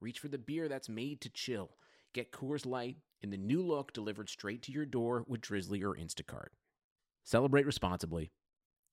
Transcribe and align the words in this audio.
reach 0.00 0.18
for 0.18 0.28
the 0.28 0.38
beer 0.38 0.68
that's 0.68 0.88
made 0.88 1.20
to 1.20 1.28
chill. 1.28 1.70
Get 2.12 2.32
Coors 2.32 2.66
Light 2.66 2.96
in 3.22 3.30
the 3.30 3.36
new 3.36 3.62
look 3.62 3.92
delivered 3.92 4.28
straight 4.28 4.62
to 4.62 4.72
your 4.72 4.86
door 4.86 5.24
with 5.26 5.42
Drizly 5.42 5.82
or 5.82 5.94
Instacart. 5.94 6.48
Celebrate 7.24 7.66
responsibly. 7.66 8.32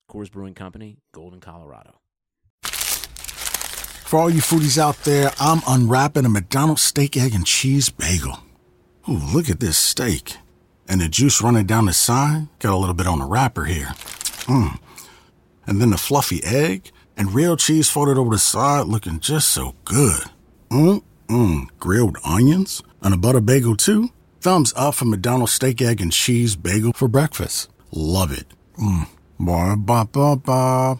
Coors 0.10 0.32
Brewing 0.32 0.54
Company, 0.54 1.00
Golden, 1.14 1.40
Colorado. 1.40 2.02
For 2.62 4.20
all 4.20 4.30
you 4.30 4.40
foodies 4.40 4.78
out 4.78 4.98
there, 5.04 5.32
I'm 5.40 5.62
unwrapping 5.68 6.26
a 6.26 6.30
McDonald's 6.30 6.82
steak, 6.82 7.18
egg, 7.18 7.34
and 7.34 7.46
cheese 7.46 7.90
bagel. 7.90 8.40
Ooh, 9.10 9.20
look 9.34 9.50
at 9.50 9.60
this 9.60 9.78
steak. 9.78 10.38
And 10.88 11.02
the 11.02 11.10
juice 11.10 11.42
running 11.42 11.66
down 11.66 11.88
the 11.88 11.94
side. 11.94 12.48
Got 12.60 12.74
a 12.74 12.78
little 12.78 12.96
bit 12.96 13.08
on 13.08 13.20
the 13.20 13.26
wrapper 13.26 13.66
here. 13.66 13.88
Mmm. 14.48 14.80
And 15.66 15.82
then 15.82 15.90
the 15.90 15.98
fluffy 15.98 16.42
egg 16.46 16.92
and 17.18 17.34
real 17.34 17.58
cheese 17.58 17.90
folded 17.90 18.18
over 18.18 18.30
the 18.30 18.40
side 18.40 18.88
looking 18.88 19.20
just 19.20 19.50
so 19.50 19.76
good. 19.84 20.24
Mmm. 20.70 21.68
Grilled 21.80 22.18
onions 22.24 22.82
and 23.02 23.14
a 23.14 23.18
butter 23.18 23.42
bagel 23.42 23.76
too. 23.76 24.10
Thumbs 24.42 24.74
up 24.76 24.96
for 24.96 25.06
McDonald's 25.06 25.54
steak, 25.54 25.82
egg, 25.82 26.02
and 26.02 26.12
cheese 26.12 26.56
bagel 26.56 26.94
for 26.94 27.08
breakfast. 27.08 27.70
Love 27.92 28.32
it. 28.32 28.48
Mmm. 28.78 29.08
Ba 29.40 29.76
ba 29.78 30.06
ba 30.06 30.36
ba. 30.36 31.00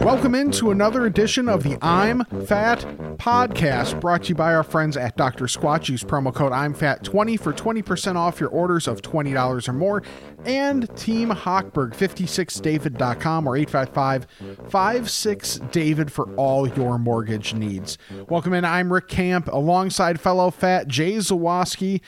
Welcome 0.00 0.34
into 0.34 0.72
another 0.72 1.06
edition 1.06 1.48
of 1.48 1.62
the 1.62 1.78
I'm 1.80 2.24
Fat 2.46 2.80
podcast, 3.16 4.00
brought 4.00 4.24
to 4.24 4.30
you 4.30 4.34
by 4.34 4.54
our 4.54 4.64
friends 4.64 4.96
at 4.96 5.16
Dr. 5.16 5.44
Squatch. 5.44 5.88
Use 5.88 6.02
promo 6.02 6.34
code 6.34 6.50
I'm 6.50 6.74
Fat 6.74 7.04
20 7.04 7.36
for 7.36 7.52
20% 7.52 8.16
off 8.16 8.40
your 8.40 8.48
orders 8.48 8.88
of 8.88 9.02
$20 9.02 9.68
or 9.68 9.72
more. 9.72 10.02
And 10.44 10.88
Team 10.96 11.30
Hochberg, 11.30 11.94
56david.com 11.94 13.46
or 13.46 13.56
855 13.56 14.26
56David 14.64 16.10
for 16.10 16.34
all 16.34 16.68
your 16.68 16.98
mortgage 16.98 17.54
needs. 17.54 17.98
Welcome 18.28 18.52
in. 18.52 18.64
I'm 18.64 18.92
Rick 18.92 19.06
Camp 19.06 19.48
alongside 19.52 20.20
fellow 20.20 20.50
fat 20.50 20.88
Jay 20.88 21.14
Zawoski. 21.18 22.00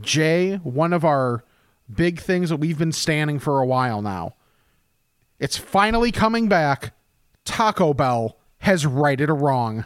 Jay, 0.00 0.56
one 0.56 0.94
of 0.94 1.04
our 1.04 1.44
big 1.94 2.18
things 2.18 2.48
that 2.48 2.56
we've 2.56 2.78
been 2.78 2.92
standing 2.92 3.38
for 3.38 3.60
a 3.60 3.66
while 3.66 4.00
now. 4.00 4.36
It's 5.44 5.58
finally 5.58 6.10
coming 6.10 6.48
back. 6.48 6.94
Taco 7.44 7.92
Bell 7.92 8.38
has 8.60 8.86
righted 8.86 9.28
a 9.28 9.34
wrong. 9.34 9.84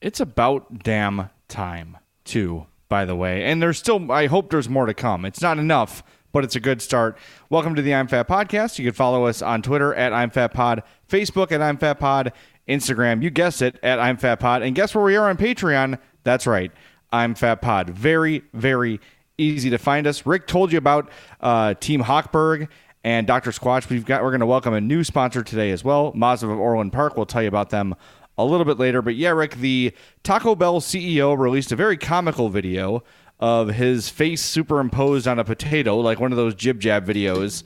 It's 0.00 0.18
about 0.18 0.82
damn 0.82 1.30
time, 1.46 1.96
too, 2.24 2.66
by 2.88 3.04
the 3.04 3.14
way. 3.14 3.44
And 3.44 3.62
there's 3.62 3.78
still, 3.78 4.10
I 4.10 4.26
hope 4.26 4.50
there's 4.50 4.68
more 4.68 4.86
to 4.86 4.94
come. 4.94 5.24
It's 5.24 5.40
not 5.40 5.60
enough, 5.60 6.02
but 6.32 6.42
it's 6.42 6.56
a 6.56 6.60
good 6.60 6.82
start. 6.82 7.18
Welcome 7.50 7.76
to 7.76 7.82
the 7.82 7.94
I'm 7.94 8.08
Fat 8.08 8.26
Podcast. 8.26 8.80
You 8.80 8.84
can 8.84 8.94
follow 8.94 9.26
us 9.26 9.42
on 9.42 9.62
Twitter 9.62 9.94
at 9.94 10.12
I'm 10.12 10.30
Fat 10.30 10.54
Pod, 10.54 10.82
Facebook 11.08 11.52
at 11.52 11.62
I'm 11.62 11.76
Fat 11.76 12.00
Pod, 12.00 12.32
Instagram, 12.68 13.22
you 13.22 13.30
guessed 13.30 13.62
it, 13.62 13.78
at 13.80 14.00
I'm 14.00 14.16
Fat 14.16 14.40
Pod. 14.40 14.62
And 14.62 14.74
guess 14.74 14.92
where 14.92 15.04
we 15.04 15.14
are 15.14 15.30
on 15.30 15.36
Patreon? 15.36 16.00
That's 16.24 16.48
right, 16.48 16.72
I'm 17.12 17.36
Fat 17.36 17.62
Pod. 17.62 17.90
Very, 17.90 18.42
very 18.54 19.00
easy 19.38 19.70
to 19.70 19.78
find 19.78 20.08
us. 20.08 20.26
Rick 20.26 20.48
told 20.48 20.72
you 20.72 20.78
about 20.78 21.08
uh, 21.40 21.74
Team 21.74 22.02
Hochberg 22.02 22.66
and 23.04 23.26
Dr. 23.26 23.50
Squatch. 23.50 23.88
We've 23.88 24.04
got 24.04 24.22
we're 24.22 24.30
going 24.30 24.40
to 24.40 24.46
welcome 24.46 24.74
a 24.74 24.80
new 24.80 25.04
sponsor 25.04 25.42
today 25.42 25.70
as 25.70 25.84
well, 25.84 26.12
Mazda 26.14 26.48
of 26.48 26.58
Orland 26.58 26.92
Park. 26.92 27.16
We'll 27.16 27.26
tell 27.26 27.42
you 27.42 27.48
about 27.48 27.70
them 27.70 27.94
a 28.36 28.44
little 28.44 28.64
bit 28.64 28.78
later. 28.78 29.02
But 29.02 29.16
yeah, 29.16 29.30
Rick, 29.30 29.56
the 29.56 29.92
Taco 30.22 30.54
Bell 30.54 30.80
CEO 30.80 31.38
released 31.38 31.72
a 31.72 31.76
very 31.76 31.96
comical 31.96 32.48
video 32.48 33.02
of 33.38 33.68
his 33.68 34.08
face 34.08 34.42
superimposed 34.42 35.26
on 35.26 35.38
a 35.38 35.44
potato, 35.44 35.96
like 35.98 36.20
one 36.20 36.32
of 36.32 36.36
those 36.36 36.54
jib 36.54 36.80
jab 36.80 37.06
videos, 37.06 37.62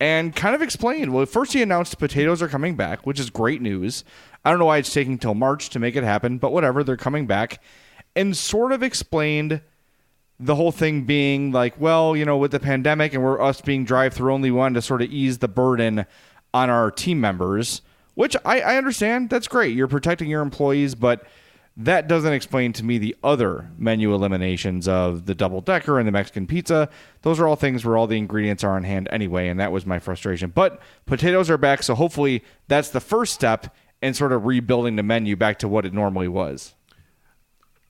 and 0.00 0.34
kind 0.34 0.54
of 0.54 0.62
explained. 0.62 1.12
Well, 1.12 1.26
first 1.26 1.52
he 1.52 1.62
announced 1.62 1.98
potatoes 1.98 2.42
are 2.42 2.48
coming 2.48 2.74
back, 2.74 3.06
which 3.06 3.20
is 3.20 3.30
great 3.30 3.62
news. 3.62 4.04
I 4.44 4.50
don't 4.50 4.58
know 4.58 4.64
why 4.64 4.78
it's 4.78 4.92
taking 4.92 5.18
till 5.18 5.34
March 5.34 5.70
to 5.70 5.78
make 5.78 5.94
it 5.94 6.02
happen, 6.02 6.38
but 6.38 6.52
whatever, 6.52 6.82
they're 6.82 6.96
coming 6.96 7.26
back, 7.26 7.62
and 8.16 8.36
sort 8.36 8.72
of 8.72 8.82
explained 8.82 9.60
the 10.42 10.56
whole 10.56 10.72
thing 10.72 11.02
being 11.04 11.52
like, 11.52 11.80
well, 11.80 12.16
you 12.16 12.24
know, 12.24 12.36
with 12.36 12.50
the 12.50 12.60
pandemic 12.60 13.14
and 13.14 13.22
we're 13.22 13.40
us 13.40 13.60
being 13.60 13.84
drive 13.84 14.12
through 14.12 14.34
only, 14.34 14.50
one 14.50 14.74
to 14.74 14.82
sort 14.82 15.00
of 15.00 15.10
ease 15.10 15.38
the 15.38 15.48
burden 15.48 16.04
on 16.52 16.68
our 16.68 16.90
team 16.90 17.20
members, 17.20 17.80
which 18.14 18.36
I, 18.44 18.60
I 18.60 18.76
understand. 18.76 19.30
That's 19.30 19.46
great. 19.46 19.76
You're 19.76 19.88
protecting 19.88 20.28
your 20.28 20.42
employees, 20.42 20.96
but 20.96 21.24
that 21.76 22.08
doesn't 22.08 22.32
explain 22.32 22.72
to 22.74 22.84
me 22.84 22.98
the 22.98 23.16
other 23.22 23.70
menu 23.78 24.12
eliminations 24.12 24.88
of 24.88 25.26
the 25.26 25.34
double 25.34 25.60
decker 25.60 25.98
and 25.98 26.06
the 26.06 26.12
Mexican 26.12 26.46
pizza. 26.46 26.90
Those 27.22 27.38
are 27.38 27.46
all 27.46 27.56
things 27.56 27.84
where 27.84 27.96
all 27.96 28.08
the 28.08 28.18
ingredients 28.18 28.64
are 28.64 28.76
on 28.76 28.82
hand 28.82 29.08
anyway, 29.10 29.48
and 29.48 29.60
that 29.60 29.72
was 29.72 29.86
my 29.86 29.98
frustration. 29.98 30.50
But 30.50 30.82
potatoes 31.06 31.48
are 31.48 31.56
back, 31.56 31.82
so 31.82 31.94
hopefully 31.94 32.42
that's 32.68 32.90
the 32.90 33.00
first 33.00 33.32
step 33.32 33.74
in 34.02 34.12
sort 34.12 34.32
of 34.32 34.44
rebuilding 34.44 34.96
the 34.96 35.02
menu 35.02 35.36
back 35.36 35.60
to 35.60 35.68
what 35.68 35.86
it 35.86 35.94
normally 35.94 36.28
was. 36.28 36.74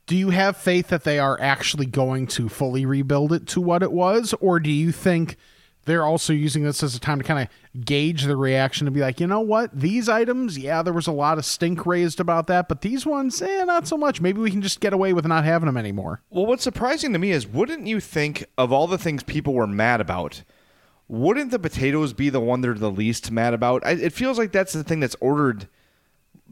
Do 0.07 0.17
you 0.17 0.31
have 0.31 0.57
faith 0.57 0.89
that 0.89 1.05
they 1.05 1.19
are 1.19 1.41
actually 1.41 1.87
going 1.87 2.27
to 2.29 2.49
fully 2.49 2.85
rebuild 2.85 3.33
it 3.33 3.47
to 3.49 3.61
what 3.61 3.83
it 3.83 3.93
was? 3.93 4.35
Or 4.41 4.59
do 4.59 4.71
you 4.71 4.93
think 4.93 5.37
they're 5.85 6.05
also 6.05 6.33
using 6.33 6.63
this 6.63 6.83
as 6.83 6.95
a 6.95 7.01
time 7.01 7.19
to 7.19 7.25
kind 7.25 7.41
of 7.49 7.85
gauge 7.85 8.25
the 8.25 8.37
reaction 8.37 8.85
to 8.85 8.91
be 8.91 9.01
like, 9.01 9.21
you 9.21 9.27
know 9.27 9.41
what? 9.41 9.71
These 9.79 10.09
items, 10.09 10.59
yeah, 10.59 10.83
there 10.83 10.93
was 10.93 11.07
a 11.07 11.13
lot 11.13 11.39
of 11.39 11.45
stink 11.45 11.87
raised 11.87 12.21
about 12.21 12.47
that, 12.47 12.69
but 12.69 12.83
these 12.83 13.05
ones, 13.05 13.41
eh, 13.43 13.65
not 13.65 13.87
so 13.87 13.97
much. 13.97 14.21
Maybe 14.21 14.41
we 14.41 14.51
can 14.51 14.63
just 14.63 14.81
get 14.81 14.93
away 14.93 15.13
with 15.13 15.27
not 15.27 15.45
having 15.45 15.67
them 15.67 15.77
anymore. 15.77 16.23
Well, 16.31 16.47
what's 16.47 16.63
surprising 16.63 17.13
to 17.13 17.19
me 17.19 17.31
is 17.31 17.47
wouldn't 17.47 17.87
you 17.87 18.01
think 18.01 18.45
of 18.57 18.73
all 18.73 18.87
the 18.87 18.99
things 18.99 19.23
people 19.23 19.55
were 19.55 19.67
mad 19.67 20.01
about, 20.01 20.43
wouldn't 21.09 21.51
the 21.51 21.59
potatoes 21.59 22.13
be 22.13 22.31
the 22.31 22.41
one 22.41 22.61
they're 22.61 22.75
the 22.75 22.91
least 22.91 23.31
mad 23.31 23.55
about? 23.55 23.85
I, 23.85 23.93
it 23.93 24.13
feels 24.13 24.39
like 24.39 24.53
that's 24.53 24.73
the 24.73 24.85
thing 24.85 25.01
that's 25.01 25.17
ordered 25.21 25.69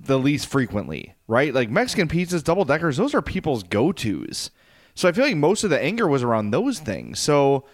the 0.02 0.18
least 0.18 0.46
frequently, 0.46 1.14
right? 1.28 1.52
Like 1.52 1.70
Mexican 1.70 2.08
pizzas, 2.08 2.42
double 2.42 2.64
deckers, 2.64 2.96
those 2.96 3.14
are 3.14 3.22
people's 3.22 3.62
go 3.62 3.92
tos. 3.92 4.50
So 4.94 5.08
I 5.08 5.12
feel 5.12 5.24
like 5.24 5.36
most 5.36 5.64
of 5.64 5.70
the 5.70 5.80
anger 5.80 6.08
was 6.08 6.22
around 6.22 6.50
those 6.50 6.78
things. 6.78 7.20
So 7.20 7.64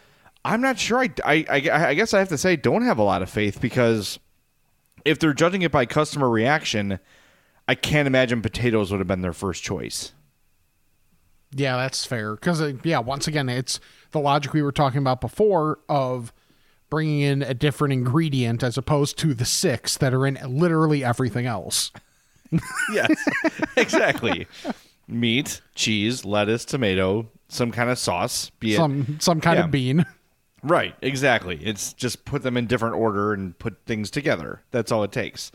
I'm 0.45 0.61
not 0.61 0.79
sure. 0.79 1.03
I, 1.03 1.11
I, 1.25 1.45
I, 1.51 1.87
I 1.89 1.95
guess 1.95 2.15
I 2.15 2.19
have 2.19 2.29
to 2.29 2.39
say, 2.39 2.57
don't 2.57 2.83
have 2.83 2.99
a 2.99 3.03
lot 3.03 3.23
of 3.23 3.31
faith 3.31 3.61
because 3.61 4.19
if 5.05 5.19
they're 5.19 5.33
judging 5.33 5.63
it 5.63 5.73
by 5.73 5.87
customer 5.87 6.29
reaction, 6.29 6.99
I 7.69 7.75
can't 7.75 8.07
imagine 8.07 8.43
potatoes 8.43 8.91
would 8.91 9.01
have 9.01 9.09
been 9.09 9.23
their 9.23 9.33
first 9.33 9.63
choice. 9.63 10.13
Yeah, 11.53 11.77
that's 11.77 12.05
fair. 12.05 12.35
Because, 12.35 12.61
uh, 12.61 12.75
yeah, 12.83 12.99
once 12.99 13.27
again, 13.27 13.49
it's 13.49 13.81
the 14.11 14.21
logic 14.21 14.53
we 14.53 14.63
were 14.63 14.73
talking 14.73 14.99
about 14.99 15.21
before 15.21 15.79
of 15.89 16.33
bringing 16.91 17.21
in 17.21 17.43
a 17.43 17.55
different 17.55 17.93
ingredient 17.93 18.63
as 18.63 18.77
opposed 18.77 19.19
to 19.19 19.35
the 19.35 19.45
six 19.45 19.97
that 19.97 20.13
are 20.13 20.27
in 20.27 20.39
literally 20.47 21.05
everything 21.05 21.47
else. 21.47 21.91
yes, 22.93 23.11
exactly. 23.77 24.47
Meat, 25.09 25.61
cheese, 25.75 26.25
lettuce, 26.25 26.65
tomato, 26.65 27.29
some 27.49 27.71
kind 27.71 27.91
of 27.91 27.99
sauce, 27.99 28.51
be 28.59 28.75
it 28.75 28.77
Some 28.77 29.19
some 29.21 29.41
kind 29.41 29.59
Yeah. 29.59 29.65
of 29.67 29.71
bean. 29.71 30.05
right. 30.63 30.95
Exactly. 31.03 31.59
It's 31.63 31.93
just 31.93 32.25
put 32.25 32.43
them 32.43 32.57
in 32.57 32.67
different 32.67 32.97
order 32.97 33.33
and 33.33 33.57
put 33.59 33.77
things 33.87 34.11
together. 34.11 34.63
That's 34.73 34.91
all 34.91 35.05
it 35.05 35.13
takes. 35.13 35.53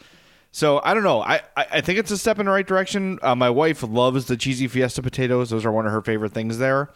So 0.53 0.81
I 0.83 0.93
don't 0.93 1.03
know. 1.03 1.21
I, 1.21 1.41
I, 1.57 1.65
I 1.73 1.81
think 1.81 1.97
it's 1.99 2.11
a 2.11 2.17
step 2.17 2.39
in 2.39 2.45
the 2.45 2.51
right 2.51 2.67
direction. 2.67 3.19
Uh, 3.21 3.35
my 3.35 3.49
wife 3.49 3.83
loves 3.83 4.25
the 4.25 4.35
cheesy 4.37 4.67
fiesta 4.67 5.01
potatoes. 5.01 5.49
Those 5.49 5.65
are 5.65 5.71
one 5.71 5.85
of 5.85 5.91
her 5.91 6.01
favorite 6.01 6.33
things 6.33 6.57
there. 6.57 6.89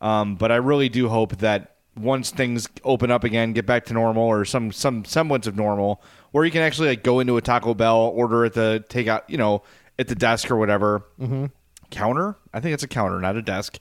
Um, 0.00 0.36
but 0.36 0.52
I 0.52 0.56
really 0.56 0.88
do 0.88 1.08
hope 1.08 1.36
that 1.38 1.76
once 2.00 2.30
things 2.30 2.68
open 2.84 3.10
up 3.10 3.24
again, 3.24 3.52
get 3.52 3.66
back 3.66 3.84
to 3.86 3.92
normal 3.92 4.24
or 4.24 4.44
some 4.44 4.72
some 4.72 5.04
semblance 5.04 5.46
of 5.46 5.56
normal, 5.56 6.02
where 6.32 6.44
you 6.44 6.50
can 6.50 6.62
actually 6.62 6.88
like 6.88 7.02
go 7.02 7.20
into 7.20 7.36
a 7.36 7.42
Taco 7.42 7.74
Bell, 7.74 8.12
order 8.14 8.44
at 8.44 8.54
the 8.54 8.84
takeout, 8.88 9.22
you 9.28 9.38
know, 9.38 9.62
at 9.98 10.08
the 10.08 10.14
desk 10.14 10.50
or 10.50 10.56
whatever. 10.56 11.04
Mm-hmm. 11.20 11.46
Counter? 11.90 12.36
I 12.52 12.60
think 12.60 12.74
it's 12.74 12.82
a 12.82 12.88
counter, 12.88 13.18
not 13.18 13.36
a 13.36 13.42
desk. 13.42 13.78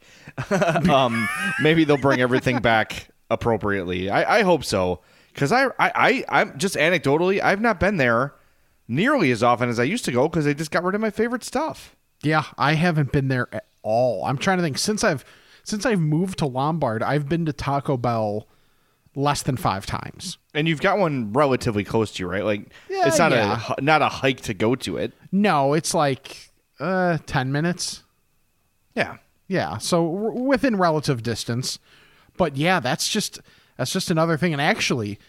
um, 0.90 1.28
maybe 1.62 1.84
they'll 1.84 1.98
bring 1.98 2.22
everything 2.22 2.60
back 2.60 3.10
appropriately. 3.30 4.10
I, 4.10 4.40
I 4.40 4.42
hope 4.44 4.64
so 4.64 5.02
because 5.34 5.52
I, 5.52 5.66
I 5.66 5.72
I 5.80 6.26
I'm 6.30 6.58
just 6.58 6.76
anecdotally 6.76 7.42
I've 7.42 7.62
not 7.62 7.80
been 7.80 7.98
there 7.98 8.34
nearly 8.88 9.32
as 9.32 9.44
often 9.44 9.70
as 9.70 9.80
I 9.80 9.84
used 9.84 10.06
to 10.06 10.12
go 10.12 10.28
because 10.28 10.46
they 10.46 10.54
just 10.54 10.72
got 10.72 10.84
rid 10.84 10.96
of 10.96 11.02
my 11.02 11.10
favorite 11.10 11.44
stuff. 11.44 11.96
Yeah, 12.24 12.46
I 12.58 12.74
haven't 12.74 13.12
been 13.12 13.28
there 13.28 13.48
at 13.54 13.68
all. 13.84 14.26
I'm 14.26 14.38
trying 14.38 14.58
to 14.58 14.64
think 14.64 14.78
since 14.78 15.04
I've 15.04 15.24
since 15.68 15.86
I've 15.86 16.00
moved 16.00 16.40
to 16.40 16.46
Lombard, 16.46 17.04
I've 17.04 17.28
been 17.28 17.46
to 17.46 17.52
Taco 17.52 17.98
Bell 17.98 18.48
less 19.16 19.42
than 19.44 19.58
five 19.58 19.86
times. 19.86 20.38
And 20.54 20.66
you've 20.66 20.80
got 20.80 20.98
one 20.98 21.34
relatively 21.34 21.84
close 21.84 22.14
to 22.14 22.24
you, 22.24 22.30
right? 22.30 22.46
Like 22.46 22.70
Yeah, 22.90 23.06
it's 23.08 23.20
not 23.20 23.32
yeah. 23.34 23.74
a 23.78 23.82
not 23.82 24.02
a 24.02 24.08
hike 24.08 24.40
to 24.42 24.54
go 24.54 24.76
to 24.76 24.96
it. 24.96 25.12
No, 25.32 25.74
it's 25.74 25.94
like 25.94 26.52
uh, 26.80 27.18
ten 27.26 27.52
minutes. 27.52 28.04
Yeah. 28.96 29.18
Yeah, 29.50 29.78
so 29.78 30.06
w- 30.10 30.44
within 30.44 30.78
relative 30.78 31.22
distance. 31.22 31.80
But 32.38 32.56
yeah, 32.56 32.80
that's 32.80 33.10
just 33.10 33.42
that's 33.76 33.92
just 33.92 34.10
another 34.10 34.38
thing. 34.38 34.54
And 34.54 34.62
actually, 34.62 35.20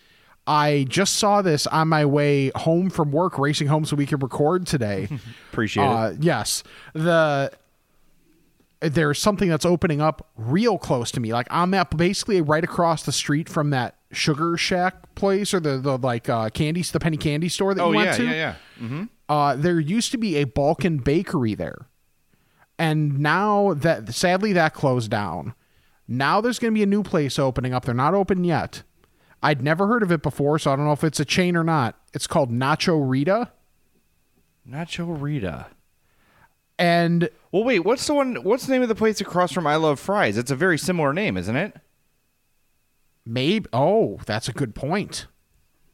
I 0.47 0.87
just 0.89 1.15
saw 1.15 1.43
this 1.43 1.67
on 1.67 1.89
my 1.89 2.05
way 2.05 2.53
home 2.55 2.91
from 2.91 3.11
work, 3.11 3.39
racing 3.39 3.67
home 3.67 3.85
so 3.85 3.97
we 3.97 4.07
could 4.07 4.23
record 4.23 4.67
today. 4.69 5.09
Appreciate 5.53 5.85
uh, 5.85 6.13
yes, 6.21 6.63
the 6.95 7.51
there's 8.81 9.19
something 9.19 9.49
that's 9.49 9.65
opening 9.65 10.01
up 10.01 10.29
real 10.37 10.79
close 10.79 11.11
to 11.13 11.21
me, 11.21 11.33
like 11.33 11.47
on 11.51 11.71
that 11.73 11.97
basically 11.97 12.41
right 12.41 12.65
across 12.65 13.03
the 13.03 13.13
street 13.13 13.49
from 13.49 13.71
that 13.71 13.97
Sugar 14.13 14.57
Shack 14.57 15.15
place 15.15 15.53
or 15.53 15.61
the 15.61 15.79
the 15.79 15.99
like 15.99 16.29
uh, 16.29 16.49
candy 16.51 16.83
the 16.83 17.01
penny 17.01 17.17
candy 17.17 17.49
store 17.49 17.75
that. 17.75 17.83
Oh 17.83 17.91
you 17.91 17.97
went 17.97 18.11
yeah, 18.11 18.17
to. 18.17 18.25
yeah, 18.25 18.55
yeah. 18.81 19.05
Uh, 19.29 19.57
there 19.57 19.79
used 19.79 20.11
to 20.13 20.19
be 20.19 20.37
a 20.37 20.45
Balkan 20.45 20.99
bakery 20.99 21.55
there. 21.55 21.89
And 22.79 23.19
now 23.19 23.75
that 23.75 24.15
sadly 24.15 24.53
that 24.55 24.73
closed 24.73 25.11
down. 25.11 25.55
Now 26.07 26.41
there's 26.41 26.59
going 26.59 26.73
to 26.73 26.79
be 26.79 26.83
a 26.83 26.87
new 26.87 27.03
place 27.03 27.39
opening 27.39 27.75
up. 27.75 27.85
They're 27.85 27.95
not 27.95 28.15
open 28.15 28.45
yet. 28.45 28.83
I'd 29.43 29.63
never 29.63 29.87
heard 29.87 30.03
of 30.03 30.11
it 30.11 30.23
before, 30.23 30.59
so 30.59 30.73
I 30.73 30.77
don't 30.77 30.87
know 30.87 30.93
if 30.93 31.05
it's 31.05 31.21
a 31.21 31.25
chain 31.25 31.55
or 31.55 31.63
not. 31.63 31.97
It's 32.15 32.27
called 32.27 32.51
Nacho 32.51 32.99
Rita. 32.99 33.53
Nacho 34.69 35.21
Rita. 35.21 35.67
And 36.79 37.29
Well, 37.51 37.65
wait. 37.65 37.81
What's 37.81 38.07
the 38.07 38.15
one? 38.15 38.37
What's 38.37 38.67
the 38.67 38.73
name 38.73 38.83
of 38.83 38.89
the 38.89 38.95
place 38.95 39.21
across 39.21 39.53
from 39.53 39.67
I 39.67 39.77
Love 39.77 39.99
Fries? 39.99 40.39
It's 40.39 40.51
a 40.51 40.57
very 40.57 40.79
similar 40.79 41.13
name, 41.13 41.37
isn't 41.37 41.57
it? 41.57 41.77
maybe, 43.29 43.67
oh, 43.73 44.19
that's 44.27 44.49
a 44.49 44.53
good 44.53 44.75
point. 44.75 45.27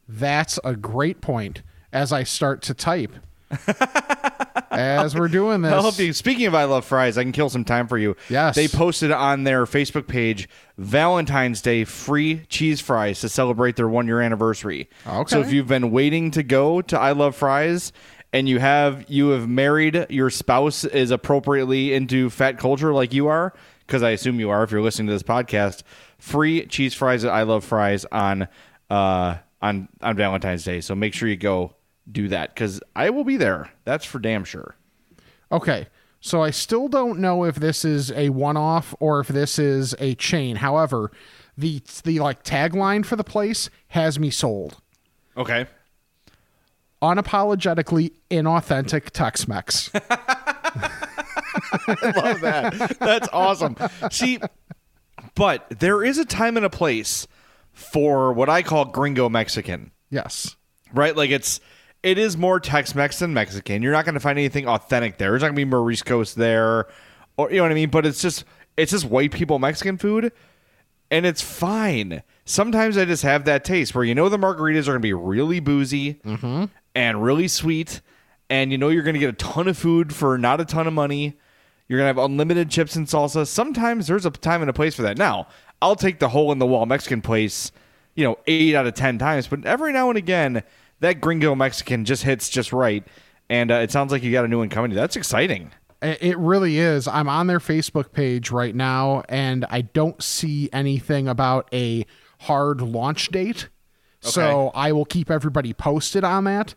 That's 0.08 0.58
a 0.64 0.76
great 0.76 1.20
point 1.20 1.62
as 1.92 2.12
I 2.12 2.22
start 2.22 2.62
to 2.62 2.74
type. 2.74 3.12
as 4.70 5.14
we're 5.14 5.28
doing 5.28 5.62
this. 5.62 5.72
I'll 5.72 5.82
help 5.82 5.98
you. 5.98 6.12
Speaking 6.12 6.46
of 6.46 6.54
I 6.54 6.64
Love 6.64 6.84
Fries, 6.84 7.16
I 7.16 7.22
can 7.22 7.32
kill 7.32 7.48
some 7.48 7.64
time 7.64 7.86
for 7.86 7.98
you. 7.98 8.16
Yes. 8.28 8.54
They 8.54 8.68
posted 8.68 9.10
on 9.10 9.44
their 9.44 9.64
Facebook 9.64 10.06
page 10.06 10.48
Valentine's 10.78 11.60
Day 11.62 11.84
free 11.84 12.44
cheese 12.48 12.80
fries 12.80 13.20
to 13.20 13.28
celebrate 13.28 13.76
their 13.76 13.88
one 13.88 14.06
year 14.06 14.20
anniversary. 14.20 14.88
Okay. 15.06 15.30
So 15.30 15.40
if 15.40 15.52
you've 15.52 15.68
been 15.68 15.90
waiting 15.90 16.30
to 16.32 16.42
go 16.42 16.82
to 16.82 16.98
I 16.98 17.12
Love 17.12 17.36
Fries 17.36 17.92
and 18.34 18.48
you 18.48 18.58
have 18.58 19.08
you 19.08 19.28
have 19.28 19.48
married 19.48 20.06
your 20.10 20.28
spouse 20.28 20.84
is 20.84 21.12
appropriately 21.12 21.94
into 21.94 22.28
fat 22.28 22.58
culture 22.58 22.92
like 22.92 23.14
you 23.14 23.28
are, 23.28 23.54
because 23.86 24.02
I 24.02 24.10
assume 24.10 24.40
you 24.40 24.50
are 24.50 24.64
if 24.64 24.72
you're 24.72 24.82
listening 24.82 25.06
to 25.06 25.12
this 25.14 25.22
podcast, 25.22 25.84
free 26.18 26.66
cheese 26.66 26.92
fries 26.92 27.24
at 27.24 27.32
I 27.32 27.44
Love 27.44 27.64
Fries 27.64 28.04
on 28.10 28.48
uh 28.90 29.36
on 29.62 29.88
on 30.02 30.16
Valentine's 30.16 30.64
Day. 30.64 30.80
So 30.80 30.94
make 30.94 31.14
sure 31.14 31.28
you 31.28 31.36
go 31.36 31.76
do 32.10 32.28
that 32.28 32.52
because 32.54 32.82
I 32.94 33.10
will 33.10 33.24
be 33.24 33.36
there. 33.36 33.70
That's 33.84 34.04
for 34.04 34.18
damn 34.18 34.44
sure. 34.44 34.74
Okay. 35.50 35.86
So 36.20 36.42
I 36.42 36.50
still 36.50 36.88
don't 36.88 37.20
know 37.20 37.44
if 37.44 37.56
this 37.56 37.84
is 37.84 38.10
a 38.12 38.30
one-off 38.30 38.94
or 38.98 39.20
if 39.20 39.28
this 39.28 39.58
is 39.58 39.94
a 39.98 40.14
chain. 40.14 40.56
However, 40.56 41.12
the 41.56 41.82
the 42.02 42.18
like 42.18 42.42
tagline 42.42 43.06
for 43.06 43.14
the 43.14 43.22
place 43.22 43.70
has 43.88 44.18
me 44.18 44.30
sold. 44.30 44.80
Okay. 45.36 45.66
Unapologetically 47.04 48.12
inauthentic 48.30 49.10
Tex-Mex. 49.10 49.92
love 49.94 50.02
that. 52.40 52.96
That's 52.98 53.28
awesome. 53.30 53.76
See, 54.10 54.38
but 55.34 55.66
there 55.68 56.02
is 56.02 56.16
a 56.16 56.24
time 56.24 56.56
and 56.56 56.64
a 56.64 56.70
place 56.70 57.28
for 57.72 58.32
what 58.32 58.48
I 58.48 58.62
call 58.62 58.86
gringo 58.86 59.28
Mexican, 59.28 59.90
yes. 60.08 60.56
right? 60.94 61.14
Like 61.14 61.28
it's 61.28 61.60
it 62.02 62.16
is 62.16 62.38
more 62.38 62.58
Tex-Mex 62.58 63.18
than 63.18 63.34
Mexican. 63.34 63.82
You're 63.82 63.92
not 63.92 64.06
going 64.06 64.14
to 64.14 64.20
find 64.20 64.38
anything 64.38 64.66
authentic 64.66 65.18
there. 65.18 65.30
There's 65.30 65.42
not 65.42 65.48
going 65.48 65.56
to 65.56 65.64
be 65.66 65.70
mariscos 65.70 66.32
there, 66.32 66.86
or 67.36 67.50
you 67.50 67.58
know 67.58 67.64
what 67.64 67.72
I 67.72 67.74
mean. 67.74 67.90
But 67.90 68.06
it's 68.06 68.22
just 68.22 68.46
it's 68.78 68.92
just 68.92 69.04
white 69.04 69.32
people 69.32 69.58
Mexican 69.58 69.98
food, 69.98 70.32
and 71.10 71.26
it's 71.26 71.42
fine. 71.42 72.22
Sometimes 72.46 72.96
I 72.96 73.04
just 73.04 73.24
have 73.24 73.44
that 73.44 73.62
taste 73.62 73.94
where 73.94 74.04
you 74.04 74.14
know 74.14 74.30
the 74.30 74.38
margaritas 74.38 74.82
are 74.82 74.92
going 74.92 74.96
to 74.96 75.00
be 75.00 75.12
really 75.12 75.60
boozy 75.60 76.14
mm-hmm. 76.14 76.64
And 76.94 77.22
really 77.22 77.48
sweet, 77.48 78.00
and 78.50 78.70
you 78.72 78.78
know 78.78 78.88
you're 78.88 79.02
going 79.02 79.14
to 79.14 79.20
get 79.20 79.30
a 79.30 79.32
ton 79.32 79.68
of 79.68 79.76
food 79.76 80.14
for 80.14 80.38
not 80.38 80.60
a 80.60 80.64
ton 80.64 80.86
of 80.86 80.92
money. 80.92 81.38
You're 81.88 81.98
gonna 81.98 82.06
have 82.06 82.18
unlimited 82.18 82.70
chips 82.70 82.96
and 82.96 83.06
salsa. 83.06 83.46
Sometimes 83.46 84.06
there's 84.06 84.24
a 84.24 84.30
time 84.30 84.62
and 84.62 84.70
a 84.70 84.72
place 84.72 84.94
for 84.94 85.02
that. 85.02 85.18
Now, 85.18 85.48
I'll 85.82 85.96
take 85.96 86.18
the 86.18 86.30
hole 86.30 86.50
in 86.50 86.58
the 86.58 86.66
wall 86.66 86.86
Mexican 86.86 87.20
place, 87.20 87.72
you 88.14 88.24
know, 88.24 88.38
eight 88.46 88.74
out 88.74 88.86
of 88.86 88.94
ten 88.94 89.18
times. 89.18 89.46
But 89.46 89.66
every 89.66 89.92
now 89.92 90.08
and 90.08 90.16
again, 90.16 90.62
that 91.00 91.20
gringo 91.20 91.54
Mexican 91.54 92.06
just 92.06 92.22
hits 92.22 92.48
just 92.48 92.72
right, 92.72 93.06
and 93.50 93.70
uh, 93.70 93.74
it 93.74 93.90
sounds 93.90 94.12
like 94.12 94.22
you 94.22 94.32
got 94.32 94.46
a 94.46 94.48
new 94.48 94.58
one 94.58 94.70
coming. 94.70 94.92
That's 94.94 95.16
exciting. 95.16 95.72
It 96.04 96.36
really 96.36 96.78
is. 96.78 97.08
I'm 97.08 97.30
on 97.30 97.46
their 97.46 97.60
Facebook 97.60 98.12
page 98.12 98.50
right 98.50 98.74
now 98.74 99.22
and 99.26 99.64
I 99.70 99.80
don't 99.80 100.22
see 100.22 100.68
anything 100.70 101.28
about 101.28 101.66
a 101.72 102.04
hard 102.40 102.82
launch 102.82 103.28
date. 103.28 103.70
So 104.30 104.70
I 104.74 104.92
will 104.92 105.04
keep 105.04 105.30
everybody 105.30 105.72
posted 105.72 106.24
on 106.24 106.44
that. 106.44 106.74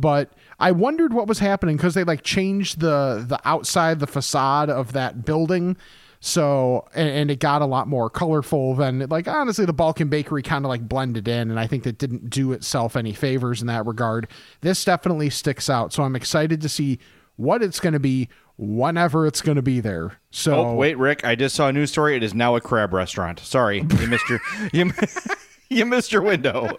But 0.00 0.32
I 0.60 0.70
wondered 0.72 1.12
what 1.12 1.26
was 1.26 1.38
happening 1.40 1.76
because 1.76 1.94
they 1.94 2.04
like 2.04 2.22
changed 2.22 2.80
the 2.80 3.24
the 3.26 3.40
outside 3.44 3.98
the 4.00 4.06
facade 4.06 4.70
of 4.70 4.92
that 4.92 5.24
building. 5.24 5.76
So 6.20 6.86
and, 6.94 7.08
and 7.08 7.30
it 7.30 7.38
got 7.38 7.62
a 7.62 7.66
lot 7.66 7.86
more 7.88 8.10
colorful 8.10 8.74
than 8.74 9.06
like 9.08 9.28
honestly 9.28 9.64
the 9.64 9.72
Balkan 9.72 10.08
Bakery 10.08 10.42
kind 10.42 10.64
of 10.64 10.68
like 10.68 10.88
blended 10.88 11.28
in 11.28 11.50
and 11.50 11.58
I 11.60 11.66
think 11.66 11.84
that 11.84 11.98
didn't 11.98 12.30
do 12.30 12.52
itself 12.52 12.96
any 12.96 13.12
favors 13.12 13.60
in 13.60 13.66
that 13.68 13.86
regard. 13.86 14.28
This 14.60 14.84
definitely 14.84 15.30
sticks 15.30 15.70
out. 15.70 15.92
So 15.92 16.02
I'm 16.02 16.16
excited 16.16 16.60
to 16.62 16.68
see 16.68 16.98
what 17.36 17.62
it's 17.62 17.78
going 17.78 17.92
to 17.92 18.00
be 18.00 18.28
whenever 18.56 19.26
it's 19.26 19.40
going 19.40 19.56
to 19.56 19.62
be 19.62 19.78
there. 19.78 20.18
So 20.32 20.54
Oh, 20.54 20.74
wait, 20.74 20.98
Rick, 20.98 21.24
I 21.24 21.36
just 21.36 21.54
saw 21.54 21.68
a 21.68 21.72
news 21.72 21.92
story. 21.92 22.16
It 22.16 22.24
is 22.24 22.34
now 22.34 22.56
a 22.56 22.60
crab 22.60 22.92
restaurant. 22.92 23.38
Sorry, 23.38 23.78
you 23.78 24.06
missed 24.08 24.28
your 24.28 24.40
you, 24.72 24.92
you 25.70 25.84
missed 25.84 26.12
your 26.12 26.22
window. 26.22 26.78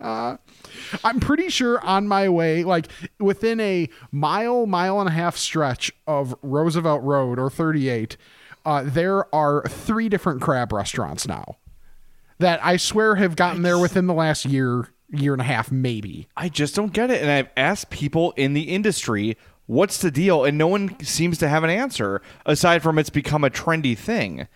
I'm 0.00 1.20
pretty 1.20 1.48
sure 1.48 1.80
on 1.84 2.08
my 2.08 2.28
way, 2.28 2.64
like 2.64 2.88
within 3.18 3.60
a 3.60 3.88
mile, 4.12 4.66
mile 4.66 5.00
and 5.00 5.08
a 5.08 5.12
half 5.12 5.36
stretch 5.36 5.92
of 6.06 6.34
Roosevelt 6.42 7.02
Road 7.02 7.38
or 7.38 7.48
38, 7.50 8.16
uh, 8.64 8.82
there 8.84 9.34
are 9.34 9.62
three 9.68 10.08
different 10.08 10.40
crab 10.42 10.72
restaurants 10.72 11.26
now 11.26 11.56
that 12.38 12.64
I 12.64 12.76
swear 12.76 13.16
have 13.16 13.36
gotten 13.36 13.62
there 13.62 13.78
within 13.78 14.06
the 14.06 14.14
last 14.14 14.44
year, 14.44 14.88
year 15.10 15.32
and 15.32 15.42
a 15.42 15.44
half, 15.44 15.70
maybe. 15.70 16.28
I 16.36 16.48
just 16.48 16.74
don't 16.74 16.92
get 16.92 17.10
it. 17.10 17.22
And 17.22 17.30
I've 17.30 17.50
asked 17.56 17.90
people 17.90 18.32
in 18.32 18.54
the 18.54 18.62
industry, 18.62 19.36
what's 19.66 19.98
the 19.98 20.10
deal? 20.10 20.44
And 20.44 20.58
no 20.58 20.66
one 20.66 20.98
seems 21.00 21.38
to 21.38 21.48
have 21.48 21.64
an 21.64 21.70
answer 21.70 22.22
aside 22.46 22.82
from 22.82 22.98
it's 22.98 23.10
become 23.10 23.44
a 23.44 23.50
trendy 23.50 23.96
thing. 23.96 24.48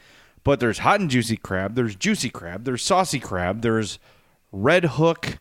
But 0.45 0.61
there's 0.61 0.79
hot 0.79 1.01
and 1.01 1.11
juicy 1.11 1.39
crab, 1.39 1.75
there's 1.75 1.97
juicy 1.97 2.29
crab, 2.29 2.65
there's 2.65 2.83
saucy 2.83 3.19
crab, 3.19 3.63
there's 3.63 3.99
red 4.53 4.85
hook, 4.85 5.39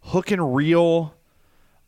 hook 0.00 0.30
and 0.30 0.54
reel. 0.54 1.14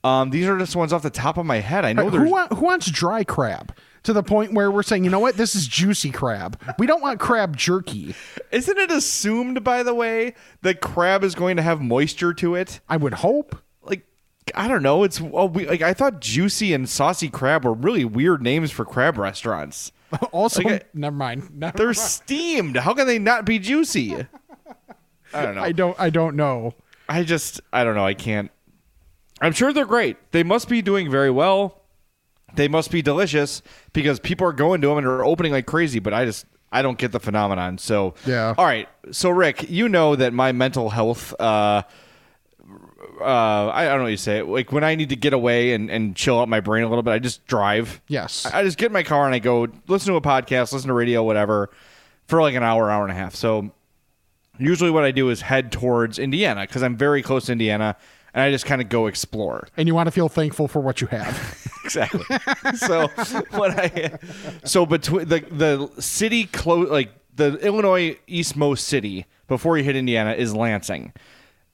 Um, 0.02 0.30
these 0.30 0.46
are 0.46 0.58
just 0.58 0.76
ones 0.76 0.92
off 0.92 1.02
the 1.02 1.10
top 1.10 1.38
of 1.38 1.46
my 1.46 1.58
head. 1.58 1.84
I 1.84 1.92
know 1.92 2.10
who, 2.10 2.18
there's 2.18 2.30
want, 2.30 2.52
who 2.52 2.64
wants 2.64 2.90
dry 2.90 3.24
crab? 3.24 3.74
To 4.02 4.12
the 4.12 4.22
point 4.22 4.52
where 4.52 4.70
we're 4.70 4.84
saying, 4.84 5.02
you 5.02 5.10
know 5.10 5.18
what, 5.18 5.36
this 5.36 5.56
is 5.56 5.66
juicy 5.66 6.12
crab. 6.12 6.60
We 6.78 6.86
don't 6.86 7.02
want 7.02 7.18
crab 7.18 7.56
jerky. 7.56 8.14
Isn't 8.52 8.78
it 8.78 8.92
assumed, 8.92 9.64
by 9.64 9.82
the 9.82 9.94
way, 9.94 10.34
that 10.62 10.80
crab 10.80 11.24
is 11.24 11.34
going 11.34 11.56
to 11.56 11.62
have 11.62 11.80
moisture 11.80 12.32
to 12.34 12.54
it? 12.54 12.78
I 12.88 12.98
would 12.98 13.14
hope. 13.14 13.56
Like, 13.82 14.06
I 14.54 14.68
don't 14.68 14.84
know. 14.84 15.02
It's 15.02 15.20
well, 15.20 15.48
we, 15.48 15.66
like 15.66 15.82
I 15.82 15.92
thought 15.92 16.20
juicy 16.20 16.72
and 16.72 16.88
saucy 16.88 17.28
crab 17.28 17.64
were 17.64 17.74
really 17.74 18.04
weird 18.04 18.42
names 18.42 18.70
for 18.70 18.84
crab 18.84 19.18
restaurants. 19.18 19.90
Also, 20.32 20.62
never 20.94 21.16
mind. 21.16 21.50
Never 21.54 21.76
They're 21.76 21.86
mind. 21.88 21.96
steamed. 21.96 22.76
How 22.76 22.94
can 22.94 23.06
they 23.06 23.18
not 23.18 23.44
be 23.44 23.58
juicy? 23.58 24.14
I 25.34 25.42
don't 25.44 25.54
know. 25.56 25.62
I 25.62 25.72
don't. 25.72 26.00
I 26.00 26.10
don't 26.10 26.36
know. 26.36 26.74
I 27.08 27.22
just, 27.24 27.60
I 27.72 27.84
don't 27.84 27.94
know. 27.94 28.04
I 28.06 28.14
can't. 28.14 28.50
I'm 29.40 29.52
sure 29.52 29.72
they're 29.72 29.84
great. 29.84 30.16
They 30.32 30.42
must 30.42 30.68
be 30.68 30.80
doing 30.82 31.10
very 31.10 31.30
well. 31.30 31.82
They 32.54 32.68
must 32.68 32.90
be 32.90 33.02
delicious 33.02 33.62
because 33.92 34.18
people 34.20 34.46
are 34.46 34.52
going 34.52 34.80
to 34.80 34.88
them 34.88 34.98
and 34.98 35.06
are 35.06 35.24
opening 35.24 35.52
like 35.52 35.66
crazy. 35.66 35.98
But 35.98 36.14
I 36.14 36.24
just, 36.24 36.46
I 36.72 36.80
don't 36.82 36.96
get 36.98 37.12
the 37.12 37.20
phenomenon. 37.20 37.76
So 37.78 38.14
Yeah. 38.24 38.54
All 38.56 38.64
right. 38.64 38.88
So 39.10 39.28
Rick, 39.30 39.68
you 39.68 39.88
know 39.88 40.16
that 40.16 40.32
my 40.32 40.52
mental 40.52 40.90
health. 40.90 41.38
uh 41.40 41.82
uh, 43.20 43.70
I 43.72 43.84
don't 43.86 43.98
know 43.98 44.04
what 44.04 44.10
you 44.10 44.16
say. 44.16 44.42
Like 44.42 44.72
when 44.72 44.84
I 44.84 44.94
need 44.94 45.08
to 45.10 45.16
get 45.16 45.32
away 45.32 45.72
and, 45.72 45.90
and 45.90 46.14
chill 46.14 46.40
out 46.40 46.48
my 46.48 46.60
brain 46.60 46.84
a 46.84 46.88
little 46.88 47.02
bit, 47.02 47.12
I 47.12 47.18
just 47.18 47.46
drive. 47.46 48.00
Yes. 48.08 48.46
I 48.46 48.60
I 48.60 48.62
just 48.62 48.78
get 48.78 48.86
in 48.86 48.92
my 48.92 49.02
car 49.02 49.26
and 49.26 49.34
I 49.34 49.38
go 49.38 49.68
listen 49.88 50.12
to 50.12 50.16
a 50.16 50.20
podcast, 50.20 50.72
listen 50.72 50.88
to 50.88 50.94
radio, 50.94 51.22
whatever, 51.22 51.70
for 52.26 52.40
like 52.42 52.54
an 52.54 52.62
hour, 52.62 52.90
hour 52.90 53.02
and 53.02 53.12
a 53.12 53.14
half. 53.14 53.34
So 53.34 53.70
usually 54.58 54.90
what 54.90 55.04
I 55.04 55.10
do 55.10 55.30
is 55.30 55.40
head 55.40 55.72
towards 55.72 56.18
Indiana 56.18 56.62
because 56.62 56.82
I'm 56.82 56.96
very 56.96 57.22
close 57.22 57.46
to 57.46 57.52
Indiana, 57.52 57.96
and 58.34 58.42
I 58.42 58.50
just 58.50 58.66
kind 58.66 58.80
of 58.80 58.88
go 58.88 59.06
explore. 59.06 59.68
And 59.76 59.88
you 59.88 59.94
want 59.94 60.06
to 60.08 60.10
feel 60.10 60.28
thankful 60.28 60.68
for 60.68 60.80
what 60.80 61.00
you 61.00 61.06
have. 61.08 61.68
exactly. 61.84 62.24
so 62.76 63.08
what 63.50 63.78
I 63.78 64.18
so 64.64 64.86
between 64.86 65.28
the 65.28 65.40
the 65.50 66.00
city 66.00 66.44
close 66.44 66.90
like 66.90 67.10
the 67.34 67.56
Illinois 67.58 68.18
eastmost 68.26 68.86
city 68.86 69.26
before 69.46 69.78
you 69.78 69.84
hit 69.84 69.96
Indiana 69.96 70.32
is 70.32 70.54
Lansing, 70.54 71.12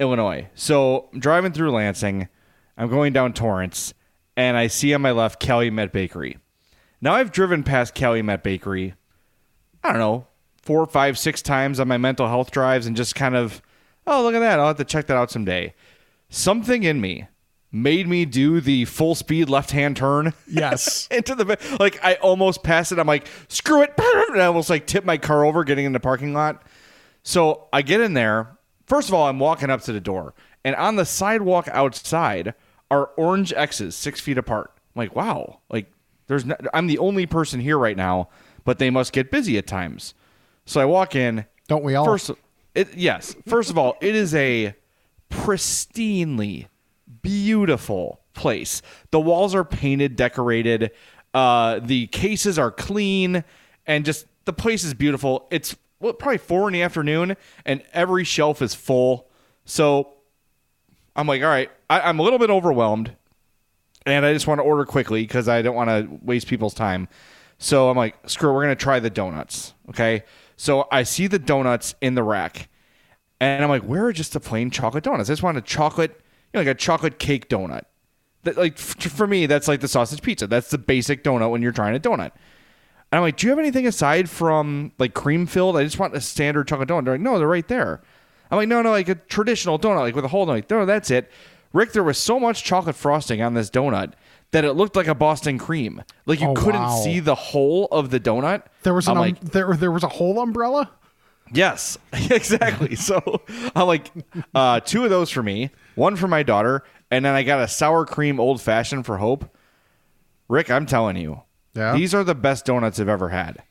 Illinois. 0.03 0.49
So 0.55 1.09
I'm 1.13 1.21
driving 1.21 1.53
through 1.53 1.71
Lansing, 1.71 2.29
I'm 2.77 2.91
going 2.91 3.15
down 3.15 3.33
Torrance, 3.33 3.95
and 4.37 4.57
I 4.57 4.67
see 4.67 4.93
on 4.93 5.01
my 5.01 5.13
left 5.13 5.41
Calumet 5.41 5.93
Bakery. 5.93 6.39
Now 7.01 7.15
I've 7.15 7.33
driven 7.33 7.63
past 7.63 7.95
Calumet 7.95 8.43
Bakery, 8.43 8.95
I 9.83 9.91
don't 9.91 9.99
know, 9.99 10.27
four, 10.61 10.87
five, 10.87 11.19
six 11.19 11.41
times 11.41 11.81
on 11.81 11.89
my 11.89 11.97
mental 11.97 12.29
health 12.29 12.51
drives 12.51 12.87
and 12.87 12.97
just 12.97 13.15
kind 13.15 13.35
of, 13.35 13.63
oh 14.07 14.23
look 14.23 14.35
at 14.35 14.41
that, 14.41 14.59
I'll 14.59 14.69
have 14.69 14.77
to 14.77 14.85
check 14.85 15.07
that 15.07 15.17
out 15.17 15.31
someday. 15.31 15.75
Something 16.29 16.83
in 16.83 17.01
me 17.01 17.29
made 17.71 18.07
me 18.07 18.25
do 18.25 18.61
the 18.61 18.85
full 18.85 19.15
speed 19.15 19.49
left 19.49 19.71
hand 19.71 19.97
turn. 19.97 20.35
Yes. 20.47 21.09
into 21.11 21.35
the 21.35 21.59
like 21.81 22.03
I 22.05 22.15
almost 22.17 22.63
passed 22.63 22.93
it. 22.93 22.99
I'm 22.99 23.07
like, 23.07 23.27
screw 23.49 23.83
it. 23.83 23.95
And 24.33 24.41
I 24.41 24.47
almost 24.47 24.71
like 24.71 24.87
tip 24.87 25.05
my 25.05 25.19
car 25.19 25.45
over 25.45 25.63
getting 25.63 25.85
in 25.85 25.93
the 25.93 26.01
parking 26.01 26.33
lot. 26.33 26.63
So 27.23 27.69
I 27.71 27.83
get 27.83 28.01
in 28.01 28.15
there. 28.15 28.57
First 28.93 29.09
of 29.09 29.15
all, 29.15 29.27
I'm 29.27 29.39
walking 29.39 29.71
up 29.71 29.81
to 29.85 29.93
the 29.95 30.03
door. 30.03 30.35
And 30.67 30.77
on 30.77 30.97
the 30.97 31.07
sidewalk 31.07 31.67
outside 31.73 32.53
are 32.91 33.07
orange 33.17 33.51
X's 33.55 33.97
six 33.97 34.21
feet 34.21 34.37
apart. 34.37 34.71
I'm 34.77 35.01
like, 35.01 35.17
wow. 35.17 35.61
Like 35.71 35.91
there's 36.27 36.45
no, 36.45 36.57
I'm 36.75 36.89
the 36.89 36.99
only 36.99 37.25
person 37.25 37.59
here 37.59 37.79
right 37.79 37.97
now, 37.97 38.29
but 38.67 38.79
they 38.79 38.91
must 38.91 39.15
get 39.15 39.31
busy 39.31 39.57
at 39.57 39.67
times. 39.67 40.13
So 40.67 40.79
I 40.79 40.85
walk 40.85 41.17
in. 41.17 41.47
Don't 41.69 41.83
we 41.83 41.95
all? 41.95 42.05
First 42.05 42.33
it 42.75 42.95
yes. 42.95 43.35
First 43.47 43.71
of 43.71 43.79
all, 43.79 43.97
it 44.03 44.15
is 44.15 44.35
a 44.35 44.75
pristinely 45.31 46.67
beautiful 47.23 48.21
place. 48.35 48.83
The 49.11 49.21
walls 49.21 49.55
are 49.55 49.65
painted, 49.65 50.17
decorated. 50.17 50.91
Uh, 51.33 51.81
the 51.83 52.09
cases 52.09 52.59
are 52.59 52.71
clean, 52.71 53.43
and 53.87 54.05
just 54.05 54.27
the 54.45 54.53
place 54.53 54.85
is 54.85 54.93
beautiful. 54.93 55.49
It's 55.51 55.77
well, 56.03 56.13
probably 56.13 56.39
four 56.39 56.69
in 56.69 56.73
the 56.73 56.83
afternoon, 56.83 57.37
and 57.65 57.83
every 57.93 58.25
shelf 58.25 58.61
is 58.61 58.75
full. 58.75 59.31
So 59.65 60.15
I'm 61.15 61.27
like, 61.27 61.43
all 61.43 61.49
right, 61.49 61.71
I, 61.89 62.01
I'm 62.01 62.19
a 62.19 62.23
little 62.23 62.41
bit 62.41 62.51
overwhelmed, 62.51 63.17
and 64.05 64.27
I 64.27 64.33
just 64.35 64.47
want 64.47 64.59
to 64.59 64.65
order 64.65 64.85
quickly 64.85 65.23
because 65.23 65.49
I 65.49 65.63
don't 65.63 65.77
want 65.77 65.91
to 65.91 66.19
waste 66.23 66.49
people's 66.49 66.75
time. 66.75 67.09
So 67.59 67.89
I'm 67.89 67.97
like, 67.97 68.17
screw 68.29 68.51
it, 68.51 68.55
we're 68.55 68.63
gonna 68.63 68.75
try 68.75 68.99
the 68.99 69.11
donuts. 69.11 69.75
Okay. 69.91 70.25
So 70.57 70.89
I 70.91 71.05
see 71.05 71.29
the 71.29 71.39
donuts 71.39 71.95
in 72.01 72.17
the 72.17 72.25
rack, 72.25 72.69
and 73.41 73.63
I'm 73.63 73.71
like, 73.71 73.83
where 73.83 74.07
are 74.07 74.13
just 74.13 74.33
the 74.33 74.41
plain 74.41 74.71
chocolate 74.71 75.05
donuts? 75.05 75.31
I 75.31 75.33
just 75.33 75.45
want 75.45 75.57
a 75.57 75.63
chocolate, 75.63 76.21
you 76.53 76.59
know, 76.59 76.61
like 76.61 76.77
a 76.77 76.79
chocolate 76.79 77.21
cake 77.21 77.49
donut. 77.49 77.83
That, 78.43 78.57
like 78.57 78.75
f- 78.75 79.13
for 79.13 79.29
me, 79.29 79.47
that's 79.47 79.69
like 79.69 79.81
the 79.81 79.89
sausage 79.89 80.21
pizza. 80.21 80.49
That's 80.49 80.71
the 80.71 80.79
basic 80.79 81.23
donut 81.23 81.51
when 81.53 81.63
you're 81.63 81.71
trying 81.71 81.95
a 81.95 82.01
donut. 82.01 82.33
And 83.13 83.19
I'm 83.19 83.23
like, 83.23 83.37
do 83.37 83.47
you 83.47 83.51
have 83.51 83.59
anything 83.59 83.87
aside 83.87 84.31
from 84.31 84.93
like 84.99 85.13
cream 85.13 85.47
filled? 85.47 85.77
I 85.77 85.85
just 85.85 85.99
want 85.99 86.17
a 86.17 86.21
standard 86.21 86.67
chocolate 86.67 86.89
donut. 86.89 87.05
They're 87.05 87.15
like, 87.15 87.21
no, 87.21 87.39
they're 87.39 87.47
right 87.47 87.69
there. 87.69 88.01
I'm 88.51 88.57
like, 88.57 88.69
no, 88.69 88.81
no, 88.83 88.91
like 88.91 89.09
a 89.11 89.15
traditional 89.15 89.79
donut, 89.79 90.01
like 90.01 90.15
with 90.17 90.25
a 90.25 90.29
hole. 90.29 90.47
Like, 90.47 90.69
no, 90.71 90.87
that's 90.87 91.11
it. 91.11 91.31
Rick, 91.75 91.93
there 91.93 92.03
was 92.03 92.19
so 92.19 92.41
much 92.41 92.65
chocolate 92.65 92.97
frosting 92.97 93.43
on 93.43 93.53
this 93.55 93.71
donut 93.71 94.15
that 94.51 94.65
it 94.65 94.73
looked 94.73 94.97
like 94.97 95.07
a 95.09 95.15
Boston 95.15 95.59
cream. 95.59 96.03
Like 96.27 96.41
you 96.41 96.49
Oh, 96.49 96.55
couldn't 96.55 96.83
wow. 96.83 97.01
see 97.03 97.21
the 97.21 97.35
hole 97.35 97.87
of 97.93 98.11
the 98.11 98.19
donut. 98.21 98.63
There 98.83 98.95
was 98.95 99.07
an 99.09 99.13
um, 99.13 99.19
like, 99.19 99.41
there 99.41 99.75
there 99.77 99.91
was 99.91 100.03
a 100.05 100.09
whole 100.09 100.41
umbrella. 100.41 100.91
Yes, 101.53 101.99
exactly. 102.15 102.95
So 102.97 103.43
I'm 103.77 103.87
like, 103.87 104.11
uh, 104.55 104.81
two 104.81 105.05
of 105.05 105.11
those 105.11 105.29
for 105.31 105.43
me, 105.43 105.71
one 105.97 106.17
for 106.17 106.29
my 106.29 106.43
daughter, 106.43 106.83
and 107.11 107.25
then 107.27 107.35
I 107.35 107.43
got 107.43 107.61
a 107.61 107.69
sour 107.69 108.07
cream 108.07 108.41
old 108.41 108.61
fashioned 108.63 109.05
for 109.05 109.19
Hope. 109.19 109.55
Rick, 110.49 110.71
I'm 110.71 110.87
telling 110.87 111.17
you, 111.17 111.43
Yeah? 111.75 111.95
these 111.95 112.15
are 112.15 112.25
the 112.25 112.35
best 112.35 112.67
donuts 112.67 113.01
I've 113.01 113.09
ever 113.09 113.31
had. 113.31 113.63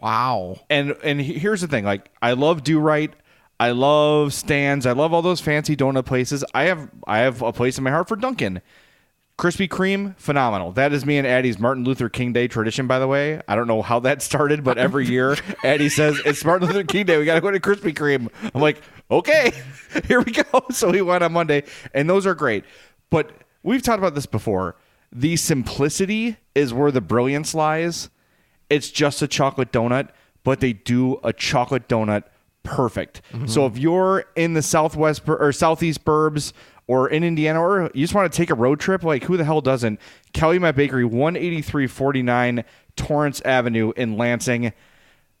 Wow. 0.00 0.60
And 0.68 0.96
and 1.02 1.20
here's 1.20 1.60
the 1.60 1.68
thing, 1.68 1.84
like 1.84 2.10
I 2.20 2.32
love 2.32 2.62
Do-Rite, 2.62 3.14
I 3.58 3.70
love 3.70 4.34
Stan's, 4.34 4.86
I 4.86 4.92
love 4.92 5.12
all 5.12 5.22
those 5.22 5.40
fancy 5.40 5.76
donut 5.76 6.04
places. 6.04 6.44
I 6.54 6.64
have 6.64 6.90
I 7.06 7.18
have 7.18 7.42
a 7.42 7.52
place 7.52 7.78
in 7.78 7.84
my 7.84 7.90
heart 7.90 8.08
for 8.08 8.16
Dunkin'. 8.16 8.60
Krispy 9.36 9.68
Kreme, 9.68 10.16
phenomenal. 10.16 10.70
That 10.72 10.92
is 10.92 11.04
me 11.04 11.18
and 11.18 11.26
Addie's 11.26 11.58
Martin 11.58 11.82
Luther 11.82 12.08
King 12.08 12.32
Day 12.32 12.46
tradition, 12.46 12.86
by 12.86 13.00
the 13.00 13.08
way. 13.08 13.40
I 13.48 13.56
don't 13.56 13.66
know 13.66 13.82
how 13.82 13.98
that 14.00 14.22
started, 14.30 14.62
but 14.62 14.78
every 14.78 15.06
year 15.06 15.36
Addie 15.64 15.88
says 15.88 16.20
it's 16.24 16.44
Martin 16.44 16.68
Luther 16.68 16.84
King 16.84 17.06
Day. 17.06 17.18
We 17.18 17.24
got 17.24 17.34
to 17.34 17.40
go 17.40 17.50
to 17.50 17.58
Krispy 17.58 17.92
Kreme. 17.92 18.28
I'm 18.54 18.60
like, 18.60 18.80
okay, 19.10 19.52
here 20.06 20.20
we 20.20 20.30
go. 20.30 20.44
So 20.70 20.90
we 20.90 21.02
went 21.02 21.24
on 21.24 21.32
Monday, 21.32 21.64
and 21.92 22.08
those 22.08 22.26
are 22.26 22.34
great. 22.34 22.64
But 23.10 23.32
we've 23.64 23.82
talked 23.82 23.98
about 23.98 24.14
this 24.14 24.26
before. 24.26 24.76
The 25.14 25.36
simplicity 25.36 26.36
is 26.56 26.74
where 26.74 26.90
the 26.90 27.00
brilliance 27.00 27.54
lies. 27.54 28.10
It's 28.68 28.90
just 28.90 29.22
a 29.22 29.28
chocolate 29.28 29.70
donut, 29.70 30.08
but 30.42 30.58
they 30.58 30.72
do 30.72 31.20
a 31.22 31.32
chocolate 31.32 31.88
donut 31.88 32.24
perfect. 32.64 33.22
Mm-hmm. 33.32 33.46
So 33.46 33.66
if 33.66 33.78
you're 33.78 34.24
in 34.34 34.54
the 34.54 34.62
southwest 34.62 35.22
or 35.28 35.52
southeast 35.52 36.04
burbs 36.04 36.52
or 36.88 37.08
in 37.08 37.22
Indiana 37.22 37.62
or 37.62 37.90
you 37.94 38.02
just 38.02 38.14
want 38.14 38.30
to 38.30 38.36
take 38.36 38.50
a 38.50 38.54
road 38.54 38.80
trip, 38.80 39.04
like 39.04 39.24
who 39.24 39.36
the 39.36 39.44
hell 39.44 39.60
doesn't? 39.60 40.00
Calumet 40.32 40.74
Bakery, 40.74 41.04
18349 41.04 42.64
Torrance 42.96 43.40
Avenue 43.42 43.92
in 43.96 44.16
Lansing. 44.16 44.72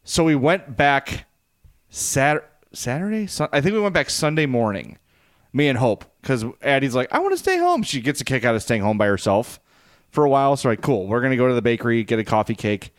So 0.04 0.22
we 0.22 0.36
went 0.36 0.76
back 0.76 1.26
Sat- 1.88 2.48
Saturday? 2.72 3.26
Sun- 3.26 3.48
I 3.52 3.60
think 3.60 3.74
we 3.74 3.80
went 3.80 3.94
back 3.94 4.10
Sunday 4.10 4.46
morning, 4.46 4.98
me 5.52 5.66
and 5.68 5.78
Hope, 5.78 6.04
because 6.20 6.44
Addie's 6.62 6.94
like, 6.94 7.12
I 7.12 7.18
want 7.18 7.32
to 7.32 7.38
stay 7.38 7.58
home. 7.58 7.82
She 7.82 8.00
gets 8.00 8.20
a 8.20 8.24
kick 8.24 8.44
out 8.44 8.54
of 8.54 8.62
staying 8.62 8.82
home 8.82 8.98
by 8.98 9.06
herself 9.06 9.60
for 10.14 10.24
a 10.24 10.28
while. 10.30 10.56
So, 10.56 10.68
like, 10.68 10.80
cool. 10.80 11.06
We're 11.06 11.20
going 11.20 11.32
to 11.32 11.36
go 11.36 11.48
to 11.48 11.54
the 11.54 11.62
bakery, 11.62 12.04
get 12.04 12.18
a 12.18 12.24
coffee 12.24 12.54
cake. 12.54 12.94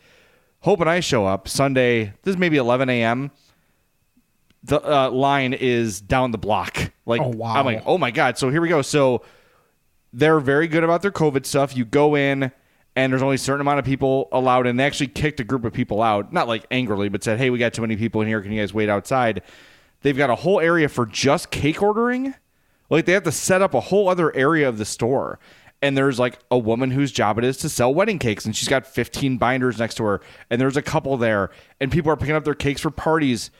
Hope 0.60 0.80
and 0.80 0.88
I 0.90 1.00
show 1.00 1.26
up 1.26 1.48
Sunday. 1.48 2.12
This 2.22 2.34
is 2.34 2.36
maybe 2.38 2.56
11 2.58 2.88
a.m. 2.90 3.30
The 4.64 4.80
uh, 4.80 5.10
line 5.10 5.52
is 5.52 6.00
down 6.00 6.30
the 6.30 6.38
block. 6.38 6.92
Like, 7.04 7.20
Oh, 7.20 7.28
wow. 7.28 7.54
I'm 7.54 7.64
like, 7.64 7.82
oh 7.86 7.98
my 7.98 8.10
God. 8.10 8.36
So 8.36 8.50
here 8.50 8.60
we 8.60 8.68
go. 8.68 8.82
So 8.82 9.22
they're 10.12 10.40
very 10.40 10.66
good 10.66 10.82
about 10.84 11.02
their 11.02 11.12
COVID 11.12 11.46
stuff. 11.46 11.76
You 11.76 11.84
go 11.84 12.16
in 12.16 12.50
and 12.96 13.12
there's 13.12 13.22
only 13.22 13.36
a 13.36 13.38
certain 13.38 13.60
amount 13.60 13.78
of 13.78 13.84
people 13.84 14.28
allowed, 14.32 14.66
and 14.66 14.80
they 14.80 14.84
actually 14.84 15.08
kicked 15.08 15.38
a 15.38 15.44
group 15.44 15.64
of 15.64 15.72
people 15.72 16.02
out, 16.02 16.32
not 16.32 16.48
like 16.48 16.64
angrily, 16.70 17.10
but 17.10 17.22
said, 17.22 17.38
"Hey, 17.38 17.50
we 17.50 17.58
got 17.58 17.74
too 17.74 17.82
many 17.82 17.94
people 17.94 18.22
in 18.22 18.26
here. 18.26 18.40
Can 18.40 18.52
you 18.52 18.60
guys 18.62 18.72
wait 18.72 18.88
outside?" 18.88 19.42
They've 20.00 20.16
got 20.16 20.30
a 20.30 20.34
whole 20.34 20.60
area 20.60 20.88
for 20.88 21.04
just 21.04 21.50
cake 21.50 21.82
ordering. 21.82 22.34
Like 22.88 23.04
they 23.04 23.12
have 23.12 23.24
to 23.24 23.32
set 23.32 23.60
up 23.60 23.74
a 23.74 23.80
whole 23.80 24.08
other 24.08 24.34
area 24.34 24.66
of 24.68 24.78
the 24.78 24.84
store. 24.86 25.38
And 25.82 25.96
there's 25.96 26.18
like 26.18 26.38
a 26.50 26.58
woman 26.58 26.90
whose 26.90 27.12
job 27.12 27.38
it 27.38 27.44
is 27.44 27.58
to 27.58 27.68
sell 27.68 27.92
wedding 27.92 28.18
cakes, 28.18 28.44
and 28.44 28.56
she's 28.56 28.68
got 28.68 28.86
15 28.86 29.36
binders 29.36 29.78
next 29.78 29.96
to 29.96 30.04
her. 30.04 30.20
And 30.50 30.60
there's 30.60 30.76
a 30.76 30.82
couple 30.82 31.16
there, 31.16 31.50
and 31.80 31.92
people 31.92 32.10
are 32.10 32.16
picking 32.16 32.34
up 32.34 32.44
their 32.44 32.54
cakes 32.54 32.80
for 32.80 32.90
parties. 32.90 33.50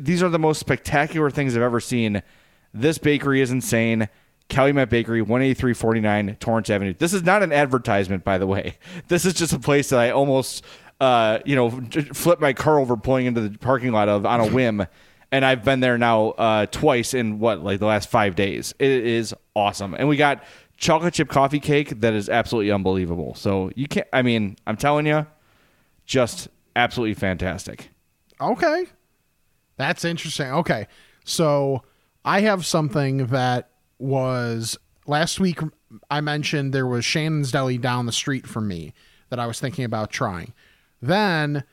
These 0.00 0.22
are 0.22 0.28
the 0.28 0.38
most 0.38 0.58
spectacular 0.58 1.30
things 1.30 1.56
I've 1.56 1.62
ever 1.62 1.80
seen. 1.80 2.22
This 2.72 2.98
bakery 2.98 3.40
is 3.40 3.50
insane. 3.50 4.08
Calumet 4.48 4.88
Bakery, 4.88 5.20
18349 5.20 6.36
Torrance 6.36 6.70
Avenue. 6.70 6.94
This 6.96 7.12
is 7.12 7.22
not 7.24 7.42
an 7.42 7.52
advertisement, 7.52 8.24
by 8.24 8.38
the 8.38 8.46
way. 8.46 8.78
This 9.08 9.24
is 9.24 9.34
just 9.34 9.52
a 9.52 9.58
place 9.58 9.90
that 9.90 9.98
I 9.98 10.10
almost, 10.10 10.64
uh, 11.00 11.38
you 11.44 11.54
know, 11.56 11.70
flipped 12.12 12.40
my 12.40 12.52
car 12.52 12.78
over 12.78 12.96
pulling 12.96 13.26
into 13.26 13.40
the 13.40 13.58
parking 13.58 13.92
lot 13.92 14.08
of 14.08 14.26
on 14.26 14.40
a 14.40 14.46
whim. 14.48 14.86
And 15.32 15.44
I've 15.44 15.64
been 15.64 15.80
there 15.80 15.98
now 15.98 16.30
uh, 16.30 16.66
twice 16.66 17.14
in 17.14 17.38
what, 17.38 17.62
like 17.62 17.80
the 17.80 17.86
last 17.86 18.08
five 18.08 18.36
days. 18.36 18.74
It 18.78 18.90
is 18.90 19.34
awesome. 19.54 19.94
And 19.94 20.08
we 20.08 20.16
got 20.16 20.44
chocolate 20.76 21.14
chip 21.14 21.28
coffee 21.28 21.60
cake 21.60 22.00
that 22.00 22.14
is 22.14 22.28
absolutely 22.28 22.70
unbelievable. 22.70 23.34
So 23.34 23.70
you 23.74 23.86
can't, 23.86 24.06
I 24.12 24.22
mean, 24.22 24.56
I'm 24.66 24.76
telling 24.76 25.06
you, 25.06 25.26
just 26.04 26.48
absolutely 26.74 27.14
fantastic. 27.14 27.90
Okay. 28.40 28.86
That's 29.76 30.04
interesting. 30.04 30.48
Okay. 30.48 30.86
So 31.24 31.82
I 32.24 32.40
have 32.40 32.64
something 32.64 33.26
that 33.26 33.70
was 33.98 34.78
last 35.06 35.40
week 35.40 35.60
I 36.10 36.20
mentioned 36.20 36.72
there 36.72 36.86
was 36.86 37.04
Shannon's 37.04 37.52
Deli 37.52 37.78
down 37.78 38.06
the 38.06 38.12
street 38.12 38.46
from 38.46 38.68
me 38.68 38.92
that 39.30 39.38
I 39.38 39.46
was 39.46 39.60
thinking 39.60 39.84
about 39.84 40.10
trying. 40.10 40.52
Then 41.00 41.64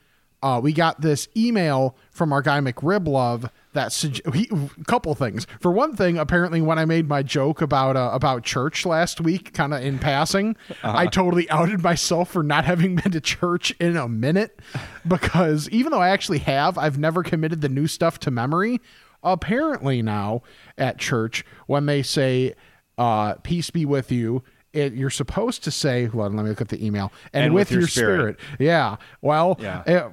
uh, 0.42 0.60
we 0.62 0.72
got 0.72 1.00
this 1.00 1.28
email 1.36 1.96
from 2.10 2.32
our 2.32 2.42
guy 2.42 2.60
McRiblove 2.60 3.50
that 3.74 3.92
sug- 3.92 4.34
he, 4.34 4.48
a 4.50 4.84
couple 4.84 5.14
things. 5.14 5.46
For 5.60 5.70
one 5.70 5.94
thing, 5.94 6.16
apparently 6.18 6.60
when 6.62 6.78
I 6.78 6.84
made 6.84 7.08
my 7.08 7.22
joke 7.22 7.60
about 7.60 7.96
uh, 7.96 8.10
about 8.12 8.42
church 8.44 8.86
last 8.86 9.20
week, 9.20 9.52
kind 9.52 9.74
of 9.74 9.82
in 9.82 9.98
passing, 9.98 10.56
I 10.82 11.06
totally 11.06 11.48
outed 11.50 11.82
myself 11.82 12.30
for 12.30 12.42
not 12.42 12.64
having 12.72 12.96
been 12.96 13.12
to 13.12 13.20
church 13.20 13.72
in 13.78 13.96
a 13.96 14.08
minute 14.08 14.58
because 15.06 15.68
even 15.70 15.92
though 15.92 16.00
I 16.00 16.08
actually 16.08 16.38
have, 16.38 16.78
I've 16.78 16.98
never 16.98 17.22
committed 17.22 17.60
the 17.60 17.68
new 17.68 17.86
stuff 17.86 18.18
to 18.20 18.30
memory. 18.30 18.80
Apparently 19.22 20.02
now 20.02 20.42
at 20.76 20.98
church, 20.98 21.44
when 21.66 21.86
they 21.86 22.02
say 22.02 22.54
uh, 22.98 23.34
"Peace 23.42 23.70
be 23.70 23.86
with 23.86 24.12
you," 24.12 24.42
it, 24.74 24.92
you're 24.92 25.08
supposed 25.08 25.64
to 25.64 25.70
say, 25.70 26.04
"Hold 26.04 26.26
on, 26.26 26.36
let 26.36 26.42
me 26.42 26.50
look 26.50 26.60
at 26.60 26.68
the 26.68 26.84
email." 26.84 27.10
And, 27.32 27.54
with, 27.54 27.70
your, 27.70 27.86
spirit. 27.86 28.36
Yeah. 28.58 28.96
Well, 29.22 29.56
Yeah. 29.60 29.82
eh, 29.86 30.08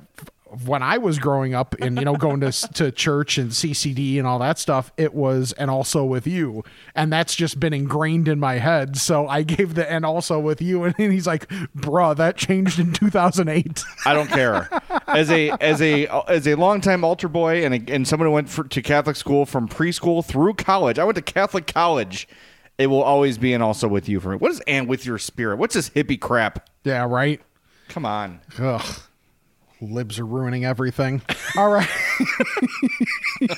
when 0.65 0.83
I 0.83 0.97
was 0.97 1.17
growing 1.17 1.53
up 1.53 1.75
and 1.79 1.97
you 1.97 2.05
know 2.05 2.15
going 2.15 2.41
to 2.41 2.51
to 2.73 2.91
church 2.91 3.37
and 3.37 3.51
CCD 3.51 4.17
and 4.17 4.27
all 4.27 4.39
that 4.39 4.59
stuff, 4.59 4.91
it 4.97 5.13
was 5.13 5.53
and 5.53 5.71
also 5.71 6.03
with 6.03 6.27
you, 6.27 6.63
and 6.95 7.11
that's 7.11 7.35
just 7.35 7.59
been 7.59 7.73
ingrained 7.73 8.27
in 8.27 8.39
my 8.39 8.55
head. 8.55 8.97
So 8.97 9.27
I 9.27 9.43
gave 9.43 9.75
the 9.75 9.89
and 9.89 10.05
also 10.05 10.39
with 10.39 10.61
you, 10.61 10.83
and 10.83 10.95
he's 10.97 11.27
like, 11.27 11.47
"Bruh, 11.75 12.15
that 12.17 12.37
changed 12.37 12.79
in 12.79 12.93
2008." 12.93 13.83
I 14.05 14.13
don't 14.13 14.29
care. 14.29 14.69
As 15.07 15.31
a 15.31 15.51
as 15.51 15.81
a 15.81 16.07
as 16.27 16.47
a 16.47 16.55
longtime 16.55 17.03
altar 17.03 17.27
boy 17.27 17.63
and 17.63 17.73
a, 17.73 17.93
and 17.93 18.07
someone 18.07 18.27
who 18.27 18.33
went 18.33 18.49
for, 18.49 18.63
to 18.65 18.81
Catholic 18.81 19.15
school 19.15 19.45
from 19.45 19.67
preschool 19.67 20.23
through 20.25 20.55
college, 20.55 20.99
I 20.99 21.03
went 21.03 21.15
to 21.15 21.21
Catholic 21.21 21.67
college. 21.67 22.27
It 22.77 22.87
will 22.87 23.03
always 23.03 23.37
be 23.37 23.53
and 23.53 23.61
also 23.61 23.87
with 23.87 24.09
you 24.09 24.19
for 24.19 24.29
me. 24.29 24.37
What 24.37 24.51
is 24.51 24.61
and 24.67 24.87
with 24.87 25.05
your 25.05 25.17
spirit? 25.17 25.57
What's 25.57 25.75
this 25.75 25.89
hippie 25.91 26.19
crap? 26.19 26.69
yeah, 26.83 27.05
right. 27.05 27.39
Come 27.89 28.05
on. 28.05 28.39
Ugh. 28.57 29.01
Libs 29.81 30.19
are 30.19 30.25
ruining 30.25 30.63
everything. 30.63 31.21
All 31.57 31.69
right. 31.69 31.89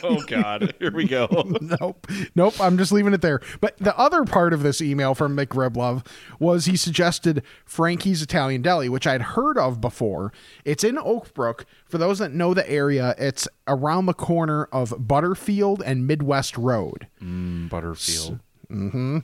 Oh 0.02 0.22
God. 0.28 0.74
Here 0.80 0.92
we 0.94 1.04
go. 1.06 1.28
nope. 1.82 2.08
Nope. 2.36 2.60
I'm 2.62 2.78
just 2.78 2.94
leaving 2.94 3.14
it 3.14 3.22
there. 3.22 3.42
But 3.60 3.78
the 3.78 3.98
other 3.98 4.24
part 4.24 4.54
of 4.54 4.64
this 4.64 4.82
email 4.82 5.14
from 5.14 5.36
McRiblove 5.36 6.06
was 6.40 6.66
he 6.66 6.78
suggested 6.78 7.44
Frankie's 7.66 8.22
Italian 8.22 8.62
Deli, 8.62 8.88
which 8.88 9.06
I'd 9.06 9.22
heard 9.22 9.58
of 9.58 9.82
before. 9.82 10.32
It's 10.64 10.86
in 10.86 10.96
Oakbrook. 10.96 11.66
For 11.86 11.98
those 11.98 12.20
that 12.20 12.32
know 12.32 12.54
the 12.54 12.70
area, 12.70 13.14
it's 13.18 13.46
around 13.68 14.06
the 14.06 14.14
corner 14.14 14.66
of 14.72 14.94
Butterfield 14.98 15.84
and 15.86 16.08
Midwest 16.08 16.58
Road. 16.58 17.08
Butterfield. 17.20 18.40
Mm-hmm. 18.72 19.18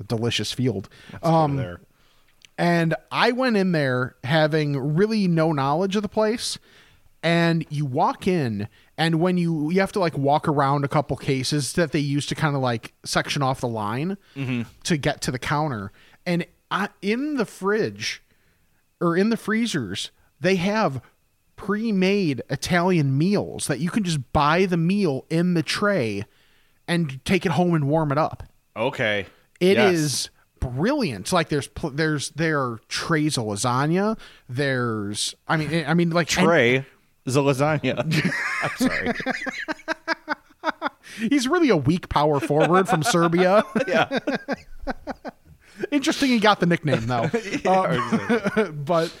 A 0.00 0.04
delicious 0.04 0.52
field. 0.52 0.88
Um, 1.24 1.56
there. 1.56 1.80
And 2.58 2.94
I 3.10 3.30
went 3.30 3.56
in 3.56 3.72
there 3.72 4.16
having 4.24 4.76
really 4.76 5.28
no 5.28 5.52
knowledge 5.52 5.96
of 5.96 6.02
the 6.02 6.08
place. 6.08 6.58
And 7.22 7.66
you 7.68 7.84
walk 7.84 8.28
in, 8.28 8.68
and 8.96 9.18
when 9.20 9.38
you 9.38 9.70
you 9.70 9.80
have 9.80 9.90
to 9.92 9.98
like 9.98 10.16
walk 10.16 10.46
around 10.46 10.84
a 10.84 10.88
couple 10.88 11.16
cases 11.16 11.72
that 11.72 11.90
they 11.90 11.98
use 11.98 12.26
to 12.26 12.36
kind 12.36 12.54
of 12.54 12.62
like 12.62 12.92
section 13.04 13.42
off 13.42 13.60
the 13.60 13.66
line 13.66 14.16
mm-hmm. 14.36 14.62
to 14.84 14.96
get 14.96 15.20
to 15.22 15.32
the 15.32 15.38
counter. 15.38 15.90
And 16.24 16.46
I, 16.70 16.90
in 17.02 17.34
the 17.34 17.44
fridge 17.44 18.22
or 19.00 19.16
in 19.16 19.30
the 19.30 19.36
freezers, 19.36 20.12
they 20.40 20.56
have 20.56 21.00
pre-made 21.56 22.40
Italian 22.50 23.18
meals 23.18 23.66
that 23.66 23.80
you 23.80 23.90
can 23.90 24.04
just 24.04 24.32
buy 24.32 24.64
the 24.64 24.76
meal 24.76 25.26
in 25.28 25.54
the 25.54 25.62
tray 25.64 26.24
and 26.86 27.22
take 27.24 27.44
it 27.44 27.52
home 27.52 27.74
and 27.74 27.88
warm 27.88 28.12
it 28.12 28.18
up. 28.18 28.44
Okay. 28.76 29.26
It 29.58 29.76
Yes. 29.76 29.94
is 29.94 30.30
brilliant. 30.60 31.32
Like 31.32 31.48
there's 31.48 31.68
pl- 31.68 31.90
there's 31.90 32.30
there 32.30 32.60
are 32.60 32.80
trays 32.88 33.36
of 33.38 33.44
lasagna. 33.44 34.18
There's 34.48 35.34
I 35.46 35.56
mean 35.56 35.84
I 35.86 35.94
mean 35.94 36.10
like 36.10 36.36
and 36.36 36.46
Trey 36.46 36.86
is 37.26 37.36
a 37.36 37.40
lasagna. 37.40 37.98
I'm 38.62 38.88
sorry. 38.88 39.12
he's 41.30 41.48
really 41.48 41.68
a 41.70 41.76
weak 41.76 42.08
power 42.08 42.40
forward 42.40 42.88
from 42.88 43.02
Serbia. 43.02 43.64
Yeah. 43.86 44.18
Interesting, 45.92 46.30
he 46.30 46.40
got 46.40 46.58
the 46.60 46.66
nickname 46.66 47.06
though. 47.06 47.30
Um, 47.66 48.82
but 48.84 49.14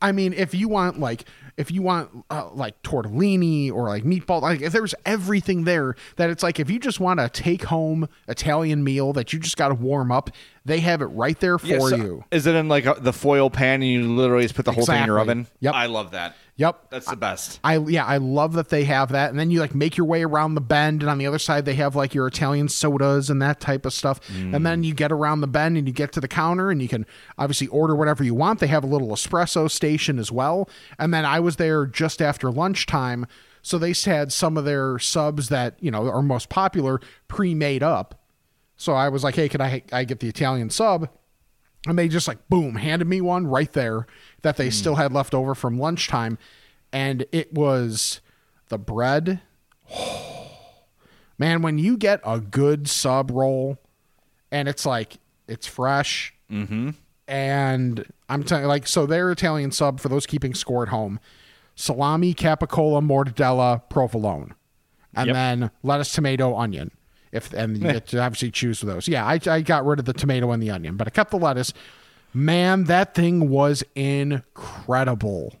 I 0.00 0.12
mean, 0.12 0.32
if 0.32 0.54
you 0.54 0.68
want 0.68 0.98
like 0.98 1.24
if 1.56 1.70
you 1.70 1.82
want 1.82 2.24
uh, 2.30 2.48
like 2.52 2.82
tortellini 2.82 3.70
or 3.72 3.88
like 3.88 4.04
meatball, 4.04 4.42
like 4.42 4.60
if 4.60 4.72
there's 4.72 4.94
everything 5.04 5.64
there 5.64 5.94
that 6.16 6.30
it's 6.30 6.42
like 6.42 6.58
if 6.58 6.70
you 6.70 6.78
just 6.78 7.00
want 7.00 7.20
a 7.20 7.28
take 7.28 7.64
home 7.64 8.08
Italian 8.28 8.82
meal 8.84 9.12
that 9.12 9.32
you 9.32 9.38
just 9.38 9.56
got 9.56 9.68
to 9.68 9.74
warm 9.74 10.10
up, 10.10 10.30
they 10.64 10.80
have 10.80 11.02
it 11.02 11.06
right 11.06 11.38
there 11.40 11.58
for 11.58 11.66
Yeah, 11.66 11.78
so 11.78 11.96
you. 11.96 12.24
Is 12.30 12.46
it 12.46 12.54
in 12.54 12.68
like 12.68 12.86
a, 12.86 12.96
the 12.98 13.12
foil 13.12 13.50
pan 13.50 13.82
and 13.82 13.90
you 13.90 14.02
literally 14.14 14.44
just 14.44 14.54
put 14.54 14.64
the 14.64 14.72
whole 14.72 14.86
thing 14.86 15.00
in 15.02 15.06
your 15.06 15.18
oven? 15.18 15.46
Yep. 15.60 15.74
I 15.74 15.86
love 15.86 16.12
that. 16.12 16.36
Yep. 16.56 16.90
That's 16.90 17.08
the 17.08 17.16
best. 17.16 17.60
I 17.64 17.78
yeah, 17.78 18.04
I 18.04 18.18
love 18.18 18.52
that 18.54 18.68
they 18.68 18.84
have 18.84 19.12
that. 19.12 19.30
And 19.30 19.38
then 19.38 19.50
you 19.50 19.60
like 19.60 19.74
make 19.74 19.96
your 19.96 20.06
way 20.06 20.22
around 20.22 20.54
the 20.54 20.60
bend 20.60 21.02
and 21.02 21.10
on 21.10 21.16
the 21.16 21.26
other 21.26 21.38
side 21.38 21.64
they 21.64 21.74
have 21.74 21.96
like 21.96 22.12
your 22.12 22.26
Italian 22.26 22.68
sodas 22.68 23.30
and 23.30 23.40
that 23.40 23.58
type 23.58 23.86
of 23.86 23.92
stuff. 23.94 24.20
And 24.54 24.66
then 24.66 24.84
you 24.84 24.92
get 24.92 25.10
around 25.10 25.40
the 25.40 25.46
bend 25.46 25.78
and 25.78 25.86
you 25.86 25.94
get 25.94 26.12
to 26.12 26.20
the 26.20 26.28
counter 26.28 26.70
and 26.70 26.82
you 26.82 26.88
can 26.88 27.06
obviously 27.38 27.68
order 27.68 27.96
whatever 27.96 28.22
you 28.22 28.34
want. 28.34 28.60
They 28.60 28.66
have 28.66 28.84
a 28.84 28.86
little 28.86 29.08
espresso 29.08 29.70
station 29.70 30.18
as 30.18 30.30
well. 30.30 30.68
And 30.98 31.12
then 31.12 31.24
I 31.24 31.40
was 31.40 31.56
there 31.56 31.86
just 31.86 32.20
after 32.20 32.50
lunchtime, 32.50 33.26
so 33.62 33.78
they 33.78 33.94
had 34.04 34.32
some 34.32 34.56
of 34.56 34.64
their 34.64 34.98
subs 34.98 35.48
that, 35.48 35.76
you 35.80 35.90
know, 35.90 36.08
are 36.08 36.22
most 36.22 36.48
popular 36.48 37.00
pre-made 37.28 37.82
up. 37.82 38.20
So 38.76 38.92
I 38.92 39.08
was 39.08 39.24
like, 39.24 39.36
"Hey, 39.36 39.48
can 39.48 39.60
I 39.60 39.82
I 39.92 40.04
get 40.04 40.20
the 40.20 40.28
Italian 40.28 40.68
sub?" 40.68 41.08
and 41.86 41.98
they 41.98 42.08
just 42.08 42.28
like 42.28 42.48
boom 42.48 42.76
handed 42.76 43.08
me 43.08 43.20
one 43.20 43.46
right 43.46 43.72
there 43.72 44.06
that 44.42 44.56
they 44.56 44.66
hmm. 44.66 44.72
still 44.72 44.94
had 44.96 45.12
left 45.12 45.34
over 45.34 45.54
from 45.54 45.78
lunchtime 45.78 46.38
and 46.92 47.24
it 47.32 47.52
was 47.52 48.20
the 48.68 48.78
bread. 48.78 49.40
Man 51.38 51.62
when 51.62 51.78
you 51.78 51.96
get 51.96 52.20
a 52.24 52.38
good 52.38 52.88
sub 52.88 53.30
roll 53.30 53.78
and 54.52 54.68
it's 54.68 54.86
like 54.86 55.16
it's 55.48 55.66
fresh 55.66 56.32
mm-hmm. 56.48 56.90
and 57.26 58.06
i'm 58.28 58.44
telling 58.44 58.62
you 58.62 58.68
like 58.68 58.86
so 58.86 59.06
their 59.06 59.32
italian 59.32 59.72
sub 59.72 59.98
for 59.98 60.08
those 60.08 60.26
keeping 60.26 60.54
score 60.54 60.84
at 60.84 60.90
home 60.90 61.18
salami 61.74 62.32
capicola 62.34 63.02
mortadella 63.02 63.82
provolone 63.88 64.54
and 65.14 65.26
Yep. 65.26 65.34
then 65.34 65.70
lettuce 65.82 66.12
tomato 66.12 66.54
onion 66.56 66.92
if 67.32 67.52
and 67.52 67.78
you 67.78 67.92
get 67.92 68.06
to 68.08 68.20
obviously 68.20 68.50
choose 68.50 68.82
those. 68.82 69.08
Yeah 69.08 69.24
I, 69.24 69.40
I 69.46 69.62
got 69.62 69.86
rid 69.86 69.98
of 69.98 70.04
the 70.04 70.12
tomato 70.12 70.50
and 70.52 70.62
the 70.62 70.70
onion 70.70 70.96
but 70.96 71.06
i 71.06 71.10
kept 71.10 71.30
the 71.30 71.38
lettuce 71.38 71.72
man 72.34 72.84
that 72.84 73.14
thing 73.14 73.48
was 73.48 73.84
incredible. 73.94 75.54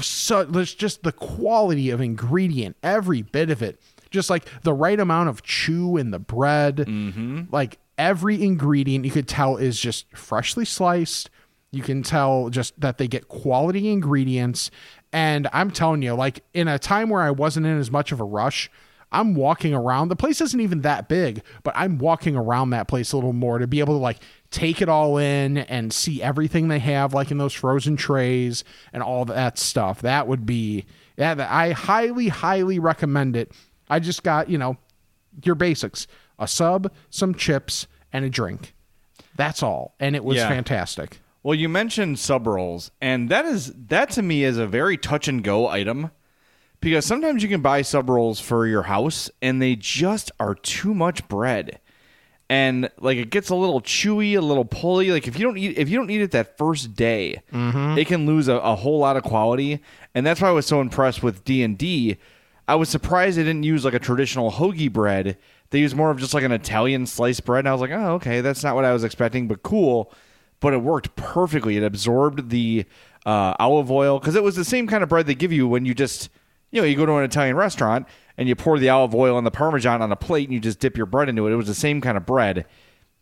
So 0.00 0.44
there's 0.44 0.74
just 0.74 1.02
the 1.02 1.12
quality 1.12 1.90
of 1.90 2.00
ingredient 2.00 2.76
every 2.82 3.22
bit 3.22 3.50
of 3.50 3.62
it. 3.62 3.80
Just 4.10 4.28
like 4.28 4.44
the 4.62 4.72
right 4.72 4.98
amount 4.98 5.28
of 5.28 5.42
chew 5.42 5.96
in 5.96 6.10
the 6.10 6.18
bread. 6.18 6.78
Mm-hmm. 6.78 7.42
Like 7.52 7.78
every 7.96 8.42
ingredient 8.42 9.04
you 9.04 9.10
could 9.10 9.28
tell 9.28 9.56
is 9.56 9.78
just 9.78 10.06
freshly 10.16 10.64
sliced. 10.64 11.30
You 11.70 11.82
can 11.82 12.02
tell 12.02 12.48
just 12.50 12.80
that 12.80 12.98
they 12.98 13.06
get 13.06 13.28
quality 13.28 13.88
ingredients. 13.90 14.70
And 15.12 15.48
i'm 15.52 15.72
telling 15.72 16.02
you 16.02 16.14
like 16.14 16.44
in 16.54 16.68
a 16.68 16.78
time 16.78 17.08
where 17.08 17.22
i 17.22 17.32
wasn't 17.32 17.66
in 17.66 17.78
as 17.78 17.90
much 17.90 18.12
of 18.12 18.20
a 18.20 18.24
rush 18.24 18.70
i'm 19.10 19.34
walking 19.34 19.74
around. 19.74 20.08
The 20.08 20.14
place 20.14 20.40
isn't 20.40 20.60
even 20.60 20.82
that 20.82 21.08
big 21.08 21.42
but 21.64 21.74
i'm 21.76 21.98
walking 21.98 22.36
around 22.36 22.70
that 22.70 22.86
place 22.86 23.12
a 23.12 23.16
little 23.16 23.32
more 23.32 23.58
to 23.58 23.66
be 23.66 23.80
able 23.80 23.94
to 23.94 23.98
like 24.00 24.18
take 24.50 24.82
it 24.82 24.88
all 24.88 25.16
in 25.16 25.58
and 25.58 25.92
see 25.92 26.22
everything 26.22 26.68
they 26.68 26.78
have 26.80 27.14
like 27.14 27.30
in 27.30 27.38
those 27.38 27.54
frozen 27.54 27.96
trays 27.96 28.64
and 28.92 29.02
all 29.02 29.24
that 29.24 29.58
stuff. 29.58 30.02
That 30.02 30.26
would 30.26 30.44
be 30.46 30.86
yeah 31.16 31.46
i 31.50 31.70
highly 31.72 32.28
highly 32.28 32.78
recommend 32.78 33.36
it. 33.36 33.52
I 33.88 33.98
just 34.00 34.22
got 34.22 34.48
you 34.48 34.58
know 34.58 34.76
your 35.44 35.54
basics 35.54 36.06
a 36.38 36.48
sub 36.48 36.92
some 37.10 37.34
chips 37.34 37.86
and 38.12 38.24
a 38.24 38.30
drink. 38.30 38.74
That's 39.36 39.62
all. 39.62 39.94
And 40.00 40.16
it 40.16 40.24
was 40.24 40.36
Yeah. 40.38 40.48
fantastic. 40.48 41.18
Well, 41.42 41.54
you 41.54 41.68
mentioned 41.70 42.18
sub 42.18 42.46
rolls, 42.46 42.90
and 43.00 43.28
that 43.30 43.46
is 43.46 43.72
that 43.88 44.10
to 44.10 44.22
me 44.22 44.44
is 44.44 44.58
a 44.58 44.66
very 44.66 44.98
touch 44.98 45.26
and 45.28 45.42
go 45.42 45.68
item 45.68 46.10
because 46.80 47.06
sometimes 47.06 47.42
you 47.42 47.48
can 47.48 47.62
buy 47.62 47.80
sub 47.82 48.10
rolls 48.10 48.40
for 48.40 48.66
your 48.66 48.82
house 48.82 49.30
and 49.40 49.60
they 49.62 49.76
just 49.76 50.30
are 50.40 50.54
too 50.54 50.92
much 50.92 51.26
bread. 51.28 51.78
And 52.50 52.90
like 52.98 53.16
it 53.16 53.30
gets 53.30 53.48
a 53.48 53.54
little 53.54 53.80
chewy, 53.80 54.36
a 54.36 54.40
little 54.40 54.66
pulley. 54.66 55.10
Like 55.10 55.26
if 55.26 55.38
you 55.38 55.46
don't 55.46 55.56
eat 55.56 55.78
if 55.78 55.88
you 55.88 55.96
don't 55.96 56.10
eat 56.10 56.20
it 56.20 56.32
that 56.32 56.58
first 56.58 56.94
day, 56.94 57.40
it 57.96 58.06
can 58.08 58.26
lose 58.26 58.48
a, 58.48 58.56
a 58.56 58.74
whole 58.74 58.98
lot 58.98 59.16
of 59.16 59.22
quality. 59.22 59.80
And 60.14 60.26
that's 60.26 60.40
why 60.40 60.48
I 60.48 60.52
was 60.52 60.66
so 60.66 60.80
impressed 60.80 61.22
with 61.22 61.44
D 61.44 61.62
and 61.62 61.78
D. 61.78 62.18
I 62.66 62.74
was 62.74 62.88
surprised 62.88 63.38
they 63.38 63.44
didn't 63.44 63.62
use 63.62 63.84
like 63.84 63.94
a 63.94 63.98
traditional 64.00 64.50
hoagie 64.50 64.92
bread. 64.92 65.38
They 65.70 65.78
used 65.78 65.96
more 65.96 66.10
of 66.10 66.18
just 66.18 66.34
like 66.34 66.44
an 66.44 66.52
Italian 66.52 67.06
sliced 67.06 67.44
bread. 67.44 67.60
And 67.60 67.68
I 67.68 67.72
was 67.72 67.80
like, 67.80 67.92
oh, 67.92 68.14
okay, 68.14 68.40
that's 68.40 68.64
not 68.64 68.74
what 68.74 68.84
I 68.84 68.92
was 68.92 69.04
expecting, 69.04 69.46
but 69.46 69.62
cool 69.62 70.12
but 70.60 70.74
it 70.74 70.82
worked 70.82 71.16
perfectly. 71.16 71.76
It 71.76 71.82
absorbed 71.82 72.50
the 72.50 72.84
uh, 73.26 73.54
olive 73.58 73.90
oil 73.90 74.18
because 74.18 74.34
it 74.36 74.42
was 74.42 74.56
the 74.56 74.64
same 74.64 74.86
kind 74.86 75.02
of 75.02 75.08
bread 75.08 75.26
they 75.26 75.34
give 75.34 75.52
you 75.52 75.66
when 75.66 75.84
you 75.84 75.94
just, 75.94 76.28
you 76.70 76.80
know, 76.80 76.86
you 76.86 76.96
go 76.96 77.06
to 77.06 77.14
an 77.14 77.24
Italian 77.24 77.56
restaurant 77.56 78.06
and 78.40 78.48
you 78.48 78.56
pour 78.56 78.80
the 78.80 78.88
olive 78.88 79.14
oil 79.14 79.38
and 79.38 79.46
the 79.46 79.52
parmesan 79.52 80.02
on 80.02 80.10
a 80.10 80.16
plate 80.16 80.48
and 80.48 80.54
you 80.54 80.58
just 80.58 80.80
dip 80.80 80.96
your 80.96 81.06
bread 81.06 81.28
into 81.28 81.46
it. 81.46 81.52
It 81.52 81.56
was 81.56 81.68
the 81.68 81.74
same 81.74 82.00
kind 82.00 82.16
of 82.16 82.26
bread. 82.26 82.66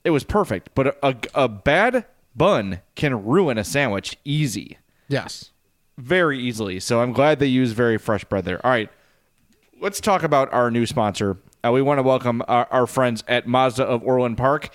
It 0.04 0.10
was 0.10 0.24
perfect, 0.24 0.70
but 0.74 0.86
a, 0.86 1.08
a, 1.08 1.16
a 1.34 1.48
bad 1.48 2.06
bun 2.34 2.80
can 2.94 3.26
ruin 3.26 3.58
a 3.58 3.64
sandwich 3.64 4.16
easy, 4.24 4.78
yes 5.08 5.50
very 5.98 6.38
easily. 6.38 6.80
So 6.80 7.02
I'm 7.02 7.12
glad 7.12 7.40
they 7.40 7.46
use 7.46 7.72
very 7.72 7.98
fresh 7.98 8.24
bread 8.24 8.44
there. 8.44 8.64
All 8.64 8.70
right, 8.70 8.88
let's 9.80 10.00
talk 10.00 10.22
about 10.22 10.50
our 10.52 10.70
new 10.70 10.86
sponsor. 10.86 11.36
Uh, 11.62 11.72
we 11.72 11.82
want 11.82 11.98
to 11.98 12.02
welcome 12.02 12.42
our, 12.48 12.66
our 12.70 12.86
friends 12.86 13.24
at 13.28 13.46
Mazda 13.46 13.84
of 13.84 14.02
Orland 14.04 14.38
Park. 14.38 14.70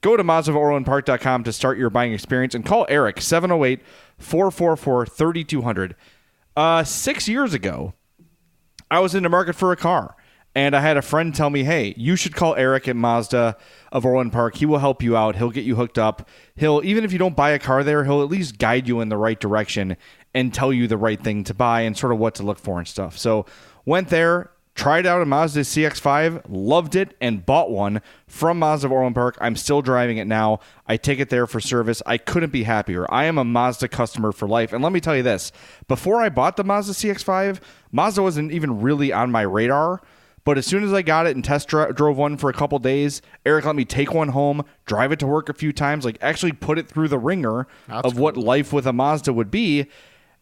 Go 0.00 0.16
to 0.16 0.22
MazdaofOrlandPark.com 0.22 1.42
to 1.42 1.52
start 1.52 1.76
your 1.76 1.90
buying 1.90 2.12
experience 2.12 2.54
and 2.54 2.64
call 2.64 2.86
Eric 2.88 3.20
708 3.20 3.80
444 4.18 5.06
3200. 5.06 5.96
Uh, 6.56 6.84
Six 6.84 7.28
years 7.28 7.52
ago, 7.52 7.94
I 8.90 9.00
was 9.00 9.14
in 9.14 9.22
the 9.22 9.28
market 9.28 9.54
for 9.54 9.72
a 9.72 9.76
car. 9.76 10.16
And 10.54 10.74
I 10.74 10.80
had 10.80 10.96
a 10.96 11.02
friend 11.02 11.32
tell 11.32 11.50
me, 11.50 11.62
hey, 11.62 11.94
you 11.96 12.16
should 12.16 12.34
call 12.34 12.56
Eric 12.56 12.88
at 12.88 12.96
Mazda 12.96 13.56
of 13.92 14.04
Orland 14.04 14.32
Park. 14.32 14.56
He 14.56 14.66
will 14.66 14.78
help 14.78 15.04
you 15.04 15.16
out. 15.16 15.36
He'll 15.36 15.50
get 15.50 15.64
you 15.64 15.76
hooked 15.76 15.98
up. 15.98 16.28
He'll, 16.56 16.80
even 16.82 17.04
if 17.04 17.12
you 17.12 17.18
don't 17.18 17.36
buy 17.36 17.50
a 17.50 17.60
car 17.60 17.84
there, 17.84 18.04
he'll 18.04 18.22
at 18.22 18.28
least 18.28 18.58
guide 18.58 18.88
you 18.88 19.00
in 19.00 19.08
the 19.08 19.16
right 19.16 19.38
direction 19.38 19.96
and 20.34 20.52
tell 20.52 20.72
you 20.72 20.88
the 20.88 20.96
right 20.96 21.22
thing 21.22 21.44
to 21.44 21.54
buy 21.54 21.82
and 21.82 21.96
sort 21.96 22.12
of 22.12 22.18
what 22.18 22.34
to 22.36 22.42
look 22.42 22.58
for 22.58 22.78
and 22.78 22.88
stuff. 22.88 23.16
So 23.16 23.46
went 23.84 24.08
there, 24.08 24.50
tried 24.78 25.06
out 25.06 25.20
a 25.20 25.26
Mazda 25.26 25.62
CX5, 25.62 26.44
loved 26.48 26.94
it, 26.94 27.16
and 27.20 27.44
bought 27.44 27.68
one 27.70 28.00
from 28.28 28.60
Mazda 28.60 28.86
of 28.86 28.92
Orland 28.92 29.16
Park. 29.16 29.36
I'm 29.40 29.56
still 29.56 29.82
driving 29.82 30.18
it 30.18 30.26
now. 30.28 30.60
I 30.86 30.96
take 30.96 31.18
it 31.18 31.30
there 31.30 31.48
for 31.48 31.58
service. 31.58 32.00
I 32.06 32.16
couldn't 32.16 32.52
be 32.52 32.62
happier. 32.62 33.04
I 33.12 33.24
am 33.24 33.38
a 33.38 33.44
Mazda 33.44 33.88
customer 33.88 34.30
for 34.30 34.46
life. 34.46 34.72
And 34.72 34.82
let 34.82 34.92
me 34.92 35.00
tell 35.00 35.16
you 35.16 35.24
this 35.24 35.50
before 35.88 36.22
I 36.22 36.28
bought 36.28 36.56
the 36.56 36.62
Mazda 36.62 36.92
CX5, 36.92 37.60
Mazda 37.90 38.22
wasn't 38.22 38.52
even 38.52 38.80
really 38.80 39.12
on 39.12 39.32
my 39.32 39.42
radar. 39.42 40.00
But 40.44 40.56
as 40.56 40.64
soon 40.64 40.82
as 40.84 40.94
I 40.94 41.02
got 41.02 41.26
it 41.26 41.34
and 41.34 41.44
test 41.44 41.68
dri- 41.68 41.92
drove 41.92 42.16
one 42.16 42.38
for 42.38 42.48
a 42.48 42.54
couple 42.54 42.78
days, 42.78 43.20
Eric 43.44 43.66
let 43.66 43.74
me 43.76 43.84
take 43.84 44.14
one 44.14 44.28
home, 44.28 44.64
drive 44.86 45.12
it 45.12 45.18
to 45.18 45.26
work 45.26 45.50
a 45.50 45.52
few 45.54 45.72
times, 45.74 46.06
like 46.06 46.16
actually 46.22 46.52
put 46.52 46.78
it 46.78 46.88
through 46.88 47.08
the 47.08 47.18
ringer 47.18 47.66
of 48.06 48.18
what 48.18 48.36
life 48.36 48.72
with 48.72 48.86
a 48.86 48.92
Mazda 48.92 49.32
would 49.32 49.50
be. 49.50 49.86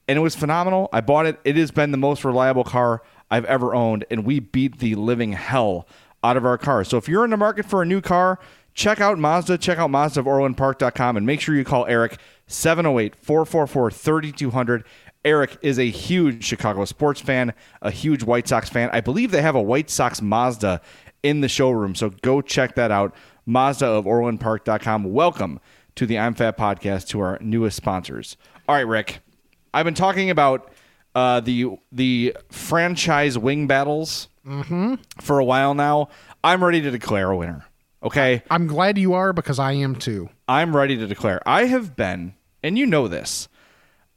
And 0.07 0.17
it 0.17 0.21
was 0.23 0.37
phenomenal. 0.37 0.89
I 0.93 1.01
bought 1.01 1.27
it. 1.27 1.41
It 1.43 1.57
has 1.57 1.73
been 1.73 1.91
the 1.91 1.97
most 1.97 2.25
reliable 2.25 2.63
car 2.63 3.03
I've 3.31 3.45
ever 3.47 3.75
owned, 3.75 4.05
and 4.11 4.25
we 4.25 4.41
beat 4.41 4.79
the 4.79 4.95
living 4.95 5.33
hell 5.33 5.87
out 6.23 6.37
of 6.37 6.45
our 6.45 6.59
cars. 6.59 6.89
So 6.89 6.97
if 6.97 7.09
you're 7.09 7.25
in 7.25 7.31
the 7.31 7.37
market 7.37 7.67
for 7.67 7.83
a 7.83 7.87
new 7.87 8.01
car, 8.01 8.39
check 8.75 9.01
out 9.01 9.19
Mazda, 9.19 9.59
check 9.59 9.79
out 9.79 9.91
Mazda 9.91 10.21
of 10.21 10.27
OrlandPark.com, 10.27 11.17
and 11.17 11.27
make 11.27 11.41
sure 11.41 11.55
you 11.55 11.65
call 11.65 11.87
Eric 11.87 12.19
708 12.47 13.17
444 13.17 13.91
3200. 13.91 14.85
Eric 15.25 15.59
is 15.61 15.79
a 15.79 15.91
huge 15.91 16.45
Chicago 16.45 16.85
sports 16.85 17.21
fan, 17.21 17.53
a 17.83 17.91
huge 17.91 18.23
White 18.23 18.47
Sox 18.47 18.69
fan. 18.69 18.91
I 18.93 19.01
believe 19.01 19.33
they 19.33 19.43
have 19.43 19.57
a 19.57 19.63
White 19.63 19.91
Sox 19.91 20.23
Mazda 20.23 20.81
in 21.25 21.41
the 21.41 21.49
showroom, 21.49 21.97
so 21.97 22.11
go 22.11 22.41
check 22.41 22.77
that 22.77 22.93
out. 22.93 23.13
Mazda 23.45 23.87
of 23.87 24.05
OrlandPark.com. 24.05 25.05
Welcome 25.05 25.59
to 25.97 26.07
the 26.07 26.19
I'm 26.19 26.35
Fat 26.35 26.57
podcast, 26.57 27.09
to 27.09 27.21
our 27.21 27.39
newest 27.41 27.77
sponsors. 27.77 28.37
All 28.69 28.75
right, 28.75 28.87
Rick, 28.87 29.19
I've 29.75 29.85
been 29.85 29.95
talking 29.95 30.31
about 30.31 30.71
uh, 31.17 31.41
the 31.41 31.67
the 31.91 32.37
franchise 32.51 33.39
wing 33.39 33.67
battles 33.67 34.29
for 35.21 35.39
a 35.39 35.45
while 35.45 35.75
now. 35.75 36.11
I'm 36.45 36.63
ready 36.63 36.83
to 36.83 36.91
declare 36.91 37.31
a 37.31 37.37
winner. 37.37 37.65
Okay, 38.03 38.43
I'm 38.51 38.67
glad 38.67 38.99
you 38.99 39.15
are 39.15 39.33
because 39.33 39.59
I 39.59 39.73
am 39.73 39.97
too. 39.97 40.29
I'm 40.47 40.77
ready 40.77 40.97
to 40.99 41.07
declare. 41.07 41.41
I 41.47 41.65
have 41.65 41.97
been, 41.97 42.35
and 42.63 42.79
you 42.79 42.85
know 42.87 43.09
this. 43.09 43.49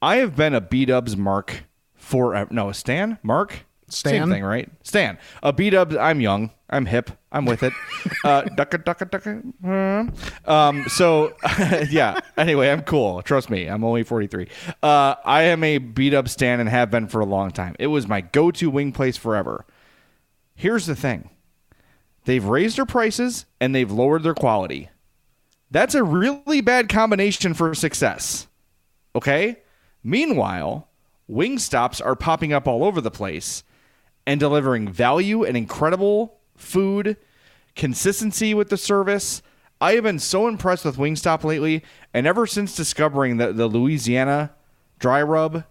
I 0.01 0.17
have 0.17 0.35
been 0.35 0.53
a 0.53 0.61
B 0.61 0.85
Dubs 0.85 1.15
mark 1.15 1.63
for 1.95 2.47
no 2.51 2.69
a 2.69 2.73
Stan 2.73 3.17
Mark 3.23 3.65
Stan? 3.89 4.13
same 4.13 4.29
thing 4.29 4.43
right 4.43 4.69
Stan 4.83 5.17
a 5.43 5.53
B 5.53 5.69
Dubs. 5.69 5.95
I'm 5.95 6.21
young. 6.21 6.51
I'm 6.69 6.85
hip. 6.85 7.11
I'm 7.31 7.45
with 7.45 7.63
it. 7.63 7.73
uh, 8.23 8.43
ducka 8.43 8.83
ducka 8.83 9.09
ducka. 9.09 10.47
Um. 10.47 10.85
So 10.87 11.33
yeah. 11.89 12.19
Anyway, 12.37 12.69
I'm 12.69 12.81
cool. 12.83 13.21
Trust 13.21 13.49
me. 13.49 13.67
I'm 13.67 13.83
only 13.83 14.03
43. 14.03 14.47
Uh, 14.83 15.15
I 15.25 15.43
am 15.43 15.63
a 15.63 15.77
B 15.79 16.09
Dubs 16.09 16.31
Stan 16.31 16.59
and 16.59 16.69
have 16.69 16.91
been 16.91 17.07
for 17.07 17.21
a 17.21 17.25
long 17.25 17.51
time. 17.51 17.75
It 17.79 17.87
was 17.87 18.07
my 18.07 18.21
go 18.21 18.51
to 18.51 18.69
wing 18.69 18.91
place 18.91 19.17
forever. 19.17 19.65
Here's 20.55 20.85
the 20.85 20.95
thing. 20.95 21.29
They've 22.25 22.43
raised 22.43 22.77
their 22.77 22.85
prices 22.85 23.45
and 23.59 23.73
they've 23.73 23.91
lowered 23.91 24.23
their 24.23 24.35
quality. 24.35 24.89
That's 25.71 25.95
a 25.95 26.03
really 26.03 26.61
bad 26.61 26.89
combination 26.89 27.53
for 27.53 27.73
success. 27.73 28.47
Okay? 29.15 29.57
Meanwhile, 30.03 30.87
Wingstops 31.29 32.03
are 32.03 32.15
popping 32.15 32.53
up 32.53 32.67
all 32.67 32.83
over 32.83 33.01
the 33.01 33.11
place 33.11 33.63
and 34.29 34.39
delivering 34.39 34.87
value 34.87 35.43
and 35.43 35.57
incredible 35.57 36.37
food, 36.55 37.17
consistency 37.75 38.53
with 38.53 38.69
the 38.69 38.77
service. 38.77 39.41
I 39.81 39.93
have 39.93 40.03
been 40.03 40.19
so 40.19 40.47
impressed 40.47 40.85
with 40.85 40.97
Wingstop 40.97 41.43
lately, 41.43 41.83
and 42.13 42.27
ever 42.27 42.45
since 42.45 42.75
discovering 42.75 43.37
the, 43.37 43.51
the 43.51 43.65
Louisiana 43.65 44.51
dry 44.99 45.23
rub, 45.23 45.63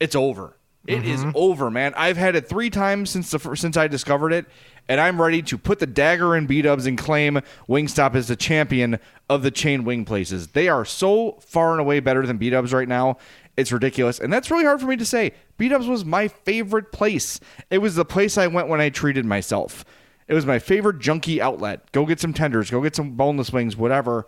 it's 0.00 0.16
over. 0.16 0.56
It 0.88 1.04
is 1.04 1.20
mm-hmm. 1.20 1.30
over, 1.36 1.70
man. 1.70 1.94
I've 1.96 2.16
had 2.16 2.34
it 2.34 2.48
three 2.48 2.68
times 2.68 3.10
since 3.10 3.30
the 3.30 3.54
since 3.54 3.76
I 3.76 3.86
discovered 3.86 4.32
it, 4.32 4.46
and 4.88 5.00
I'm 5.00 5.22
ready 5.22 5.40
to 5.42 5.56
put 5.56 5.78
the 5.78 5.86
dagger 5.86 6.34
in 6.34 6.46
B 6.46 6.62
Dubs 6.62 6.86
and 6.86 6.98
claim 6.98 7.38
Wingstop 7.68 8.16
is 8.16 8.26
the 8.26 8.34
champion 8.34 8.98
of 9.28 9.42
the 9.42 9.52
chain 9.52 9.84
wing 9.84 10.04
places. 10.04 10.48
They 10.48 10.68
are 10.68 10.84
so 10.84 11.38
far 11.46 11.72
and 11.72 11.80
away 11.80 12.00
better 12.00 12.26
than 12.26 12.38
B 12.38 12.50
Dubs 12.50 12.72
right 12.72 12.88
now. 12.88 13.18
It's 13.60 13.72
ridiculous, 13.72 14.18
and 14.18 14.32
that's 14.32 14.50
really 14.50 14.64
hard 14.64 14.80
for 14.80 14.86
me 14.86 14.96
to 14.96 15.04
say. 15.04 15.32
B 15.58 15.68
Dubs 15.68 15.86
was 15.86 16.02
my 16.02 16.28
favorite 16.28 16.92
place. 16.92 17.40
It 17.68 17.78
was 17.78 17.94
the 17.94 18.06
place 18.06 18.38
I 18.38 18.46
went 18.46 18.68
when 18.68 18.80
I 18.80 18.88
treated 18.88 19.26
myself. 19.26 19.84
It 20.28 20.32
was 20.32 20.46
my 20.46 20.58
favorite 20.58 20.98
junkie 20.98 21.42
outlet. 21.42 21.92
Go 21.92 22.06
get 22.06 22.20
some 22.20 22.32
tenders, 22.32 22.70
go 22.70 22.80
get 22.80 22.96
some 22.96 23.16
boneless 23.16 23.52
wings, 23.52 23.76
whatever. 23.76 24.26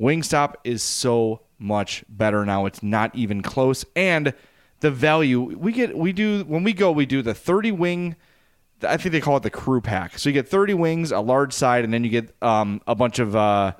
Wingstop 0.00 0.54
is 0.62 0.84
so 0.84 1.40
much 1.58 2.04
better 2.08 2.44
now. 2.44 2.66
It's 2.66 2.80
not 2.80 3.12
even 3.16 3.42
close. 3.42 3.84
And 3.96 4.34
the 4.78 4.92
value 4.92 5.40
we 5.40 5.72
get, 5.72 5.98
we 5.98 6.12
do 6.12 6.44
when 6.44 6.62
we 6.62 6.72
go, 6.72 6.92
we 6.92 7.06
do 7.06 7.22
the 7.22 7.34
30 7.34 7.72
wing. 7.72 8.14
I 8.86 8.98
think 8.98 9.10
they 9.10 9.20
call 9.20 9.36
it 9.36 9.42
the 9.42 9.50
crew 9.50 9.80
pack. 9.80 10.16
So 10.16 10.28
you 10.28 10.32
get 10.32 10.48
30 10.48 10.74
wings, 10.74 11.10
a 11.10 11.18
large 11.18 11.52
side, 11.52 11.82
and 11.82 11.92
then 11.92 12.04
you 12.04 12.10
get 12.10 12.32
um, 12.40 12.82
a 12.86 12.94
bunch 12.94 13.18
of, 13.18 13.34
uh, 13.34 13.72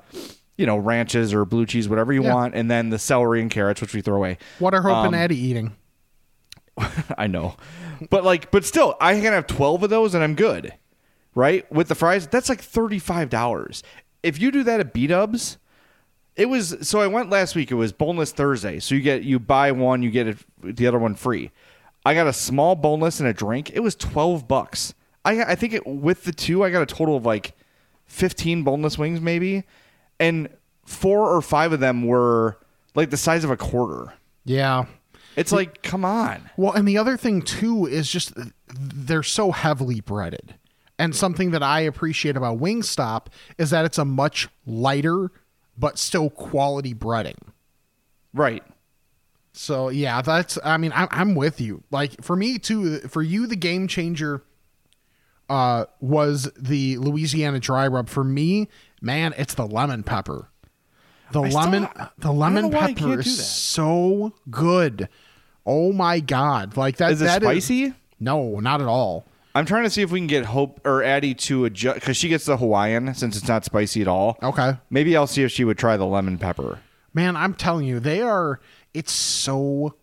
you 0.57 0.65
know, 0.65 0.77
ranches 0.77 1.33
or 1.33 1.43
blue 1.45 1.65
cheese, 1.65 1.87
whatever 1.89 2.13
you 2.13 2.23
Yeah. 2.23 2.33
want, 2.33 2.55
and 2.55 2.69
then 2.71 2.89
the 2.89 2.99
celery 2.99 3.41
and 3.41 3.51
carrots, 3.51 3.81
which 3.81 3.93
we 3.93 4.01
throw 4.01 4.15
away. 4.15 4.37
What 4.59 4.73
are 4.73 4.81
Hope 4.81 4.93
Um, 4.95 5.05
and 5.07 5.15
Eddie 5.15 5.37
eating? 5.39 5.73
I 7.17 7.27
know. 7.27 7.55
But 8.09 8.23
like, 8.23 8.51
but 8.51 8.65
still, 8.65 8.95
I 8.99 9.13
can 9.13 9.33
have 9.33 9.47
12 9.47 9.83
of 9.83 9.89
those 9.89 10.13
and 10.13 10.23
I'm 10.23 10.35
good. 10.35 10.73
Right? 11.33 11.69
With 11.71 11.89
the 11.89 11.95
fries, 11.95 12.27
that's 12.27 12.47
like 12.47 12.61
$35. 12.61 13.81
If 14.23 14.39
you 14.39 14.51
do 14.51 14.63
that 14.63 14.79
at 14.79 14.93
B 14.93 15.07
Dubs, 15.07 15.57
it 16.37 16.47
was 16.47 16.75
so 16.81 17.01
I 17.01 17.07
went 17.07 17.29
last 17.29 17.55
week. 17.55 17.71
It 17.71 17.75
was 17.75 17.91
boneless 17.91 18.31
Thursday. 18.31 18.79
So 18.79 18.95
you 18.95 19.01
get 19.01 19.23
you 19.23 19.39
buy 19.39 19.71
one, 19.73 20.01
you 20.01 20.09
get 20.11 20.27
it, 20.27 20.37
the 20.61 20.87
other 20.87 20.99
one 20.99 21.15
free. 21.15 21.51
I 22.05 22.13
got 22.13 22.27
a 22.27 22.33
small 22.33 22.75
boneless 22.75 23.19
and 23.19 23.27
a 23.27 23.33
drink. 23.33 23.71
It 23.73 23.81
was 23.81 23.95
12 23.95 24.47
bucks. 24.47 24.93
I 25.25 25.43
I 25.43 25.55
think 25.55 25.73
it, 25.73 25.85
with 25.85 26.23
the 26.23 26.31
two, 26.31 26.63
I 26.63 26.69
got 26.69 26.81
a 26.81 26.85
total 26.85 27.17
of 27.17 27.25
like 27.25 27.53
15 28.05 28.63
boneless 28.63 28.97
wings 28.97 29.19
maybe. 29.21 29.63
And 30.19 30.49
four 30.85 31.29
or 31.29 31.41
five 31.41 31.73
of 31.73 31.79
them 31.79 32.05
were 32.05 32.57
like 32.93 33.09
the 33.09 33.17
size 33.17 33.43
of 33.43 33.51
a 33.51 33.57
quarter. 33.57 34.13
Yeah. 34.45 34.85
It's 35.35 35.51
like, 35.51 35.81
come 35.81 36.05
on. 36.05 36.49
Well, 36.55 36.73
and 36.73 36.87
the 36.87 36.97
other 36.97 37.17
thing 37.17 37.41
too 37.41 37.85
is 37.85 38.09
just 38.09 38.33
they're 38.73 39.23
so 39.23 39.51
heavily 39.51 39.99
breaded. 39.99 40.55
And 40.97 41.13
something 41.13 41.51
that 41.51 41.61
I 41.61 41.81
appreciate 41.81 42.37
about 42.37 42.59
Wingstop 42.59 43.27
is 43.57 43.69
that 43.71 43.83
it's 43.83 43.97
a 43.97 44.05
much 44.05 44.47
lighter 44.65 45.29
but 45.77 45.99
still 45.99 46.29
quality 46.29 46.93
breading. 46.93 47.37
Right. 48.33 48.63
So 49.51 49.89
yeah, 49.89 50.21
that's. 50.21 50.57
I 50.63 50.77
mean, 50.77 50.91
I, 50.93 51.07
I'm 51.11 51.35
with 51.35 51.59
you. 51.59 51.83
Like 51.91 52.21
for 52.23 52.35
me 52.35 52.59
too. 52.59 52.99
For 52.99 53.21
you, 53.21 53.47
the 53.47 53.55
game 53.55 53.87
changer 53.87 54.43
uh, 55.49 55.85
was 55.99 56.51
the 56.57 56.97
Louisiana 56.97 57.59
dry 57.59 57.87
rub. 57.87 58.09
For 58.09 58.23
me, 58.23 58.67
man, 59.01 59.33
it's 59.37 59.53
the 59.53 59.67
lemon 59.67 60.03
pepper. 60.03 60.49
The 61.31 61.41
I 61.41 61.49
lemon, 61.49 61.85
I 61.95 62.09
the 62.17 62.31
lemon 62.31 62.63
know 62.63 62.77
why 62.77 62.85
I 62.85 62.93
pepper 62.93 63.19
is 63.19 63.45
so 63.45 64.33
good. 64.49 65.09
Oh 65.65 65.91
my 65.91 66.19
god! 66.19 66.77
Like 66.77 66.97
that. 66.97 67.11
Is 67.11 67.21
it 67.21 67.25
that 67.25 67.41
spicy? 67.41 67.93
no, 68.19 68.59
not 68.59 68.81
at 68.81 68.87
all. 68.87 69.25
I'm 69.55 69.65
trying 69.65 69.85
to 69.85 69.89
see 69.89 70.01
if 70.01 70.11
we 70.11 70.19
can 70.19 70.27
get 70.27 70.45
Hope 70.45 70.85
or 70.85 71.01
Addie 71.01 71.33
to 71.33 71.63
adjust 71.63 71.95
because 71.95 72.17
she 72.17 72.27
gets 72.27 72.43
the 72.45 72.57
Hawaiian 72.57 73.13
since 73.15 73.37
it's 73.37 73.47
not 73.47 73.63
spicy 73.63 74.01
at 74.01 74.07
all. 74.07 74.37
Okay. 74.43 74.73
Maybe 74.89 75.15
I'll 75.15 75.27
see 75.27 75.43
if 75.43 75.51
she 75.51 75.63
would 75.63 75.77
try 75.77 75.95
the 75.95 76.05
lemon 76.05 76.37
pepper. 76.37 76.79
Man, 77.13 77.37
I'm 77.37 77.53
telling 77.53 77.85
you, 77.85 78.01
they 78.01 78.21
are. 78.21 78.59
It's 78.93 79.13
so. 79.13 79.95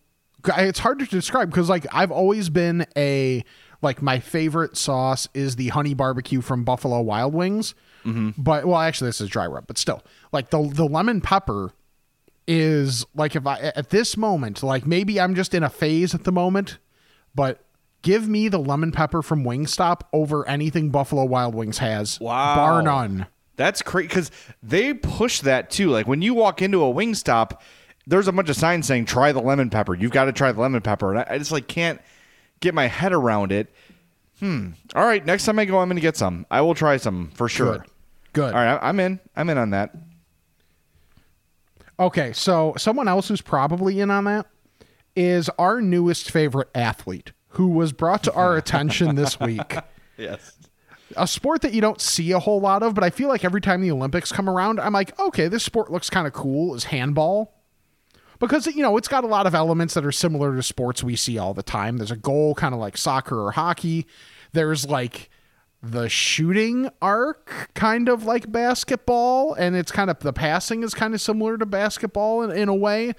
It's 0.57 0.79
hard 0.79 0.99
to 0.99 1.05
describe 1.05 1.51
because, 1.51 1.69
like, 1.69 1.85
I've 1.91 2.11
always 2.11 2.49
been 2.49 2.85
a 2.97 3.45
like 3.83 4.01
my 4.01 4.19
favorite 4.19 4.77
sauce 4.77 5.27
is 5.33 5.57
the 5.57 5.67
honey 5.69 5.93
barbecue 5.93 6.41
from 6.41 6.63
Buffalo 6.63 7.01
Wild 7.01 7.33
Wings. 7.33 7.75
But 8.05 8.65
well, 8.65 8.79
actually, 8.79 9.09
this 9.09 9.21
is 9.21 9.29
dry 9.29 9.47
rub, 9.47 9.65
but 9.67 9.77
still, 9.77 10.03
like 10.31 10.49
the 10.49 10.61
the 10.61 10.85
lemon 10.85 11.21
pepper 11.21 11.71
is 12.47 13.05
like 13.15 13.35
if 13.35 13.47
I 13.47 13.59
at 13.59 13.91
this 13.91 14.17
moment, 14.17 14.61
like 14.61 14.85
maybe 14.85 15.21
I'm 15.21 15.35
just 15.35 15.53
in 15.53 15.63
a 15.63 15.69
phase 15.69 16.13
at 16.13 16.25
the 16.25 16.31
moment, 16.31 16.79
but 17.33 17.63
give 18.01 18.27
me 18.27 18.49
the 18.49 18.59
lemon 18.59 18.91
pepper 18.91 19.21
from 19.21 19.45
Wingstop 19.45 20.01
over 20.11 20.45
anything 20.49 20.89
Buffalo 20.89 21.23
Wild 21.23 21.55
Wings 21.55 21.77
has. 21.77 22.19
Wow. 22.19 22.55
bar 22.55 22.81
none. 22.81 23.27
That's 23.55 23.81
crazy 23.81 24.07
because 24.09 24.31
they 24.61 24.93
push 24.93 25.39
that 25.41 25.69
too. 25.69 25.89
Like 25.89 26.07
when 26.07 26.21
you 26.21 26.33
walk 26.33 26.61
into 26.61 26.83
a 26.83 26.93
Wingstop, 26.93 27.59
there's 28.05 28.27
a 28.27 28.33
bunch 28.33 28.49
of 28.49 28.57
signs 28.57 28.85
saying 28.85 29.05
"try 29.05 29.31
the 29.31 29.41
lemon 29.41 29.69
pepper." 29.69 29.95
You've 29.95 30.11
got 30.11 30.25
to 30.25 30.33
try 30.33 30.51
the 30.51 30.59
lemon 30.59 30.81
pepper, 30.81 31.11
and 31.11 31.19
I, 31.19 31.35
I 31.35 31.37
just 31.37 31.53
like 31.53 31.67
can't 31.67 32.01
get 32.63 32.73
my 32.73 32.87
head 32.87 33.13
around 33.13 33.51
it. 33.51 33.71
Hmm. 34.39 34.69
All 34.95 35.05
right, 35.05 35.23
next 35.23 35.45
time 35.45 35.59
I 35.59 35.65
go, 35.65 35.79
I'm 35.79 35.87
going 35.87 35.97
to 35.97 36.01
get 36.01 36.17
some. 36.17 36.45
I 36.49 36.61
will 36.61 36.73
try 36.73 36.97
some 36.97 37.29
for 37.35 37.47
sure. 37.47 37.79
Good. 37.79 37.83
Good. 38.33 38.53
All 38.55 38.63
right, 38.63 38.79
I'm 38.81 38.99
in. 38.99 39.19
I'm 39.35 39.49
in 39.49 39.57
on 39.57 39.69
that. 39.71 39.93
Okay, 41.99 42.33
so 42.33 42.73
someone 42.77 43.07
else 43.07 43.27
who's 43.27 43.41
probably 43.41 43.99
in 43.99 44.09
on 44.09 44.23
that 44.23 44.47
is 45.15 45.49
our 45.59 45.79
newest 45.79 46.31
favorite 46.31 46.69
athlete 46.73 47.33
who 47.49 47.67
was 47.67 47.93
brought 47.93 48.23
to 48.23 48.33
our 48.33 48.57
attention 48.57 49.15
this 49.15 49.39
week. 49.39 49.75
Yes. 50.15 50.53
A 51.17 51.25
sport 51.27 51.63
that 51.63 51.73
you 51.73 51.81
don't 51.81 51.99
see 51.99 52.33
a 52.33 52.39
whole 52.39 52.61
lot 52.61 52.83
of, 52.83 52.93
but 52.93 53.03
I 53.03 53.09
feel 53.09 53.29
like 53.29 53.43
every 53.43 53.61
time 53.61 53.81
the 53.81 53.89
Olympics 53.89 54.31
come 54.31 54.47
around, 54.47 54.79
I'm 54.79 54.93
like, 54.93 55.19
okay, 55.19 55.47
this 55.47 55.63
sport 55.63 55.91
looks 55.91 56.07
kind 56.07 56.27
of 56.27 56.33
cool 56.33 56.75
is 56.75 56.83
handball. 56.83 57.51
Because 58.47 58.67
you 58.67 58.81
know 58.81 58.97
it's 58.97 59.07
got 59.07 59.23
a 59.23 59.27
lot 59.27 59.47
of 59.47 59.55
elements 59.55 59.93
that 59.93 60.05
are 60.05 60.11
similar 60.11 60.55
to 60.55 60.63
sports 60.63 61.03
we 61.03 61.15
see 61.15 61.37
all 61.37 61.53
the 61.53 61.63
time. 61.63 61.97
There's 61.97 62.11
a 62.11 62.17
goal, 62.17 62.55
kind 62.55 62.73
of 62.73 62.79
like 62.79 62.97
soccer 62.97 63.39
or 63.39 63.51
hockey. 63.51 64.05
There's 64.51 64.85
like 64.87 65.29
the 65.81 66.07
shooting 66.07 66.89
arc, 67.01 67.71
kind 67.73 68.07
of 68.07 68.23
like 68.23 68.51
basketball, 68.51 69.53
and 69.53 69.75
it's 69.75 69.91
kind 69.91 70.09
of 70.09 70.19
the 70.19 70.33
passing 70.33 70.83
is 70.83 70.93
kind 70.93 71.13
of 71.13 71.21
similar 71.21 71.57
to 71.57 71.65
basketball 71.65 72.43
in, 72.43 72.51
in 72.51 72.69
a 72.69 72.75
way, 72.75 73.13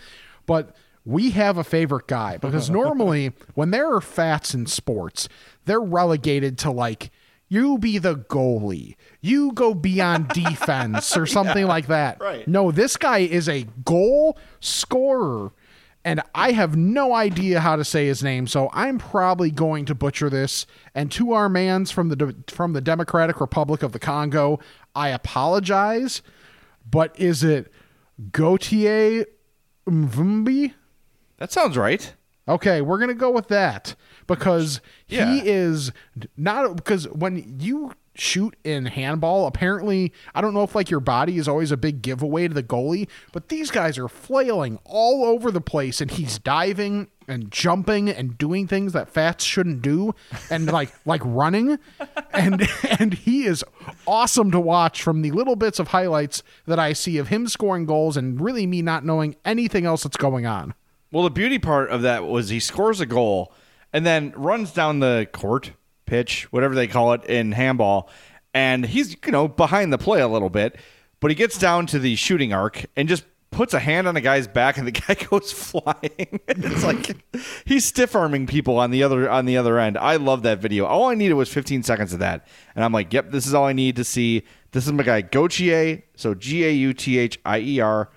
but 0.46 0.74
we 1.04 1.30
have 1.30 1.58
a 1.58 1.64
favorite 1.64 2.06
guy 2.06 2.38
because 2.38 2.70
normally 2.70 3.32
when 3.54 3.70
there 3.70 3.92
are 3.92 4.00
fats 4.00 4.54
in 4.54 4.66
sports, 4.66 5.28
they're 5.66 5.80
relegated 5.80 6.56
to 6.58 6.70
like 6.70 7.10
you 7.48 7.78
be 7.78 7.98
the 7.98 8.16
goalie, 8.16 8.96
you 9.20 9.52
go 9.52 9.74
be 9.74 10.00
on 10.00 10.26
defense 10.35 11.16
or 11.16 11.26
something 11.26 11.66
like 11.66 11.87
that. 11.87 12.20
right. 12.20 12.46
No, 12.48 12.70
this 12.70 12.96
guy 12.96 13.18
is 13.18 13.48
a 13.48 13.66
goal 13.85 14.38
scorer. 14.61 15.52
And 16.07 16.20
I 16.35 16.52
have 16.52 16.76
no 16.76 17.14
idea 17.14 17.61
how 17.61 17.76
to 17.76 17.85
say 17.85 18.07
his 18.07 18.22
name, 18.22 18.46
so 18.46 18.68
I'm 18.74 18.98
probably 18.98 19.50
going 19.50 19.87
to 19.87 19.94
butcher 19.94 20.28
this. 20.28 20.66
And 20.94 21.11
to 21.12 21.33
our 21.33 21.48
mans 21.48 21.90
from 21.90 22.11
the 22.11 22.35
from 22.48 22.74
the 22.74 22.83
Democratic 22.83 23.40
Republic 23.40 23.83
of 23.83 23.92
the 23.92 23.98
Congo, 23.98 24.61
I 24.94 25.09
apologize. 25.09 26.20
But 26.88 27.18
is 27.18 27.42
it 27.42 27.72
Gauthier 28.33 29.24
Mvumbi? 29.88 30.74
That 31.38 31.52
sounds 31.52 31.78
right. 31.78 32.12
Okay, 32.46 32.80
we're 32.83 32.98
gonna 32.98 33.14
go 33.14 33.30
with 33.30 33.48
that 33.48 33.94
because 34.26 34.80
Yeah. 35.09 35.33
he 35.33 35.48
is 35.48 35.92
not 36.37 36.76
because 36.76 37.07
when 37.09 37.57
you 37.59 37.92
shoot 38.16 38.54
in 38.64 38.87
handball, 38.87 39.46
apparently 39.46 40.12
I 40.35 40.40
don't 40.40 40.54
know 40.54 40.62
if 40.62 40.74
like 40.74 40.90
your 40.90 41.00
body 41.00 41.37
is 41.38 41.48
always 41.48 41.72
a 41.72 41.76
big 41.76 42.02
giveaway 42.02 42.46
to 42.48 42.54
the 42.54 42.62
goalie, 42.62 43.09
but 43.33 43.48
these 43.48 43.70
guys 43.70 43.98
are 43.98 44.09
flailing 44.09 44.78
all 44.85 45.24
over 45.24 45.50
the 45.50 45.61
place 45.61 46.00
and 46.00 46.11
he's 46.11 46.38
diving 46.38 47.09
and 47.26 47.50
jumping 47.50 48.11
and 48.11 48.37
doing 48.37 48.68
things 48.68 48.92
that 48.92 49.09
fats 49.09 49.42
shouldn't 49.42 49.80
do 49.80 50.14
and 50.50 50.66
like 50.70 50.92
like 51.07 51.22
running 51.24 51.78
and 52.35 52.68
and 53.00 53.14
he 53.14 53.46
is 53.46 53.64
awesome 54.07 54.50
to 54.50 54.61
watch 54.61 55.02
from 55.02 55.22
the 55.22 55.30
little 55.30 55.57
bits 55.57 55.78
of 55.78 55.88
highlights 55.88 56.42
that 56.66 56.78
I 56.78 56.92
see 56.92 57.16
of 57.16 57.28
him 57.28 57.48
scoring 57.48 57.87
goals 57.87 58.16
and 58.18 58.38
really 58.40 58.66
me 58.66 58.83
not 58.83 59.04
knowing 59.04 59.35
anything 59.46 59.87
else 59.87 60.02
that's 60.02 60.18
going 60.18 60.44
on. 60.46 60.74
Well, 61.14 61.22
the 61.22 61.31
beauty 61.31 61.61
part 61.61 61.90
of 61.90 62.03
that 62.03 62.27
was 62.27 62.48
he 62.48 62.59
scores 62.59 63.00
a 63.00 63.07
goal 63.07 63.53
and 63.92 64.05
then 64.05 64.33
runs 64.35 64.72
down 64.72 64.98
the 64.98 65.29
court, 65.33 65.70
pitch, 66.07 66.50
whatever 66.50 66.74
they 66.74 66.88
call 66.88 67.12
it 67.12 67.24
in 67.27 67.53
handball, 67.53 68.11
and 68.53 68.85
he's, 68.85 69.16
you 69.24 69.31
know, 69.31 69.46
behind 69.46 69.92
the 69.92 69.98
play 69.98 70.20
a 70.20 70.27
little 70.27 70.50
bit, 70.50 70.74
but 71.20 71.31
he 71.31 71.37
gets 71.37 71.57
down 71.57 71.87
to 71.87 72.00
the 72.00 72.16
shooting 72.16 72.53
arc 72.53 72.87
and 72.96 73.09
just 73.09 73.22
puts 73.53 73.72
a 73.74 73.79
hand 73.79 74.09
on 74.09 74.16
a 74.16 74.20
guy's 74.20 74.48
back 74.48 74.77
and 74.77 74.88
the 74.88 74.90
guy 75.07 75.14
goes 75.14 75.53
flying. 75.53 76.40
it's 76.48 76.83
like 76.83 77.16
he's 77.64 77.85
stiff 77.85 78.16
arming 78.16 78.48
people 78.48 78.77
on 78.77 78.90
the 78.90 79.05
other 79.05 79.31
on 79.31 79.46
the 79.46 79.57
other 79.57 79.79
end. 79.79 79.96
I 79.96 80.16
love 80.16 80.42
that 80.42 80.59
video. 80.59 80.85
All 80.85 81.11
I 81.11 81.14
needed 81.14 81.35
was 81.35 81.48
15 81.48 81.85
seconds 81.85 82.12
of 82.12 82.18
that. 82.18 82.44
And 82.74 82.85
I'm 82.85 82.92
like, 82.92 83.12
"Yep, 83.12 83.31
this 83.31 83.46
is 83.46 83.55
all 83.55 83.66
I 83.66 83.72
need 83.72 83.94
to 83.94 84.05
see. 84.05 84.42
This 84.72 84.85
is 84.85 84.92
my 84.92 85.05
guy 85.05 85.20
Gauthier, 85.20 86.03
so 86.16 86.35
G 86.35 86.64
A 86.64 86.72
U 86.72 86.92
T 86.92 87.18
H 87.18 87.38
I 87.44 87.61
E 87.61 87.79
R 87.79 88.11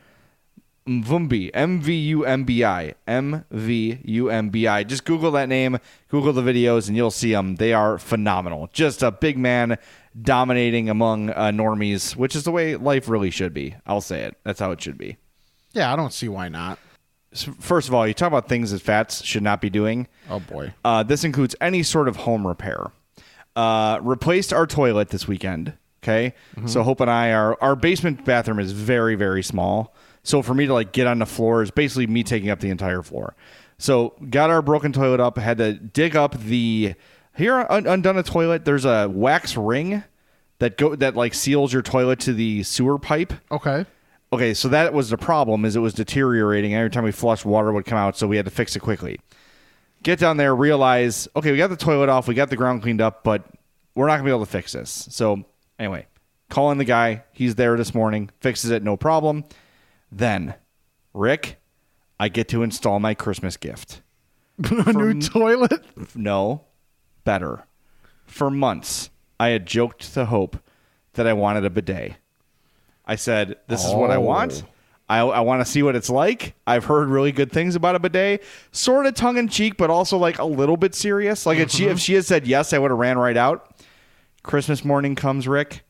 Mvumbi, 0.87 1.51
M 1.53 1.81
V 1.81 1.93
U 1.93 2.25
M 2.25 2.43
B 2.43 2.63
I, 2.63 2.95
M 3.05 3.45
V 3.51 3.99
U 4.03 4.29
M 4.29 4.49
B 4.49 4.67
I. 4.67 4.83
Just 4.83 5.05
Google 5.05 5.31
that 5.31 5.49
name, 5.49 5.77
Google 6.09 6.33
the 6.33 6.41
videos, 6.41 6.87
and 6.87 6.95
you'll 6.95 7.11
see 7.11 7.31
them. 7.31 7.55
They 7.55 7.73
are 7.73 7.97
phenomenal. 7.97 8.69
Just 8.71 9.03
a 9.03 9.11
big 9.11 9.37
man 9.37 9.77
dominating 10.19 10.89
among 10.89 11.29
uh, 11.31 11.51
normies, 11.53 12.15
which 12.15 12.35
is 12.35 12.43
the 12.43 12.51
way 12.51 12.75
life 12.75 13.09
really 13.09 13.29
should 13.29 13.53
be. 13.53 13.75
I'll 13.85 14.01
say 14.01 14.23
it. 14.23 14.37
That's 14.43 14.59
how 14.59 14.71
it 14.71 14.81
should 14.81 14.97
be. 14.97 15.17
Yeah, 15.73 15.91
I 15.91 15.95
don't 15.95 16.13
see 16.13 16.29
why 16.29 16.49
not. 16.49 16.79
First 17.59 17.87
of 17.87 17.93
all, 17.93 18.07
you 18.07 18.13
talk 18.13 18.29
about 18.29 18.47
things 18.47 18.71
that 18.71 18.81
fats 18.81 19.23
should 19.23 19.43
not 19.43 19.61
be 19.61 19.69
doing. 19.69 20.07
Oh 20.29 20.39
boy. 20.39 20.73
Uh, 20.83 21.03
this 21.03 21.23
includes 21.23 21.55
any 21.61 21.83
sort 21.83 22.07
of 22.07 22.15
home 22.15 22.47
repair. 22.47 22.87
Uh, 23.55 23.99
replaced 24.01 24.53
our 24.53 24.65
toilet 24.65 25.09
this 25.09 25.27
weekend. 25.27 25.73
Okay, 26.03 26.35
so 26.67 26.83
Hope 26.83 27.01
and 27.01 27.11
I 27.11 27.31
are 27.33 27.57
our 27.59 27.75
basement 27.75 28.23
bathroom 28.23 28.59
is 28.59 28.71
very 28.71 29.15
very 29.15 29.43
small. 29.43 29.93
So 30.27 30.41
for 30.41 30.53
me 30.53 30.65
to 30.65 30.73
like 30.73 30.91
get 30.91 31.07
on 31.07 31.19
the 31.19 31.25
floor 31.25 31.63
is 31.63 31.71
basically 31.71 32.05
me 32.05 32.21
taking 32.21 32.49
up 32.49 32.59
the 32.59 32.69
entire 32.69 33.01
floor. 33.01 33.33
So 33.77 34.13
got 34.29 34.49
our 34.49 34.61
broken 34.61 34.91
toilet 34.91 35.21
up. 35.21 35.37
Had 35.37 35.57
to 35.59 35.73
dig 35.73 36.17
up 36.17 36.37
the 36.37 36.95
here 37.37 37.65
undone 37.69 38.17
a 38.17 38.23
toilet. 38.23 38.65
There's 38.65 38.83
a 38.83 39.07
wax 39.07 39.55
ring 39.55 40.03
that 40.59 40.77
go 40.77 40.95
that 40.97 41.15
like 41.15 41.33
seals 41.33 41.71
your 41.71 41.81
toilet 41.81 42.19
to 42.21 42.33
the 42.33 42.63
sewer 42.63 42.99
pipe. 42.99 43.31
Okay. 43.49 43.85
Okay, 44.33 44.53
so 44.53 44.67
that 44.67 44.93
was 44.93 45.09
the 45.09 45.17
problem 45.17 45.63
is 45.63 45.77
it 45.77 45.79
was 45.79 45.93
deteriorating 45.93 46.73
every 46.73 46.89
time 46.89 47.05
we 47.05 47.13
flushed 47.13 47.45
water 47.45 47.71
would 47.71 47.85
come 47.85 47.97
out, 47.97 48.17
so 48.17 48.27
we 48.27 48.35
had 48.35 48.43
to 48.43 48.51
fix 48.51 48.75
it 48.75 48.81
quickly. 48.81 49.21
Get 50.03 50.19
down 50.19 50.35
there, 50.35 50.53
realize, 50.53 51.29
okay, 51.37 51.53
we 51.53 51.57
got 51.57 51.69
the 51.69 51.77
toilet 51.77 52.09
off, 52.09 52.27
we 52.27 52.35
got 52.35 52.49
the 52.49 52.57
ground 52.57 52.81
cleaned 52.81 52.99
up, 52.99 53.23
but 53.23 53.45
we're 53.95 54.07
not 54.07 54.15
gonna 54.15 54.25
be 54.25 54.31
able 54.31 54.45
to 54.45 54.51
fix 54.51 54.73
this. 54.73 55.07
So 55.11 55.45
anyway, 55.79 56.07
call 56.49 56.71
in 56.71 56.77
the 56.77 56.83
guy, 56.83 57.23
he's 57.31 57.55
there 57.55 57.77
this 57.77 57.95
morning, 57.95 58.29
fixes 58.41 58.71
it, 58.71 58.83
no 58.83 58.97
problem. 58.97 59.45
Then, 60.11 60.55
Rick, 61.13 61.59
I 62.19 62.29
get 62.29 62.47
to 62.49 62.63
install 62.63 62.99
my 62.99 63.13
Christmas 63.13 63.57
gift. 63.57 64.01
a 64.71 64.93
new 64.93 65.21
toilet. 65.21 65.83
No, 66.15 66.65
better. 67.23 67.65
For 68.25 68.49
months, 68.49 69.09
I 69.39 69.49
had 69.49 69.65
joked 69.65 70.13
to 70.13 70.25
Hope 70.25 70.57
that 71.13 71.27
I 71.27 71.33
wanted 71.33 71.65
a 71.65 71.69
bidet. 71.69 72.15
I 73.05 73.15
said, 73.15 73.57
This 73.67 73.85
is 73.85 73.93
what 73.93 74.11
I 74.11 74.15
oh. 74.15 74.21
want. 74.21 74.63
I, 75.09 75.19
I 75.19 75.39
want 75.39 75.65
to 75.65 75.71
see 75.71 75.83
what 75.83 75.95
it's 75.95 76.09
like. 76.09 76.53
I've 76.65 76.83
heard 76.83 77.07
really 77.07 77.31
good 77.31 77.51
things 77.51 77.75
about 77.75 77.95
a 77.95 77.99
bidet, 77.99 78.43
sort 78.71 79.05
of 79.05 79.15
tongue 79.15 79.37
in 79.37 79.47
cheek, 79.47 79.77
but 79.77 79.89
also 79.89 80.17
like 80.17 80.39
a 80.39 80.43
little 80.43 80.75
bit 80.75 80.93
serious. 80.93 81.45
Like 81.45 81.59
if 81.59 81.71
she 81.71 81.83
mm-hmm. 81.83 81.93
if 81.93 81.99
she 81.99 82.15
had 82.15 82.25
said 82.25 82.45
yes, 82.45 82.73
I 82.73 82.77
would 82.77 82.91
have 82.91 82.97
ran 82.97 83.17
right 83.17 83.37
out. 83.37 83.73
Christmas 84.43 84.83
morning 84.83 85.15
comes, 85.15 85.47
Rick. 85.47 85.83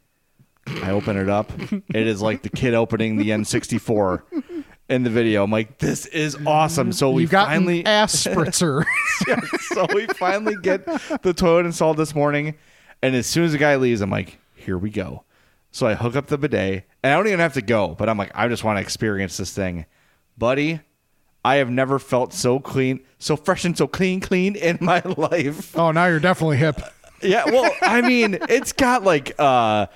I 0.83 0.91
open 0.91 1.17
it 1.17 1.29
up. 1.29 1.51
It 1.71 2.07
is 2.07 2.21
like 2.21 2.41
the 2.41 2.49
kid 2.49 2.73
opening 2.73 3.17
the 3.17 3.29
N64 3.29 4.21
in 4.89 5.03
the 5.03 5.09
video. 5.09 5.43
I'm 5.43 5.51
like, 5.51 5.77
this 5.79 6.05
is 6.07 6.37
awesome. 6.45 6.91
So 6.93 7.11
we 7.11 7.25
finally 7.25 7.85
ass 7.85 8.15
spritzer. 8.25 8.85
so 9.73 9.85
we 9.93 10.07
finally 10.07 10.55
get 10.61 10.85
the 11.21 11.33
toilet 11.33 11.65
installed 11.65 11.97
this 11.97 12.13
morning, 12.15 12.55
and 13.01 13.15
as 13.15 13.27
soon 13.27 13.45
as 13.45 13.51
the 13.51 13.57
guy 13.57 13.75
leaves, 13.75 14.01
I'm 14.01 14.09
like, 14.09 14.39
"Here 14.55 14.77
we 14.77 14.89
go." 14.89 15.23
So 15.71 15.87
I 15.87 15.95
hook 15.95 16.15
up 16.15 16.27
the 16.27 16.37
bidet, 16.37 16.85
and 17.03 17.13
I 17.13 17.17
don't 17.17 17.27
even 17.27 17.39
have 17.39 17.53
to 17.53 17.61
go, 17.61 17.89
but 17.89 18.09
I'm 18.09 18.17
like, 18.17 18.31
I 18.33 18.47
just 18.47 18.63
want 18.63 18.77
to 18.77 18.81
experience 18.81 19.37
this 19.37 19.53
thing, 19.53 19.85
buddy. 20.37 20.81
I 21.45 21.55
have 21.57 21.69
never 21.69 21.97
felt 21.99 22.33
so 22.33 22.59
clean, 22.59 22.99
so 23.19 23.37
fresh, 23.37 23.63
and 23.63 23.77
so 23.77 23.87
clean, 23.87 24.19
clean 24.19 24.55
in 24.55 24.79
my 24.81 25.01
life. 25.17 25.77
oh, 25.77 25.91
now 25.91 26.07
you're 26.07 26.19
definitely 26.19 26.57
hip. 26.57 26.81
Yeah, 27.21 27.45
well, 27.45 27.71
I 27.81 28.01
mean, 28.01 28.37
it's 28.49 28.73
got 28.73 29.03
like 29.03 29.33
uh 29.39 29.87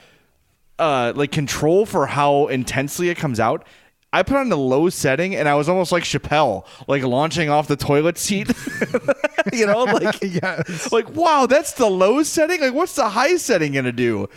uh 0.82 1.14
like 1.16 1.32
control 1.32 1.86
for 1.86 2.08
how 2.08 2.48
intensely 2.48 3.10
it 3.10 3.18
comes 3.18 3.40
out. 3.40 3.66
I 4.14 4.24
put 4.24 4.36
on 4.36 4.50
the 4.50 4.58
low 4.58 4.90
setting 4.90 5.36
and 5.36 5.48
I 5.48 5.56
was 5.56 5.70
almost 5.70 5.92
like 5.94 6.04
Chappelle, 6.04 6.66
like 6.88 7.04
launching 7.04 7.50
off 7.50 7.68
the 7.68 7.78
toilet 7.78 8.18
seat. 8.18 8.52
you 9.54 9.66
know, 9.66 9.84
like 9.84 10.20
Yes. 10.22 10.92
like 10.92 11.10
wow, 11.16 11.46
that's 11.46 11.74
the 11.74 11.90
low 11.90 12.22
setting? 12.24 12.60
Like 12.60 12.74
what's 12.74 12.96
the 12.96 13.08
high 13.10 13.38
setting 13.38 13.74
going 13.74 13.86
to 13.86 13.94
do? 13.94 14.28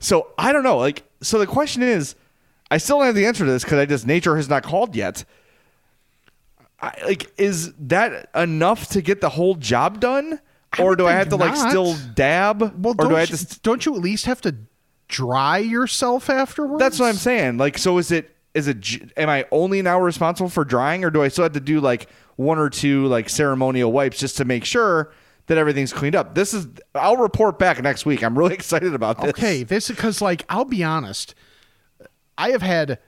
So, 0.00 0.32
I 0.36 0.52
don't 0.52 0.64
know. 0.64 0.76
Like 0.76 1.04
so 1.22 1.38
the 1.38 1.46
question 1.46 1.82
is 1.82 2.14
I 2.70 2.78
still 2.78 2.98
don't 2.98 3.06
have 3.06 3.14
the 3.14 3.24
answer 3.24 3.44
to 3.46 3.50
this 3.50 3.64
cuz 3.64 3.78
I 3.78 3.86
just 3.86 4.06
nature 4.06 4.36
has 4.36 4.48
not 4.48 4.64
called 4.64 4.94
yet. 4.96 5.24
I, 6.80 6.92
like 7.06 7.32
is 7.38 7.72
that 7.74 8.28
enough 8.34 8.88
to 8.90 9.00
get 9.00 9.20
the 9.20 9.30
whole 9.30 9.54
job 9.54 10.00
done? 10.00 10.40
I 10.76 10.82
Or 10.82 10.96
do 10.96 11.06
I 11.06 11.12
have 11.12 11.28
to 11.28 11.36
like 11.36 11.56
still 11.56 11.94
dab? 12.14 12.60
Well, 12.60 12.92
or 12.92 12.94
don't, 12.96 13.10
do 13.10 13.16
I 13.16 13.20
have 13.20 13.30
you, 13.30 13.36
to 13.36 13.44
st- 13.46 13.62
don't 13.62 13.86
you 13.86 13.94
at 13.94 14.00
least 14.00 14.26
have 14.26 14.40
to 14.42 14.56
dry 15.12 15.58
yourself 15.58 16.28
afterwards? 16.30 16.80
That's 16.80 16.98
what 16.98 17.06
I'm 17.06 17.14
saying. 17.14 17.58
Like, 17.58 17.78
so 17.78 17.98
is 17.98 18.10
it? 18.10 18.34
Is 18.54 18.66
it? 18.66 19.12
Am 19.16 19.28
I 19.28 19.46
only 19.52 19.80
now 19.82 20.00
responsible 20.00 20.50
for 20.50 20.64
drying, 20.64 21.04
or 21.04 21.10
do 21.10 21.22
I 21.22 21.28
still 21.28 21.44
have 21.44 21.52
to 21.52 21.60
do 21.60 21.80
like 21.80 22.08
one 22.36 22.58
or 22.58 22.68
two 22.68 23.06
like 23.06 23.28
ceremonial 23.28 23.92
wipes 23.92 24.18
just 24.18 24.36
to 24.38 24.44
make 24.44 24.64
sure 24.64 25.12
that 25.46 25.58
everything's 25.58 25.92
cleaned 25.92 26.16
up? 26.16 26.34
This 26.34 26.52
is. 26.52 26.66
I'll 26.94 27.16
report 27.16 27.58
back 27.58 27.80
next 27.82 28.04
week. 28.04 28.24
I'm 28.24 28.36
really 28.36 28.54
excited 28.60 28.94
about 28.94 29.20
this. 29.20 29.30
Okay, 29.30 29.62
this 29.62 29.88
is 29.88 29.96
because 29.96 30.20
like 30.20 30.44
I'll 30.48 30.64
be 30.64 30.82
honest, 30.82 31.34
I 32.36 32.50
have 32.50 32.62
had 32.62 32.98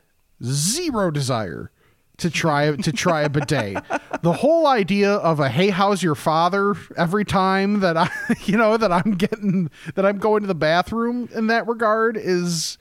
zero 0.42 1.10
desire 1.10 1.70
to 2.18 2.30
try 2.30 2.74
to 2.76 2.92
try 2.92 3.22
a 3.22 3.28
bidet. 3.28 3.76
the 4.22 4.32
whole 4.32 4.66
idea 4.66 5.12
of 5.12 5.40
a 5.40 5.48
hey, 5.48 5.70
how's 5.70 6.02
your 6.02 6.14
father 6.14 6.74
every 6.96 7.24
time 7.24 7.80
that 7.80 7.96
I 7.96 8.10
you 8.44 8.56
know 8.56 8.76
that 8.76 8.92
I'm 8.92 9.12
getting 9.12 9.70
that 9.94 10.06
I'm 10.06 10.18
going 10.18 10.42
to 10.42 10.46
the 10.46 10.54
bathroom 10.54 11.28
in 11.34 11.48
that 11.48 11.66
regard 11.66 12.16
is 12.16 12.78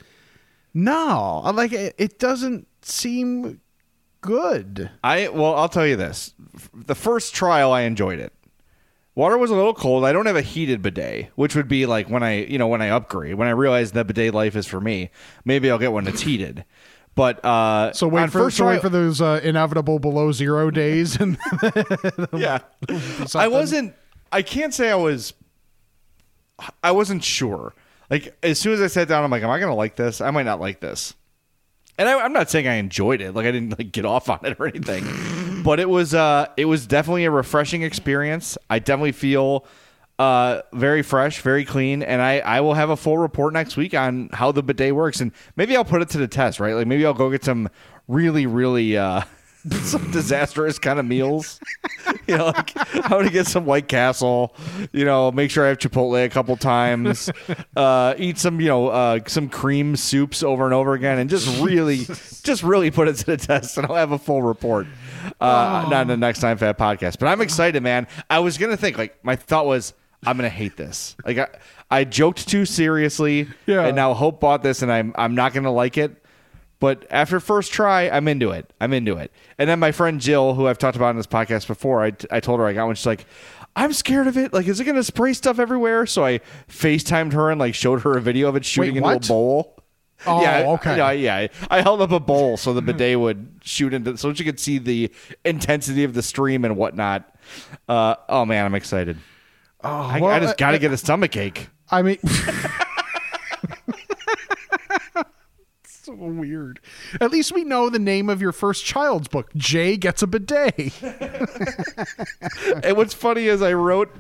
no. 0.74 1.42
Like 1.54 1.74
it, 1.74 1.96
it 1.98 2.20
doesn't 2.20 2.68
seem 2.82 3.62
good. 4.22 4.90
I 5.04 5.30
well, 5.30 5.56
I'll 5.56 5.70
tell 5.70 5.88
you 5.88 5.96
this. 5.96 6.34
The 6.74 6.96
first 6.96 7.34
trial, 7.34 7.72
I 7.72 7.82
enjoyed 7.82 8.20
it. 8.20 8.34
Water 9.16 9.38
was 9.38 9.52
a 9.52 9.56
little 9.56 9.76
cold. 9.76 10.06
I 10.06 10.12
don't 10.12 10.26
have 10.26 10.36
a 10.36 10.42
heated 10.42 10.82
bidet, 10.82 11.30
which 11.36 11.56
would 11.56 11.68
be 11.68 11.86
like 11.86 12.10
when 12.10 12.24
I, 12.24 12.46
you 12.46 12.58
know, 12.58 12.68
when 12.68 12.82
I 12.82 12.90
upgrade, 12.90 13.36
when 13.36 13.48
I 13.48 13.52
realize 13.52 13.92
that 13.92 14.08
bidet 14.08 14.34
life 14.34 14.56
is 14.56 14.66
for 14.66 14.82
me. 14.82 15.12
Maybe 15.46 15.70
I'll 15.70 15.78
get 15.78 15.92
one 15.92 16.06
that's 16.06 16.22
heated. 16.22 16.66
But 17.16 17.44
uh, 17.46 17.94
So 17.94 18.08
wait 18.08 18.32
for 18.32 18.40
first 18.40 18.58
so 18.58 18.64
try, 18.64 18.74
wait 18.74 18.82
for 18.82 18.90
those 18.90 19.22
uh, 19.22 19.40
inevitable 19.44 20.00
below 20.00 20.32
zero 20.32 20.72
days, 20.72 21.16
and 21.16 21.38
yeah. 22.34 22.60
I 23.36 23.48
wasn't. 23.48 23.94
I 24.32 24.42
can't 24.42 24.74
say 24.74 24.90
I 24.90 24.96
was. 24.96 25.34
I 26.84 26.92
wasn't 26.92 27.24
sure. 27.24 27.74
Like 28.10 28.36
as 28.42 28.60
soon 28.60 28.74
as 28.74 28.82
I 28.82 28.88
sat 28.88 29.08
down, 29.08 29.24
I'm 29.24 29.30
like, 29.32 29.44
am 29.44 29.50
I 29.50 29.60
gonna 29.60 29.76
like 29.76 29.96
this? 29.96 30.22
I 30.22 30.32
might 30.32 30.44
not 30.44 30.60
like 30.60 30.80
this. 30.80 31.14
And 32.00 32.10
I, 32.10 32.20
I'm 32.20 32.34
not 32.34 32.50
saying 32.50 32.68
I 32.68 32.76
enjoyed 32.76 33.22
it. 33.22 33.36
Like 33.36 33.46
I 33.46 33.52
didn't 33.52 33.78
like 33.78 33.92
get 33.92 34.06
off 34.06 34.30
on 34.32 34.40
it 34.44 34.58
or 34.60 34.68
anything. 34.68 35.62
but 35.64 35.80
it 35.80 35.90
was. 35.90 36.16
Uh, 36.16 36.48
it 36.58 36.66
was 36.66 36.88
definitely 36.88 37.26
a 37.26 37.32
refreshing 37.32 37.84
experience. 37.84 38.58
I 38.70 38.80
definitely 38.80 39.12
feel. 39.12 39.66
Uh, 40.20 40.62
very 40.74 41.02
fresh, 41.02 41.42
very 41.42 41.66
clean, 41.66 42.04
and 42.04 42.22
I, 42.22 42.38
I 42.40 42.62
will 42.62 42.76
have 42.76 42.92
a 42.92 42.96
full 42.96 43.18
report 43.18 43.52
next 43.52 43.76
week 43.78 43.96
on 43.96 44.30
how 44.32 44.52
the 44.52 44.62
bidet 44.62 44.94
works, 44.96 45.22
and 45.22 45.32
maybe 45.56 45.76
I'll 45.76 45.84
put 45.84 46.02
it 46.04 46.10
to 46.10 46.20
the 46.20 46.28
test, 46.28 46.60
right? 46.60 46.76
Like 46.76 46.86
maybe 46.88 47.04
I'll 47.06 47.16
go 47.16 47.32
get 47.32 47.44
some 47.44 47.68
really, 48.08 48.46
really 48.46 48.96
uh, 48.96 49.22
some 49.82 50.12
disastrous 50.12 50.78
kind 50.78 51.00
of 51.00 51.06
meals. 51.06 51.60
you 52.28 52.38
know, 52.38 52.46
like 52.48 52.74
I'm 52.94 53.10
gonna 53.10 53.30
get 53.32 53.48
some 53.48 53.66
White 53.66 53.88
Castle. 53.88 54.56
You 54.92 55.04
know, 55.04 55.32
make 55.32 55.50
sure 55.50 55.66
I 55.66 55.70
have 55.70 55.80
Chipotle 55.80 56.24
a 56.24 56.30
couple 56.30 56.56
times. 56.58 57.30
Uh, 57.76 58.14
eat 58.20 58.38
some, 58.38 58.62
you 58.62 58.68
know, 58.68 58.90
uh, 58.90 59.20
some 59.26 59.50
cream 59.50 59.96
soups 59.96 60.44
over 60.44 60.64
and 60.66 60.76
over 60.76 60.94
again, 60.94 61.18
and 61.18 61.28
just 61.30 61.60
really, 61.62 62.06
just 62.44 62.62
really 62.62 62.92
put 62.92 63.08
it 63.08 63.16
to 63.16 63.26
the 63.26 63.38
test, 63.38 63.78
and 63.78 63.88
I'll 63.88 63.96
have 63.96 64.12
a 64.12 64.20
full 64.20 64.44
report. 64.44 64.86
Uh, 65.42 65.88
Not 65.90 66.04
in 66.04 66.08
the 66.08 66.18
next 66.18 66.40
time 66.40 66.58
fat 66.60 66.78
podcast, 66.78 67.18
but 67.20 67.28
I'm 67.28 67.42
excited, 67.42 67.82
man. 67.82 68.08
I 68.30 68.40
was 68.40 68.60
gonna 68.60 68.78
think 68.78 68.98
like 69.00 69.24
my 69.26 69.36
thought 69.36 69.66
was. 69.66 69.94
I'm 70.26 70.38
gonna 70.38 70.50
hate 70.50 70.78
this. 70.78 71.16
Like 71.26 71.38
I, 71.38 71.48
I 71.92 72.04
joked 72.04 72.48
too 72.48 72.66
seriously, 72.66 73.48
Yeah. 73.66 73.86
and 73.86 73.96
now 73.96 74.14
Hope 74.14 74.40
bought 74.40 74.64
this, 74.64 74.82
and 74.82 74.92
I'm 74.92 75.14
I'm 75.16 75.36
not 75.36 75.54
gonna 75.54 75.72
like 75.72 75.98
it. 75.98 76.20
But 76.80 77.06
after 77.10 77.40
first 77.40 77.72
try, 77.72 78.10
I'm 78.10 78.28
into 78.28 78.52
it. 78.52 78.74
I'm 78.82 78.92
into 78.92 79.16
it. 79.16 79.32
And 79.58 79.70
then 79.70 79.80
my 79.80 79.94
friend 79.94 80.20
Jill, 80.20 80.54
who 80.54 80.68
I've 80.68 80.78
talked 80.78 80.98
about 80.98 81.12
in 81.12 81.16
this 81.16 81.28
podcast 81.28 81.66
before, 81.66 82.04
I, 82.04 82.12
I 82.30 82.42
told 82.42 82.60
her 82.60 82.66
I 82.66 82.74
got 82.74 82.88
one. 82.88 82.96
She's 82.96 83.06
like, 83.06 83.26
I'm 83.74 83.94
scared 83.94 84.28
of 84.28 84.38
it. 84.38 84.52
Like, 84.52 84.68
is 84.68 84.82
it 84.82 84.84
going 84.84 84.98
to 84.98 85.04
spray 85.04 85.32
stuff 85.32 85.60
everywhere? 85.60 86.06
So 86.06 86.26
I 86.26 86.42
FaceTimed 86.68 87.32
her 87.32 87.50
and 87.52 87.58
like 87.58 87.74
showed 87.74 88.02
her 88.02 88.18
a 88.18 88.22
video 88.22 88.50
of 88.50 88.58
it 88.58 88.66
shooting 88.66 88.98
into 88.98 89.08
what? 89.08 89.24
a 89.26 89.28
bowl. 89.30 89.80
Oh, 90.28 90.42
yeah, 90.42 90.64
okay. 90.72 90.98
Yeah, 90.98 91.12
yeah. 91.12 91.48
I 91.72 91.82
held 91.82 92.02
up 92.02 92.12
a 92.12 92.20
bowl 92.20 92.58
so 92.58 92.74
the 92.74 92.82
bidet 92.82 93.18
would 93.18 93.62
shoot 93.64 93.94
into, 93.94 94.18
so 94.18 94.34
she 94.34 94.44
could 94.44 94.60
see 94.60 94.78
the 94.78 95.10
intensity 95.46 96.04
of 96.04 96.14
the 96.14 96.22
stream 96.22 96.66
and 96.66 96.76
whatnot. 96.76 97.34
Uh, 97.88 98.16
oh 98.28 98.44
man, 98.46 98.66
I'm 98.66 98.76
excited. 98.76 99.18
Oh, 99.84 99.90
I, 99.90 100.20
well, 100.20 100.32
I 100.32 100.40
just 100.40 100.54
uh, 100.54 100.58
got 100.58 100.72
to 100.72 100.80
get 100.80 100.92
a 100.92 100.98
stomach 100.98 101.36
ache. 101.36 101.70
I 101.92 102.02
mean, 102.02 102.18
so 105.86 106.14
weird. 106.14 106.80
At 107.22 107.32
least 107.32 107.52
we 107.52 107.64
know 107.64 107.90
the 107.90 108.00
name 108.00 108.30
of 108.30 108.42
your 108.42 108.52
first 108.52 108.86
child's 108.86 109.28
book. 109.28 109.54
Jay 109.56 109.98
gets 109.98 110.22
a 110.22 110.28
bidet. 110.28 110.94
and 112.84 112.98
what's 112.98 113.14
funny 113.14 113.46
is 113.46 113.62
I 113.62 113.74
wrote 113.74 114.14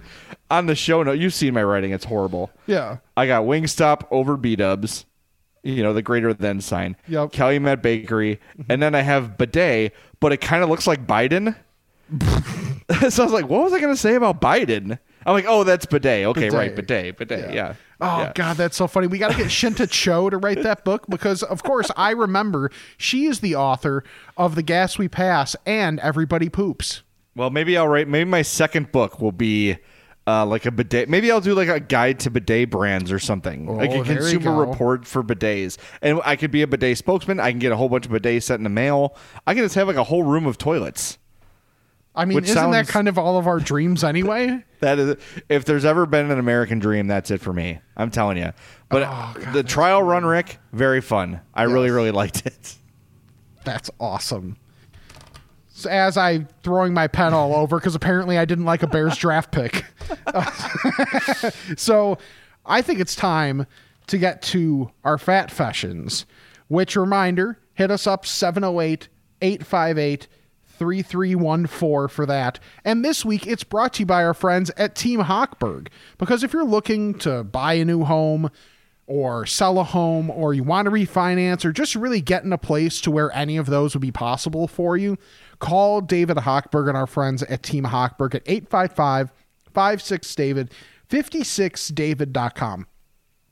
on 0.52 0.66
the 0.66 0.76
show 0.76 1.02
note. 1.04 1.20
You've 1.20 1.34
seen 1.34 1.54
my 1.54 1.64
writing; 1.64 1.92
it's 1.92 2.06
horrible. 2.06 2.52
Yeah. 2.68 2.98
I 3.16 3.28
got 3.28 3.44
Wingstop 3.44 4.08
over 4.12 4.38
B 4.38 4.56
Dubs, 4.56 5.06
you 5.64 5.82
know 5.82 5.94
the 5.94 6.02
greater 6.02 6.34
than 6.34 6.62
sign. 6.62 6.96
Yep. 7.08 7.32
Calumet 7.32 7.82
Bakery, 7.82 8.40
and 8.70 8.82
then 8.82 8.94
I 8.94 9.02
have 9.02 9.38
bidet, 9.38 9.94
but 10.20 10.32
it 10.34 10.42
kind 10.42 10.64
of 10.64 10.70
looks 10.70 10.86
like 10.86 11.08
Biden. 11.08 11.56
so 13.10 13.24
I 13.24 13.26
was 13.26 13.34
like, 13.34 13.48
what 13.48 13.64
was 13.64 13.74
I 13.74 13.80
going 13.80 13.94
to 13.94 14.00
say 14.00 14.16
about 14.16 14.42
Biden? 14.42 15.00
I'm 15.26 15.34
like, 15.34 15.46
oh, 15.48 15.64
that's 15.64 15.86
bidet. 15.86 16.26
Okay, 16.28 16.42
Bidet. 16.50 16.54
right, 16.54 16.76
bidet, 16.76 17.18
bidet. 17.18 17.54
Yeah. 17.54 17.76
Oh 18.02 18.20
Yeah. 18.22 18.32
God, 18.36 18.58
that's 18.58 18.76
so 18.76 18.88
funny. 18.88 19.08
We 19.08 19.18
got 19.18 19.32
to 19.32 19.38
get 19.38 19.48
Shinta 19.48 19.90
Cho 19.90 20.30
to 20.30 20.38
write 20.38 20.64
that 20.64 20.84
book 20.84 21.06
because, 21.10 21.44
of 21.44 21.64
course, 21.64 21.90
I 21.96 22.12
remember 22.12 22.70
she 22.98 23.26
is 23.26 23.40
the 23.40 23.56
author 23.56 24.04
of 24.38 24.56
The 24.56 24.64
Gas 24.64 24.98
We 24.98 25.08
Pass 25.08 25.56
and 25.66 26.00
Everybody 26.02 26.50
Poops. 26.50 27.04
Well, 27.36 27.50
maybe 27.50 27.78
I'll 27.78 27.88
write. 27.88 28.08
Maybe 28.08 28.30
my 28.30 28.42
second 28.42 28.92
book 28.92 29.20
will 29.22 29.32
be. 29.32 29.78
Uh, 30.26 30.46
like 30.46 30.66
a 30.66 30.72
bidet. 30.72 31.10
Maybe 31.10 31.30
I'll 31.30 31.42
do 31.42 31.54
like 31.54 31.68
a 31.68 31.82
guide 31.82 32.22
to 32.22 32.30
bidet 32.30 32.70
brands 32.70 33.12
or 33.12 33.20
something, 33.20 33.66
like 33.76 33.92
Oh, 33.92 34.04
a 34.04 34.06
consumer 34.06 34.56
report 34.56 35.06
for 35.06 35.22
bidets. 35.22 35.78
And 36.02 36.22
I 36.24 36.38
could 36.38 36.50
be 36.50 36.62
a 36.62 36.68
bidet 36.68 36.98
spokesman. 36.98 37.42
I 37.42 37.52
can 37.52 37.60
get 37.60 37.74
a 37.74 37.76
whole 37.76 37.90
bunch 37.90 38.06
of 38.06 38.14
bidets 38.14 38.44
sent 38.44 38.62
in 38.62 38.64
the 38.64 38.70
mail. 38.70 39.18
I 39.46 39.54
can 39.54 39.64
just 39.64 39.76
have 39.76 39.86
like 39.86 39.98
a 39.98 40.04
whole 40.06 40.24
room 40.24 40.46
of 40.46 40.58
toilets. 40.58 41.18
I 42.16 42.26
mean, 42.26 42.36
Which 42.36 42.50
isn't 42.50 42.72
that 42.72 42.88
kind 42.88 43.08
of 43.08 43.18
all 43.18 43.38
of 43.38 43.48
our 43.48 43.60
dreams 43.60 44.04
anyway? 44.04 44.64
That 44.84 45.00
is, 45.00 45.16
if 45.48 45.64
there's 45.64 45.86
ever 45.86 46.06
been 46.06 46.30
an 46.30 46.38
American 46.40 46.78
dream, 46.80 47.08
that's 47.08 47.32
it 47.32 47.40
for 47.40 47.54
me. 47.54 47.80
I'm 47.96 48.12
telling 48.12 48.36
you. 48.36 48.52
But 48.90 49.04
Oh, 49.08 49.52
the 49.54 49.64
trial 49.64 50.04
run, 50.04 50.26
Rick, 50.26 50.58
very 50.74 51.00
fun. 51.00 51.40
I 51.54 51.64
really, 51.64 51.90
really 51.90 52.12
liked 52.12 52.46
it. 52.46 52.76
That's 53.64 53.90
awesome. 53.98 54.58
So 55.70 55.90
as 55.90 56.18
I 56.18 56.46
throwing 56.64 56.94
my 56.94 57.08
pen 57.08 57.34
all 57.34 57.56
over 57.56 57.80
because 57.80 57.96
apparently 57.96 58.38
I 58.38 58.44
didn't 58.44 58.66
like 58.66 58.84
a 58.84 58.88
Bears 58.88 59.16
draft 59.16 59.54
pick. 59.54 59.86
so 61.78 62.18
I 62.66 62.82
think 62.82 63.00
it's 63.00 63.16
time 63.16 63.66
to 64.08 64.18
get 64.18 64.42
to 64.44 64.92
our 65.06 65.18
fat 65.18 65.50
fashions. 65.50 66.26
Which 66.68 66.96
reminder, 66.98 67.58
hit 67.74 67.90
us 67.90 68.06
up 68.06 68.26
708 68.26 69.08
858 69.42 70.28
3314 70.78 72.08
for 72.08 72.26
that. 72.26 72.60
And 72.84 73.04
this 73.04 73.24
week 73.24 73.48
it's 73.48 73.64
brought 73.64 73.94
to 73.94 74.00
you 74.02 74.06
by 74.06 74.24
our 74.24 74.34
friends 74.34 74.72
at 74.78 74.96
Team 74.96 75.22
Hochberg. 75.22 75.88
Because 76.18 76.44
if 76.44 76.54
you're 76.54 76.64
looking 76.64 77.14
to 77.20 77.44
buy 77.44 77.74
a 77.74 77.86
new 77.86 78.04
home, 78.04 78.50
or 79.06 79.46
sell 79.46 79.80
a 79.80 79.84
home 79.84 80.30
or 80.30 80.54
you 80.54 80.64
want 80.64 80.86
to 80.86 80.92
refinance 80.92 81.66
or 81.66 81.72
just 81.72 81.96
really 81.96 82.22
get 82.22 82.44
in 82.44 82.54
a 82.54 82.58
place 82.58 83.02
to 83.02 83.12
where 83.12 83.36
any 83.36 83.58
of 83.58 83.66
those 83.66 83.94
would 83.94 84.02
be 84.02 84.12
possible 84.12 84.68
for 84.68 84.96
you, 84.96 85.18
call 85.60 86.02
David 86.02 86.38
Hochberg 86.38 86.88
and 86.88 86.98
our 86.98 87.08
friends 87.08 87.44
at 87.44 87.64
Team 87.64 87.84
Hochberg 87.84 88.36
at 88.36 88.44
855 88.46 89.32
56 89.74 90.36
David, 90.36 90.72
56david.com. 91.10 92.88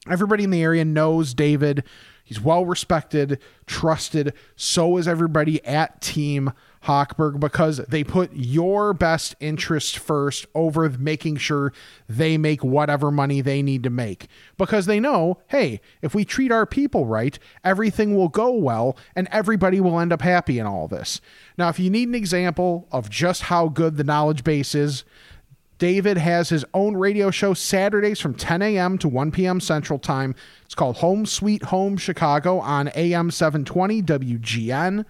Everybody 0.10 0.44
in 0.44 0.50
the 0.52 0.64
area 0.64 0.86
knows 0.86 1.34
David. 1.34 1.84
He's 2.24 2.40
well 2.40 2.66
respected, 2.66 3.40
trusted. 3.66 4.34
So 4.56 4.98
is 4.98 5.08
everybody 5.08 5.64
at 5.66 6.02
Team 6.02 6.54
Hochberg 6.86 7.40
because 7.40 7.78
they 7.78 8.04
put 8.04 8.32
your 8.34 8.94
best 8.94 9.36
interest 9.40 10.00
first 10.00 10.46
over 10.56 10.90
making 10.90 11.38
sure 11.38 11.74
they 12.10 12.38
make 12.38 12.64
whatever 12.64 13.12
money 13.12 13.42
they 13.42 13.62
need 13.62 13.84
to 13.84 13.90
make. 13.90 14.28
Because 14.58 14.88
they 14.88 15.00
know, 15.00 15.40
hey, 15.48 15.80
if 16.02 16.16
we 16.16 16.26
treat 16.26 16.52
our 16.52 16.66
people 16.66 17.06
right, 17.06 17.38
everything 17.64 18.16
will 18.16 18.30
go 18.30 18.52
well 18.52 18.98
and 19.16 19.28
everybody 19.32 19.80
will 19.80 20.00
end 20.00 20.12
up 20.12 20.22
happy 20.22 20.58
in 20.58 20.66
all 20.66 20.88
this. 20.88 21.22
Now, 21.58 21.70
if 21.70 21.80
you 21.80 21.90
need 21.90 22.08
an 22.08 22.16
example 22.16 22.88
of 22.92 23.10
just 23.10 23.44
how 23.44 23.68
good 23.68 23.98
the 23.98 24.04
knowledge 24.04 24.44
base 24.44 24.74
is, 24.74 25.04
David 25.78 26.18
has 26.18 26.50
his 26.50 26.64
own 26.76 26.96
radio 26.96 27.32
show 27.32 27.56
Saturdays 27.56 28.20
from 28.20 28.36
10 28.36 28.62
a.m. 28.62 29.00
to 29.00 29.08
1 29.08 29.32
p.m. 29.32 29.60
Central 29.60 29.98
Time. 29.98 30.36
It's 30.64 30.76
called 30.76 30.98
Home 30.98 31.26
Sweet 31.26 31.64
Home 31.64 31.98
Chicago 31.98 32.60
on 32.60 32.92
AM 32.94 33.32
720 33.32 34.04
WGN. 34.04 35.06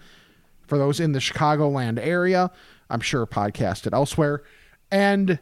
For 0.72 0.78
those 0.78 1.02
in 1.02 1.12
the 1.12 1.20
Chicagoland 1.20 2.00
area, 2.00 2.50
I'm 2.90 3.02
sure 3.02 3.28
podcasted 3.28 3.92
elsewhere. 3.92 4.42
And 4.90 5.38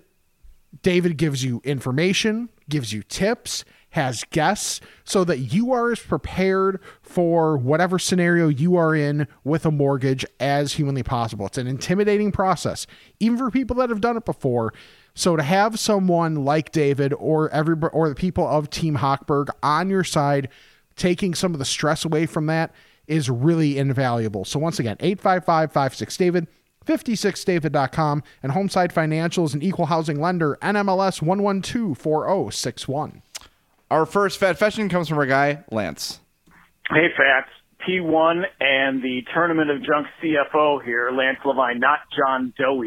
David 0.82 1.18
gives 1.18 1.44
you 1.44 1.62
information, 1.64 2.50
gives 2.68 2.94
you 2.94 3.04
tips, 3.04 3.64
has 3.92 4.24
guests, 4.32 4.82
so 5.04 5.24
that 5.26 5.38
you 5.38 5.72
are 5.72 5.92
as 5.92 6.00
prepared 6.00 6.82
for 7.04 7.60
whatever 7.60 8.00
scenario 8.00 8.48
you 8.48 8.76
are 8.76 8.96
in 8.96 9.28
with 9.44 9.68
a 9.68 9.72
mortgage 9.72 10.26
as 10.40 10.74
humanly 10.74 11.04
possible. 11.04 11.46
It's 11.46 11.60
an 11.60 11.68
intimidating 11.68 12.32
process, 12.32 12.88
even 13.20 13.38
for 13.38 13.52
people 13.52 13.76
that 13.76 13.92
have 13.92 14.02
done 14.02 14.18
it 14.18 14.26
before. 14.26 14.74
So 15.14 15.36
to 15.36 15.44
have 15.44 15.78
someone 15.78 16.44
like 16.44 16.72
David 16.72 17.14
or 17.14 17.52
every 17.52 17.76
or 17.94 18.10
the 18.10 18.16
people 18.16 18.48
of 18.48 18.72
Team 18.72 18.96
Hochberg 18.98 19.50
on 19.62 19.92
your 19.92 20.04
side, 20.04 20.50
taking 20.96 21.36
some 21.36 21.54
of 21.54 21.60
the 21.60 21.66
stress 21.66 22.04
away 22.04 22.26
from 22.26 22.48
that 22.48 22.74
is 23.10 23.30
really 23.30 23.78
invaluable. 23.78 24.46
So 24.46 24.60
once 24.60 24.80
again, 24.80 24.96
855 25.02 26.18
David. 26.18 26.48
56david.com 26.86 28.24
and 28.42 28.54
Homeside 28.54 28.92
Financial 28.92 29.46
is 29.46 29.54
an 29.54 29.62
equal 29.62 29.88
housing 29.88 30.20
lender, 30.20 30.58
NMLS 30.62 31.22
1124061. 31.22 33.22
Our 33.92 34.06
first 34.06 34.40
fat 34.40 34.58
fashion 34.58 34.90
comes 34.90 35.10
from 35.10 35.18
our 35.18 35.26
guy, 35.26 35.64
Lance. 35.72 36.20
Hey, 36.90 37.08
Fats. 37.16 37.50
P1 37.88 38.44
and 38.60 39.02
the 39.02 39.22
Tournament 39.34 39.72
of 39.72 39.78
Junk 39.78 40.08
CFO 40.22 40.84
here, 40.84 41.12
Lance 41.12 41.40
Levine, 41.46 41.80
not 41.80 42.00
John 42.16 42.54
Doe. 42.58 42.84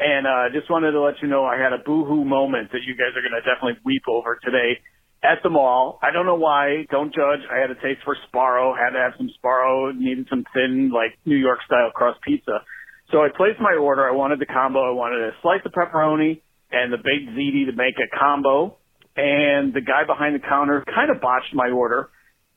And 0.00 0.26
uh, 0.26 0.50
just 0.52 0.70
wanted 0.70 0.92
to 0.92 1.00
let 1.00 1.14
you 1.22 1.28
know 1.28 1.44
I 1.44 1.56
had 1.56 1.72
a 1.72 1.78
boohoo 1.84 2.24
moment 2.24 2.72
that 2.72 2.82
you 2.86 2.94
guys 2.94 3.16
are 3.16 3.22
going 3.22 3.32
to 3.32 3.40
definitely 3.40 3.80
weep 3.84 4.02
over 4.08 4.38
today 4.42 4.80
at 5.22 5.42
the 5.42 5.50
mall. 5.50 5.98
I 6.02 6.10
don't 6.12 6.26
know 6.26 6.36
why. 6.36 6.86
Don't 6.90 7.14
judge. 7.14 7.40
I 7.50 7.60
had 7.60 7.70
a 7.70 7.74
taste 7.74 8.00
for 8.04 8.16
Sbarro. 8.28 8.76
Had 8.76 8.90
to 8.90 8.98
have 8.98 9.12
some 9.16 9.30
Sbarro. 9.38 9.96
Needed 9.96 10.26
some 10.30 10.44
thin, 10.54 10.90
like 10.92 11.18
New 11.24 11.36
York 11.36 11.58
style 11.66 11.90
crust 11.94 12.20
pizza. 12.22 12.62
So 13.10 13.18
I 13.18 13.28
placed 13.34 13.60
my 13.60 13.74
order. 13.74 14.06
I 14.06 14.12
wanted 14.12 14.38
the 14.38 14.46
combo. 14.46 14.80
I 14.80 14.92
wanted 14.92 15.22
a 15.22 15.30
slice 15.42 15.60
of 15.64 15.72
pepperoni 15.72 16.42
and 16.70 16.92
the 16.92 16.98
baked 16.98 17.30
ziti 17.36 17.66
to 17.66 17.72
make 17.72 17.96
a 17.96 18.18
combo. 18.18 18.76
And 19.16 19.74
the 19.74 19.80
guy 19.80 20.04
behind 20.06 20.34
the 20.34 20.46
counter 20.46 20.84
kind 20.86 21.10
of 21.10 21.20
botched 21.20 21.54
my 21.54 21.70
order. 21.70 22.10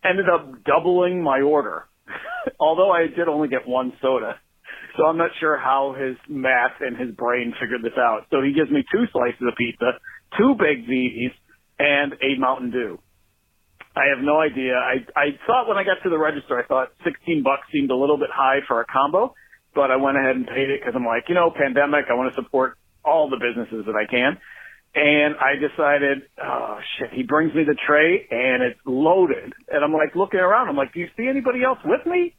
Ended 0.04 0.26
up 0.30 0.64
doubling 0.64 1.24
my 1.24 1.42
order. 1.42 1.86
although 2.60 2.92
I 2.92 3.08
did 3.08 3.28
only 3.28 3.48
get 3.48 3.68
one 3.68 3.94
soda. 4.02 4.40
So 4.98 5.06
I'm 5.06 5.18
not 5.18 5.32
sure 5.40 5.58
how 5.58 5.96
his 5.98 6.18
math 6.28 6.82
and 6.82 6.98
his 6.98 7.16
brain 7.16 7.54
figured 7.60 7.82
this 7.84 7.98
out. 7.98 8.28
So 8.30 8.42
he 8.42 8.54
gives 8.54 8.70
me 8.70 8.84
two 8.92 9.06
slices 9.12 9.42
of 9.42 9.56
pizza, 9.58 9.98
two 10.38 10.56
big 10.60 10.86
Z's, 10.86 11.32
and 11.82 12.14
a 12.14 12.38
Mountain 12.38 12.72
Dew. 12.72 13.00
I 13.96 14.14
have 14.16 14.24
no 14.24 14.40
idea. 14.40 14.76
I 14.76 15.04
I 15.18 15.26
thought 15.48 15.68
when 15.68 15.78
I 15.78 15.84
got 15.84 15.98
to 16.04 16.10
the 16.10 16.18
register, 16.18 16.58
I 16.58 16.66
thought 16.66 16.94
16 17.04 17.44
bucks 17.44 17.64
seemed 17.74 17.92
a 17.92 17.96
little 17.96 18.18
bit 18.18 18.30
high 18.32 18.60
for 18.68 18.80
a 18.80 18.86
combo, 18.86 19.34
but 19.76 19.92
I 19.92 19.98
went 19.98 20.18
ahead 20.18 20.36
and 20.36 20.48
paid 20.48 20.70
it 20.70 20.80
because 20.80 20.94
I'm 20.96 21.06
like, 21.06 21.26
you 21.28 21.36
know, 21.36 21.52
pandemic. 21.52 22.06
I 22.10 22.14
want 22.14 22.34
to 22.34 22.42
support 22.42 22.78
all 23.04 23.30
the 23.30 23.38
businesses 23.42 23.86
that 23.88 23.96
I 23.96 24.06
can. 24.06 24.38
And 24.94 25.36
I 25.40 25.56
decided, 25.56 26.24
oh 26.42 26.80
shit, 26.98 27.12
he 27.14 27.24
brings 27.24 27.54
me 27.56 27.64
the 27.64 27.76
tray 27.88 28.28
and 28.30 28.62
it's 28.62 28.80
loaded. 28.86 29.54
And 29.72 29.84
I'm 29.84 29.94
like 29.94 30.16
looking 30.16 30.40
around. 30.40 30.70
I'm 30.70 30.76
like, 30.76 30.94
do 30.94 31.00
you 31.00 31.08
see 31.18 31.28
anybody 31.28 31.64
else 31.64 31.80
with 31.84 32.06
me? 32.06 32.36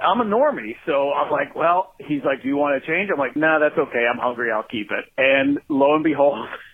I'm 0.00 0.20
a 0.20 0.24
normie. 0.24 0.74
So 0.86 1.12
I'm 1.12 1.30
like, 1.30 1.54
well, 1.54 1.94
he's 1.98 2.22
like, 2.24 2.42
do 2.42 2.48
you 2.48 2.56
want 2.56 2.82
to 2.82 2.86
change? 2.86 3.10
I'm 3.12 3.18
like, 3.18 3.36
no, 3.36 3.46
nah, 3.46 3.58
that's 3.60 3.78
okay. 3.78 4.04
I'm 4.06 4.18
hungry. 4.18 4.50
I'll 4.50 4.66
keep 4.66 4.88
it. 4.90 5.04
And 5.16 5.58
lo 5.68 5.94
and 5.94 6.02
behold, 6.04 6.46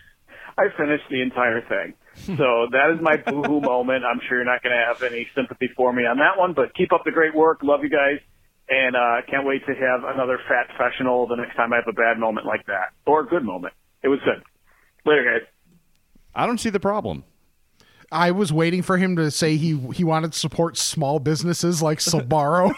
I 0.58 0.76
finished 0.76 1.04
the 1.10 1.22
entire 1.22 1.62
thing. 1.62 1.94
so 2.36 2.66
that 2.72 2.90
is 2.94 3.00
my 3.00 3.16
boohoo 3.16 3.60
moment. 3.74 4.04
I'm 4.04 4.20
sure 4.28 4.38
you're 4.38 4.44
not 4.44 4.62
going 4.62 4.74
to 4.76 4.84
have 4.84 5.02
any 5.02 5.28
sympathy 5.34 5.68
for 5.76 5.92
me 5.92 6.02
on 6.04 6.18
that 6.18 6.36
one, 6.38 6.52
but 6.52 6.74
keep 6.74 6.92
up 6.92 7.02
the 7.04 7.12
great 7.12 7.34
work. 7.34 7.60
Love 7.62 7.80
you 7.82 7.90
guys. 7.90 8.18
And, 8.68 8.96
uh, 8.96 9.22
can't 9.30 9.46
wait 9.46 9.64
to 9.66 9.72
have 9.72 10.04
another 10.04 10.38
fat 10.46 10.68
professional 10.76 11.26
the 11.26 11.36
next 11.36 11.56
time 11.56 11.72
I 11.72 11.76
have 11.76 11.88
a 11.88 11.92
bad 11.92 12.18
moment 12.18 12.46
like 12.46 12.66
that 12.66 12.92
or 13.06 13.20
a 13.20 13.26
good 13.26 13.42
moment. 13.44 13.72
It 14.02 14.08
was 14.08 14.18
good. 14.24 14.42
Later, 15.06 15.24
guys. 15.24 15.48
I 16.34 16.46
don't 16.46 16.58
see 16.58 16.68
the 16.70 16.80
problem. 16.80 17.24
I 18.10 18.30
was 18.30 18.52
waiting 18.52 18.82
for 18.82 18.96
him 18.96 19.16
to 19.16 19.30
say 19.30 19.56
he 19.56 19.78
he 19.92 20.02
wanted 20.02 20.32
to 20.32 20.38
support 20.38 20.78
small 20.78 21.18
businesses 21.18 21.82
like 21.82 21.98
Sbarro. 21.98 22.68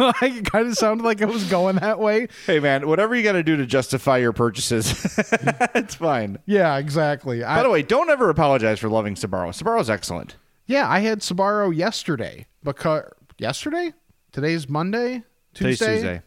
like, 0.00 0.32
it 0.32 0.50
kind 0.50 0.68
of 0.68 0.76
sounded 0.76 1.04
like 1.04 1.20
it 1.20 1.28
was 1.28 1.44
going 1.44 1.76
that 1.76 1.98
way. 1.98 2.28
Hey 2.46 2.60
man, 2.60 2.88
whatever 2.88 3.14
you 3.14 3.22
got 3.22 3.32
to 3.32 3.42
do 3.42 3.56
to 3.56 3.66
justify 3.66 4.18
your 4.18 4.32
purchases, 4.32 5.18
it's 5.74 5.96
fine. 5.96 6.38
Yeah, 6.46 6.78
exactly. 6.78 7.40
By 7.40 7.60
I, 7.60 7.62
the 7.62 7.70
way, 7.70 7.82
don't 7.82 8.08
ever 8.08 8.30
apologize 8.30 8.78
for 8.78 8.88
loving 8.88 9.16
Sbarro. 9.16 9.48
Sbarro's 9.48 9.90
excellent. 9.90 10.36
yeah, 10.66 10.88
I 10.88 11.00
had 11.00 11.20
Sbarro 11.20 11.74
yesterday 11.74 12.46
because 12.64 13.04
yesterday. 13.38 13.92
Today's 14.32 14.68
Monday. 14.68 15.24
Tuesday. 15.54 15.86
Today's 15.86 15.88
Tuesday. 16.00 16.22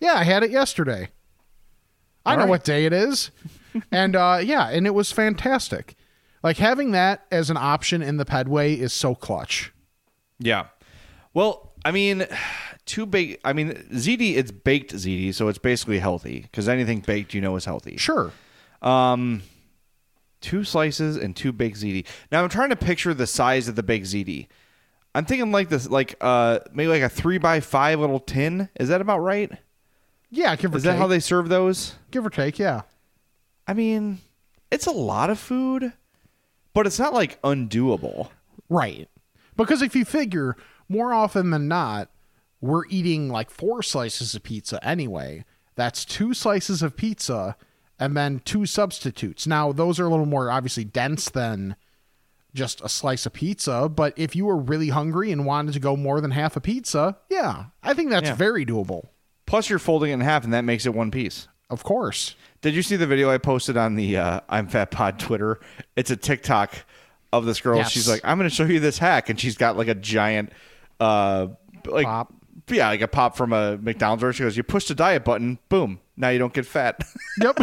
Yeah, 0.00 0.14
I 0.14 0.24
had 0.24 0.42
it 0.42 0.50
yesterday. 0.50 1.10
I 2.24 2.34
know 2.34 2.42
right. 2.42 2.50
what 2.50 2.64
day 2.64 2.86
it 2.86 2.92
is. 2.92 3.30
And 3.90 4.16
uh, 4.16 4.40
yeah, 4.42 4.68
and 4.68 4.86
it 4.86 4.94
was 4.94 5.12
fantastic. 5.12 5.94
Like 6.42 6.58
having 6.58 6.92
that 6.92 7.26
as 7.30 7.50
an 7.50 7.56
option 7.56 8.02
in 8.02 8.16
the 8.16 8.24
pedway 8.24 8.76
is 8.76 8.92
so 8.92 9.14
clutch. 9.14 9.72
Yeah. 10.38 10.66
Well, 11.34 11.72
I 11.84 11.90
mean, 11.90 12.26
too 12.86 13.06
big. 13.06 13.38
I 13.44 13.52
mean, 13.52 13.72
ziti, 13.92 14.36
it's 14.36 14.50
baked 14.50 14.92
ziti, 14.94 15.34
so 15.34 15.48
it's 15.48 15.58
basically 15.58 15.98
healthy 15.98 16.40
because 16.42 16.68
anything 16.68 17.00
baked, 17.00 17.34
you 17.34 17.40
know, 17.40 17.56
is 17.56 17.64
healthy. 17.64 17.96
Sure. 17.96 18.30
Um, 18.82 19.42
two 20.40 20.64
slices 20.64 21.16
and 21.16 21.34
two 21.34 21.52
baked 21.52 21.78
ziti. 21.80 22.06
Now 22.30 22.42
I'm 22.42 22.48
trying 22.48 22.70
to 22.70 22.76
picture 22.76 23.14
the 23.14 23.26
size 23.26 23.68
of 23.68 23.76
the 23.76 23.82
baked 23.82 24.06
ziti. 24.06 24.46
I'm 25.14 25.24
thinking 25.24 25.50
like 25.50 25.68
this, 25.68 25.88
like 25.88 26.14
uh, 26.20 26.60
maybe 26.72 26.88
like 26.88 27.02
a 27.02 27.08
three 27.08 27.38
by 27.38 27.60
five 27.60 27.98
little 27.98 28.20
tin. 28.20 28.68
Is 28.78 28.88
that 28.88 29.00
about 29.00 29.18
right? 29.18 29.50
Yeah, 30.30 30.54
give 30.56 30.74
or 30.74 30.76
Is 30.76 30.82
take. 30.84 30.92
that 30.92 30.98
how 30.98 31.06
they 31.06 31.20
serve 31.20 31.48
those? 31.48 31.94
give 32.10 32.24
or 32.24 32.30
take, 32.30 32.58
yeah. 32.58 32.82
I 33.68 33.74
mean, 33.74 34.18
it's 34.70 34.86
a 34.86 34.90
lot 34.90 35.30
of 35.30 35.38
food, 35.38 35.92
but 36.74 36.86
it's 36.86 36.98
not 36.98 37.14
like 37.14 37.40
undoable. 37.42 38.30
Right. 38.68 39.08
Because 39.56 39.82
if 39.82 39.94
you 39.94 40.04
figure 40.04 40.56
more 40.88 41.12
often 41.12 41.50
than 41.50 41.68
not, 41.68 42.10
we're 42.60 42.86
eating 42.88 43.28
like 43.28 43.50
four 43.50 43.82
slices 43.82 44.34
of 44.34 44.42
pizza 44.42 44.82
anyway. 44.84 45.44
That's 45.76 46.04
two 46.04 46.34
slices 46.34 46.82
of 46.82 46.96
pizza 46.96 47.56
and 48.00 48.16
then 48.16 48.40
two 48.44 48.66
substitutes. 48.66 49.46
Now, 49.46 49.70
those 49.72 50.00
are 50.00 50.06
a 50.06 50.10
little 50.10 50.26
more 50.26 50.50
obviously 50.50 50.84
dense 50.84 51.28
than 51.28 51.76
just 52.54 52.80
a 52.80 52.88
slice 52.88 53.26
of 53.26 53.34
pizza, 53.34 53.88
but 53.88 54.14
if 54.16 54.34
you 54.34 54.46
were 54.46 54.56
really 54.56 54.88
hungry 54.88 55.30
and 55.30 55.44
wanted 55.44 55.72
to 55.74 55.80
go 55.80 55.96
more 55.96 56.20
than 56.20 56.30
half 56.30 56.56
a 56.56 56.60
pizza, 56.60 57.18
yeah, 57.28 57.66
I 57.82 57.92
think 57.94 58.10
that's 58.10 58.28
Yeah. 58.28 58.34
very 58.34 58.64
doable. 58.64 59.08
Plus, 59.46 59.68
you're 59.68 59.78
folding 59.78 60.10
it 60.10 60.14
in 60.14 60.20
half, 60.20 60.44
and 60.44 60.52
that 60.52 60.64
makes 60.64 60.86
it 60.86 60.94
one 60.94 61.10
piece. 61.10 61.46
Of 61.70 61.84
course. 61.84 62.34
Did 62.60 62.74
you 62.74 62.82
see 62.82 62.96
the 62.96 63.06
video 63.06 63.30
I 63.30 63.38
posted 63.38 63.76
on 63.76 63.94
the 63.94 64.16
uh, 64.16 64.40
I'm 64.48 64.66
Fat 64.66 64.90
Pod 64.90 65.18
Twitter? 65.18 65.60
It's 65.96 66.10
a 66.10 66.16
TikTok 66.16 66.74
of 67.32 67.44
this 67.44 67.60
girl. 67.60 67.76
Yes. 67.78 67.90
She's 67.92 68.08
like, 68.08 68.20
I'm 68.24 68.36
going 68.38 68.48
to 68.50 68.54
show 68.54 68.64
you 68.64 68.80
this 68.80 68.98
hack, 68.98 69.28
and 69.28 69.38
she's 69.38 69.56
got 69.56 69.76
like 69.76 69.88
a 69.88 69.94
giant, 69.94 70.50
uh, 70.98 71.48
like 71.86 72.06
Pop. 72.06 72.32
yeah, 72.68 72.88
like 72.88 73.00
a 73.00 73.06
pop 73.08 73.36
from 73.36 73.52
a 73.52 73.76
McDonald's. 73.78 74.22
Where 74.24 74.32
she 74.32 74.42
goes, 74.42 74.56
you 74.56 74.64
push 74.64 74.86
the 74.88 74.94
diet 74.96 75.24
button, 75.24 75.58
boom, 75.68 76.00
now 76.16 76.30
you 76.30 76.38
don't 76.38 76.52
get 76.52 76.66
fat. 76.66 77.04
Yep. 77.40 77.58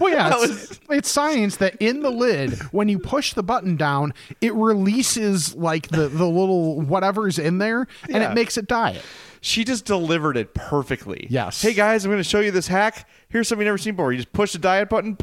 well, 0.00 0.10
yeah, 0.12 0.32
it's, 0.36 0.80
it's 0.90 1.08
science 1.10 1.56
that 1.56 1.76
in 1.80 2.00
the 2.00 2.10
lid, 2.10 2.54
when 2.72 2.88
you 2.88 2.98
push 2.98 3.32
the 3.34 3.42
button 3.42 3.76
down, 3.76 4.12
it 4.40 4.52
releases 4.54 5.54
like 5.54 5.88
the, 5.88 6.08
the 6.08 6.26
little 6.26 6.80
whatever's 6.80 7.38
in 7.38 7.58
there 7.58 7.86
and 8.04 8.16
Yeah. 8.22 8.30
it 8.30 8.34
makes 8.34 8.58
it 8.58 8.66
diet. 8.66 9.02
she 9.40 9.64
just 9.64 9.84
delivered 9.84 10.36
it 10.36 10.54
perfectly. 10.54 11.26
Yes. 11.30 11.62
Hey 11.62 11.72
guys, 11.72 12.04
I'm 12.04 12.10
going 12.10 12.22
to 12.22 12.28
show 12.28 12.40
you 12.40 12.50
this 12.50 12.66
hack. 12.68 13.08
Here's 13.30 13.48
something 13.48 13.66
you've 13.66 13.70
never 13.70 13.78
seen 13.78 13.94
before. 13.94 14.12
You 14.12 14.18
just 14.18 14.32
push 14.32 14.52
the 14.52 14.58
diet 14.58 14.88
button, 14.88 15.18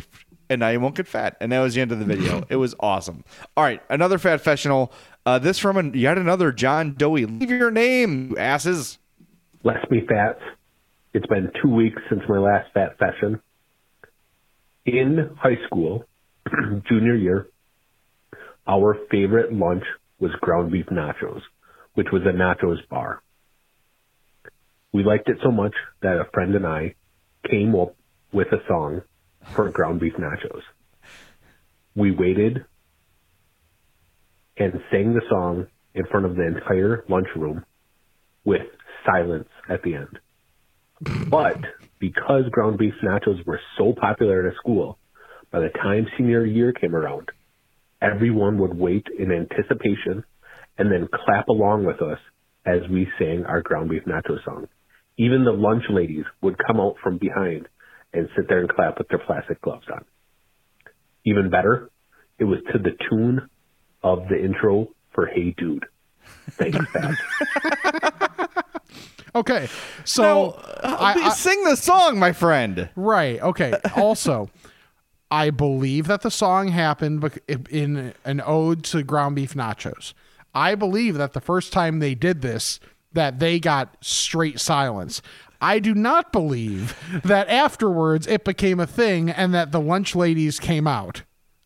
and 0.49 0.59
now 0.59 0.69
you 0.69 0.79
won't 0.79 0.95
get 0.95 1.07
fat. 1.07 1.37
And 1.41 1.51
that 1.51 1.59
was 1.59 1.73
the 1.73 1.81
end 1.81 1.91
of 1.91 1.99
the 1.99 2.05
video. 2.05 2.45
it 2.49 2.57
was 2.57 2.75
awesome. 2.79 3.23
All 3.57 3.63
right, 3.63 3.81
another 3.89 4.17
fat 4.17 4.37
professional. 4.37 4.91
Uh, 5.25 5.39
this 5.39 5.57
from 5.57 5.77
an, 5.77 5.93
yet 5.95 6.17
another 6.17 6.51
John 6.51 6.93
Doe. 6.93 7.13
Leave 7.13 7.49
your 7.49 7.71
name, 7.71 8.29
you 8.31 8.37
asses. 8.37 8.99
Bless 9.63 9.89
me 9.89 10.01
fats. 10.07 10.41
It's 11.13 11.25
been 11.25 11.51
two 11.61 11.69
weeks 11.69 12.01
since 12.09 12.21
my 12.29 12.37
last 12.37 12.71
fat 12.73 12.97
session. 12.99 13.41
In 14.85 15.35
high 15.39 15.57
school, 15.65 16.05
junior 16.87 17.15
year, 17.15 17.47
our 18.67 18.97
favorite 19.09 19.51
lunch 19.51 19.83
was 20.19 20.31
ground 20.41 20.71
beef 20.71 20.85
nachos, 20.87 21.41
which 21.95 22.07
was 22.11 22.21
a 22.23 22.37
nachos 22.37 22.87
bar. 22.87 23.23
We 24.93 25.03
liked 25.03 25.27
it 25.27 25.37
so 25.43 25.51
much 25.51 25.73
that 26.03 26.19
a 26.19 26.29
friend 26.31 26.53
and 26.53 26.67
I 26.67 26.93
came 27.49 27.75
up 27.75 27.95
with 28.31 28.47
a 28.51 28.61
song 28.67 29.01
for 29.55 29.69
ground 29.71 29.99
beef 29.99 30.13
nachos. 30.19 30.61
We 31.95 32.11
waited 32.11 32.65
and 34.57 34.73
sang 34.91 35.13
the 35.13 35.21
song 35.29 35.67
in 35.93 36.05
front 36.05 36.25
of 36.25 36.35
the 36.35 36.45
entire 36.45 37.05
lunchroom 37.07 37.65
with 38.43 38.61
silence 39.05 39.49
at 39.69 39.81
the 39.83 39.95
end. 39.95 40.19
But 41.29 41.59
because 41.99 42.43
ground 42.51 42.77
beef 42.77 42.93
nachos 43.03 43.45
were 43.45 43.61
so 43.77 43.93
popular 43.93 44.45
at 44.45 44.53
a 44.53 44.57
school, 44.57 44.97
by 45.51 45.59
the 45.59 45.69
time 45.69 46.07
senior 46.17 46.45
year 46.45 46.73
came 46.73 46.95
around, 46.95 47.29
everyone 48.01 48.59
would 48.59 48.77
wait 48.77 49.07
in 49.17 49.31
anticipation 49.31 50.23
and 50.77 50.91
then 50.91 51.07
clap 51.25 51.47
along 51.47 51.85
with 51.85 52.01
us 52.01 52.19
as 52.65 52.81
we 52.89 53.07
sang 53.17 53.45
our 53.45 53.61
ground 53.61 53.89
beef 53.89 54.03
nacho 54.05 54.43
song. 54.43 54.67
Even 55.17 55.45
the 55.45 55.51
lunch 55.51 55.83
ladies 55.89 56.25
would 56.41 56.57
come 56.65 56.79
out 56.79 56.95
from 57.01 57.17
behind 57.17 57.67
and 58.13 58.27
sit 58.35 58.47
there 58.49 58.59
and 58.59 58.69
clap 58.69 58.97
with 58.97 59.07
their 59.09 59.19
plastic 59.19 59.61
gloves 59.61 59.85
on. 59.91 60.03
Even 61.25 61.49
better, 61.49 61.89
it 62.37 62.43
was 62.43 62.59
to 62.71 62.77
the 62.79 62.91
tune 63.09 63.49
of 64.03 64.27
the 64.29 64.37
intro 64.43 64.87
for 65.13 65.25
Hey 65.25 65.53
Dude. 65.57 65.85
Thanks, 66.51 66.77
Pat. 66.93 67.15
Okay. 69.35 69.67
So 70.05 70.59
I, 70.83 71.13
I- 71.25 71.29
sing 71.33 71.63
the 71.65 71.75
song, 71.75 72.17
my 72.19 72.31
friend. 72.31 72.89
right. 72.95 73.41
Okay. 73.41 73.73
Also, 73.95 74.49
I 75.31 75.49
believe 75.49 76.07
that 76.07 76.21
the 76.21 76.31
song 76.31 76.69
happened 76.69 77.39
in 77.69 78.13
an 78.23 78.41
ode 78.45 78.83
to 78.85 79.03
ground 79.03 79.35
beef 79.35 79.53
nachos. 79.53 80.13
I 80.53 80.75
believe 80.75 81.15
that 81.15 81.33
the 81.33 81.41
first 81.41 81.73
time 81.73 81.99
they 81.99 82.15
did 82.15 82.41
this, 82.41 82.79
that 83.15 83.39
they 83.39 83.59
got 83.59 83.97
straight 84.01 84.59
silence. 84.59 85.21
I 85.59 85.79
do 85.79 85.95
not 85.95 86.31
believe 86.31 86.95
that 87.23 87.49
afterwards 87.49 88.27
it 88.27 88.43
became 88.43 88.79
a 88.79 88.87
thing 88.87 89.29
and 89.29 89.53
that 89.53 89.71
the 89.71 89.81
lunch 89.81 90.15
ladies 90.15 90.59
came 90.59 90.85
out. 90.85 91.23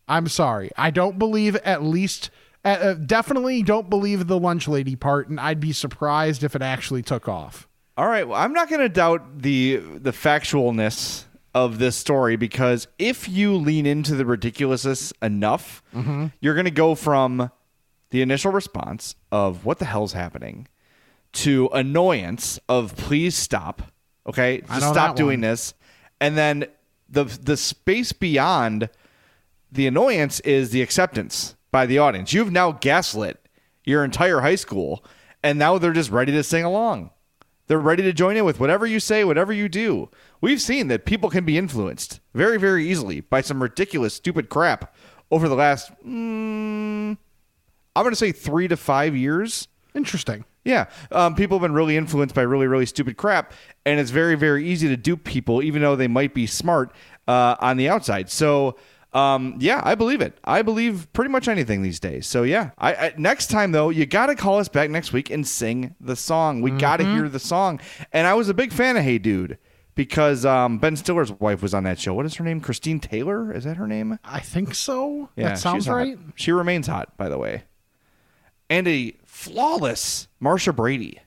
I'm 0.08 0.26
sorry. 0.28 0.70
I 0.76 0.90
don't 0.90 1.18
believe 1.18 1.56
at 1.56 1.82
least. 1.82 2.30
Uh, 2.64 2.68
uh, 2.68 2.94
definitely 2.94 3.62
don't 3.62 3.88
believe 3.88 4.26
the 4.26 4.38
lunch 4.38 4.68
lady 4.68 4.94
part, 4.94 5.28
and 5.28 5.40
I'd 5.40 5.60
be 5.60 5.72
surprised 5.72 6.42
if 6.44 6.54
it 6.54 6.60
actually 6.62 7.02
took 7.02 7.26
off. 7.28 7.66
All 7.96 8.06
right, 8.06 8.26
well, 8.28 8.38
I'm 8.38 8.52
not 8.52 8.68
going 8.68 8.80
to 8.82 8.88
doubt 8.88 9.40
the 9.42 9.76
the 9.76 10.10
factualness 10.10 11.24
of 11.54 11.78
this 11.78 11.96
story 11.96 12.36
because 12.36 12.86
if 12.98 13.28
you 13.28 13.56
lean 13.56 13.86
into 13.86 14.14
the 14.14 14.24
ridiculousness 14.26 15.12
enough, 15.22 15.82
you're 16.40 16.54
going 16.54 16.64
to 16.66 16.70
go 16.70 16.94
from 16.94 17.50
the 18.10 18.22
initial 18.22 18.52
response 18.52 19.14
of 19.32 19.64
what 19.64 19.78
the 19.78 19.84
hell's 19.84 20.12
happening 20.12 20.68
to 21.32 21.68
annoyance 21.72 22.58
of 22.68 22.96
please 22.96 23.36
stop. 23.36 23.82
Okay, 24.26 24.62
just 24.68 24.88
stop 24.88 25.16
doing 25.16 25.40
one. 25.40 25.50
this, 25.50 25.74
and 26.20 26.36
then 26.36 26.66
the 27.08 27.24
the 27.24 27.56
space 27.56 28.12
beyond 28.12 28.88
the 29.72 29.86
annoyance 29.86 30.40
is 30.40 30.70
the 30.70 30.82
acceptance 30.82 31.56
by 31.70 31.86
the 31.86 31.98
audience. 31.98 32.32
You've 32.32 32.52
now 32.52 32.72
gaslit. 32.72 33.36
your 33.84 34.04
entire 34.04 34.40
high 34.40 34.56
school, 34.56 35.04
and 35.42 35.58
now 35.58 35.78
they're 35.78 35.92
just 35.92 36.10
ready 36.10 36.32
to 36.32 36.42
sing 36.42 36.64
along. 36.64 37.10
They're 37.66 37.78
ready 37.78 38.02
to 38.02 38.12
join 38.12 38.36
in 38.36 38.44
with 38.44 38.58
whatever 38.58 38.84
you 38.84 38.98
say, 38.98 39.24
whatever 39.24 39.52
you 39.52 39.68
do. 39.68 40.10
We've 40.40 40.60
seen 40.60 40.88
that 40.88 41.04
people 41.04 41.30
can 41.30 41.44
be 41.44 41.56
influenced 41.56 42.20
very, 42.34 42.58
very 42.58 42.88
easily 42.88 43.20
by 43.20 43.42
some 43.42 43.62
ridiculous, 43.62 44.12
stupid 44.12 44.48
crap 44.48 44.94
over 45.30 45.48
the 45.48 45.54
last, 45.54 45.92
mm, 46.04 47.16
I'm 47.94 48.02
going 48.02 48.10
to 48.10 48.16
say 48.16 48.32
three 48.32 48.66
to 48.68 48.76
five 48.76 49.14
years. 49.14 49.68
Interesting. 49.94 50.44
Yeah, 50.64 50.86
um, 51.10 51.34
people 51.34 51.58
have 51.58 51.62
been 51.62 51.72
really 51.72 51.96
influenced 51.96 52.34
by 52.34 52.42
really, 52.42 52.66
really 52.66 52.84
stupid 52.84 53.16
crap, 53.16 53.52
and 53.86 53.98
it's 53.98 54.10
very, 54.10 54.34
very 54.34 54.68
easy 54.68 54.88
to 54.88 54.96
dupe 54.96 55.24
people, 55.24 55.62
even 55.62 55.80
though 55.80 55.96
they 55.96 56.08
might 56.08 56.34
be 56.34 56.46
smart 56.46 56.92
uh, 57.26 57.56
on 57.60 57.78
the 57.78 57.88
outside. 57.88 58.28
So, 58.28 58.76
um, 59.12 59.56
yeah, 59.58 59.80
I 59.84 59.94
believe 59.94 60.20
it. 60.20 60.38
I 60.44 60.62
believe 60.62 61.10
pretty 61.14 61.30
much 61.30 61.48
anything 61.48 61.82
these 61.82 61.98
days. 61.98 62.26
So, 62.26 62.42
yeah, 62.42 62.70
I, 62.76 62.94
I 62.94 63.14
next 63.16 63.48
time 63.48 63.72
though, 63.72 63.88
you 63.88 64.04
got 64.06 64.26
to 64.26 64.34
call 64.34 64.58
us 64.58 64.68
back 64.68 64.90
next 64.90 65.12
week 65.12 65.30
and 65.30 65.46
sing 65.46 65.94
the 66.00 66.14
song. 66.14 66.60
We 66.60 66.72
got 66.72 66.98
to 66.98 67.04
hear 67.04 67.28
the 67.28 67.40
song. 67.40 67.80
And 68.12 68.26
I 68.26 68.34
was 68.34 68.48
a 68.48 68.54
big 68.54 68.72
fan 68.72 68.96
of 68.96 69.02
Hey 69.02 69.18
Dude 69.18 69.58
because 69.94 70.44
um, 70.44 70.78
Ben 70.78 70.94
Stiller's 70.96 71.32
wife 71.32 71.62
was 71.62 71.74
on 71.74 71.84
that 71.84 71.98
show. 71.98 72.14
What 72.14 72.26
is 72.26 72.34
her 72.36 72.44
name? 72.44 72.60
Christine 72.60 73.00
Taylor? 73.00 73.52
Is 73.52 73.64
that 73.64 73.76
her 73.76 73.86
name? 73.86 74.18
I 74.24 74.40
think 74.40 74.74
so. 74.74 75.28
Yeah, 75.36 75.48
that 75.48 75.58
sounds 75.58 75.88
right. 75.88 76.18
She 76.36 76.52
remains 76.52 76.86
hot, 76.86 77.16
by 77.16 77.28
the 77.28 77.38
way. 77.38 77.64
And 78.68 78.86
a 78.86 79.14
flawless 79.44 80.28
Marcia 80.38 80.72
Brady. 80.72 81.18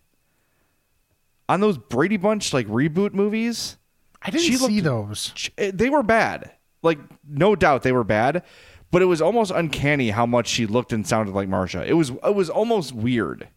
On 1.49 1.59
those 1.59 1.77
Brady 1.77 2.17
Bunch 2.17 2.53
like 2.53 2.67
reboot 2.67 3.13
movies, 3.13 3.77
I 4.21 4.29
didn't 4.29 4.43
She 4.43 4.55
see 4.55 4.81
looked- 4.81 4.83
those. 4.85 5.49
eh, 5.57 5.71
they 5.73 5.89
were 5.89 6.03
bad. 6.03 6.51
Like 6.81 6.99
no 7.27 7.55
doubt 7.55 7.83
they 7.83 7.91
were 7.91 8.03
bad, 8.03 8.43
but 8.91 9.01
it 9.01 9.05
was 9.05 9.21
almost 9.21 9.51
uncanny 9.51 10.09
how 10.11 10.25
much 10.25 10.47
she 10.47 10.65
looked 10.65 10.93
and 10.93 11.05
sounded 11.07 11.33
like 11.33 11.47
Marsha. 11.49 11.85
It 11.85 11.93
was 11.93 12.09
it 12.11 12.35
was 12.35 12.49
almost 12.49 12.93
weird. 12.93 13.47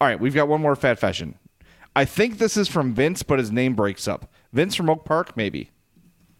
All 0.00 0.08
right, 0.08 0.18
we've 0.18 0.34
got 0.34 0.48
one 0.48 0.60
more 0.62 0.76
fat 0.76 0.98
fashion. 0.98 1.36
I 1.94 2.04
think 2.04 2.38
this 2.38 2.56
is 2.56 2.68
from 2.68 2.94
Vince, 2.94 3.22
but 3.22 3.38
his 3.38 3.50
name 3.50 3.74
breaks 3.74 4.06
up. 4.08 4.32
Vince 4.52 4.74
from 4.74 4.88
Oak 4.88 5.04
Park, 5.04 5.36
maybe. 5.36 5.70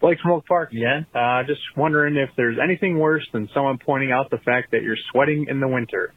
Blake 0.00 0.18
from 0.20 0.30
Oak 0.32 0.46
Park 0.46 0.72
again. 0.72 1.04
Uh, 1.14 1.42
just 1.42 1.60
wondering 1.76 2.16
if 2.16 2.30
there's 2.36 2.56
anything 2.62 2.98
worse 2.98 3.26
than 3.32 3.48
someone 3.52 3.76
pointing 3.76 4.12
out 4.12 4.30
the 4.30 4.38
fact 4.38 4.70
that 4.70 4.82
you're 4.82 4.96
sweating 5.12 5.46
in 5.50 5.60
the 5.60 5.68
winter. 5.68 6.14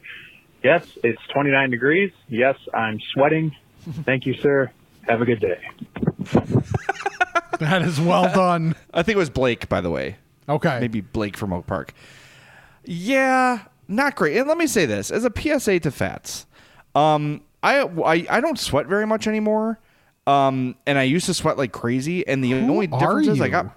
Yes, 0.64 0.86
it's 1.04 1.20
29 1.32 1.70
degrees. 1.70 2.10
Yes, 2.28 2.56
I'm 2.72 2.98
sweating. 3.12 3.54
Thank 4.04 4.24
you, 4.24 4.32
sir. 4.34 4.70
Have 5.06 5.20
a 5.20 5.26
good 5.26 5.40
day. 5.40 5.60
That 7.60 7.82
is 7.82 8.00
well 8.00 8.32
done. 8.34 8.74
I 8.92 9.02
think 9.02 9.14
it 9.16 9.18
was 9.18 9.28
Blake, 9.30 9.68
by 9.68 9.80
the 9.82 9.90
way. 9.90 10.16
Okay. 10.48 10.80
maybe 10.80 11.02
Blake 11.02 11.36
from 11.36 11.52
Oak 11.52 11.66
Park. 11.66 11.92
Yeah, 12.84 13.60
not 13.88 14.16
great. 14.16 14.36
And 14.38 14.48
let 14.48 14.56
me 14.58 14.66
say 14.66 14.86
this 14.86 15.10
as 15.10 15.24
a 15.24 15.30
PSA 15.34 15.80
to 15.80 15.90
fats. 15.90 16.46
Um, 16.94 17.42
I, 17.62 17.80
I 17.82 18.26
I 18.30 18.40
don't 18.40 18.58
sweat 18.58 18.86
very 18.86 19.06
much 19.06 19.26
anymore. 19.26 19.78
Um, 20.26 20.76
and 20.86 20.98
I 20.98 21.02
used 21.02 21.26
to 21.26 21.34
sweat 21.34 21.58
like 21.58 21.72
crazy. 21.72 22.26
And 22.26 22.42
the 22.42 22.50
Who 22.52 22.70
only 22.70 22.88
are 22.90 22.98
difference 22.98 23.28
is 23.28 23.40
I 23.40 23.48
got 23.48 23.76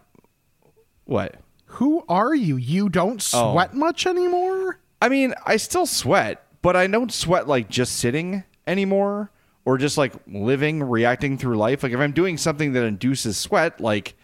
what? 1.06 1.36
Who 1.66 2.04
are 2.08 2.34
you? 2.34 2.56
You 2.58 2.88
don't 2.90 3.22
Oh. 3.34 3.52
sweat 3.54 3.74
much 3.76 4.06
anymore? 4.08 4.80
I 5.02 5.10
mean, 5.10 5.34
I 5.46 5.58
still 5.58 5.86
sweat, 5.86 6.44
but 6.62 6.76
I 6.76 6.88
don't 6.88 7.12
sweat 7.12 7.48
like 7.48 7.70
just 7.70 7.98
sitting 7.98 8.44
anymore 8.66 9.32
or 9.66 9.78
just 9.78 9.98
like 9.98 10.14
living, 10.28 10.82
reacting 10.84 11.38
through 11.38 11.58
life. 11.58 11.84
Like 11.84 11.92
if 11.92 12.00
I'm 12.00 12.14
doing 12.14 12.38
something 12.38 12.74
that 12.74 12.84
induces 12.84 13.38
sweat, 13.38 13.82
like 13.82 14.16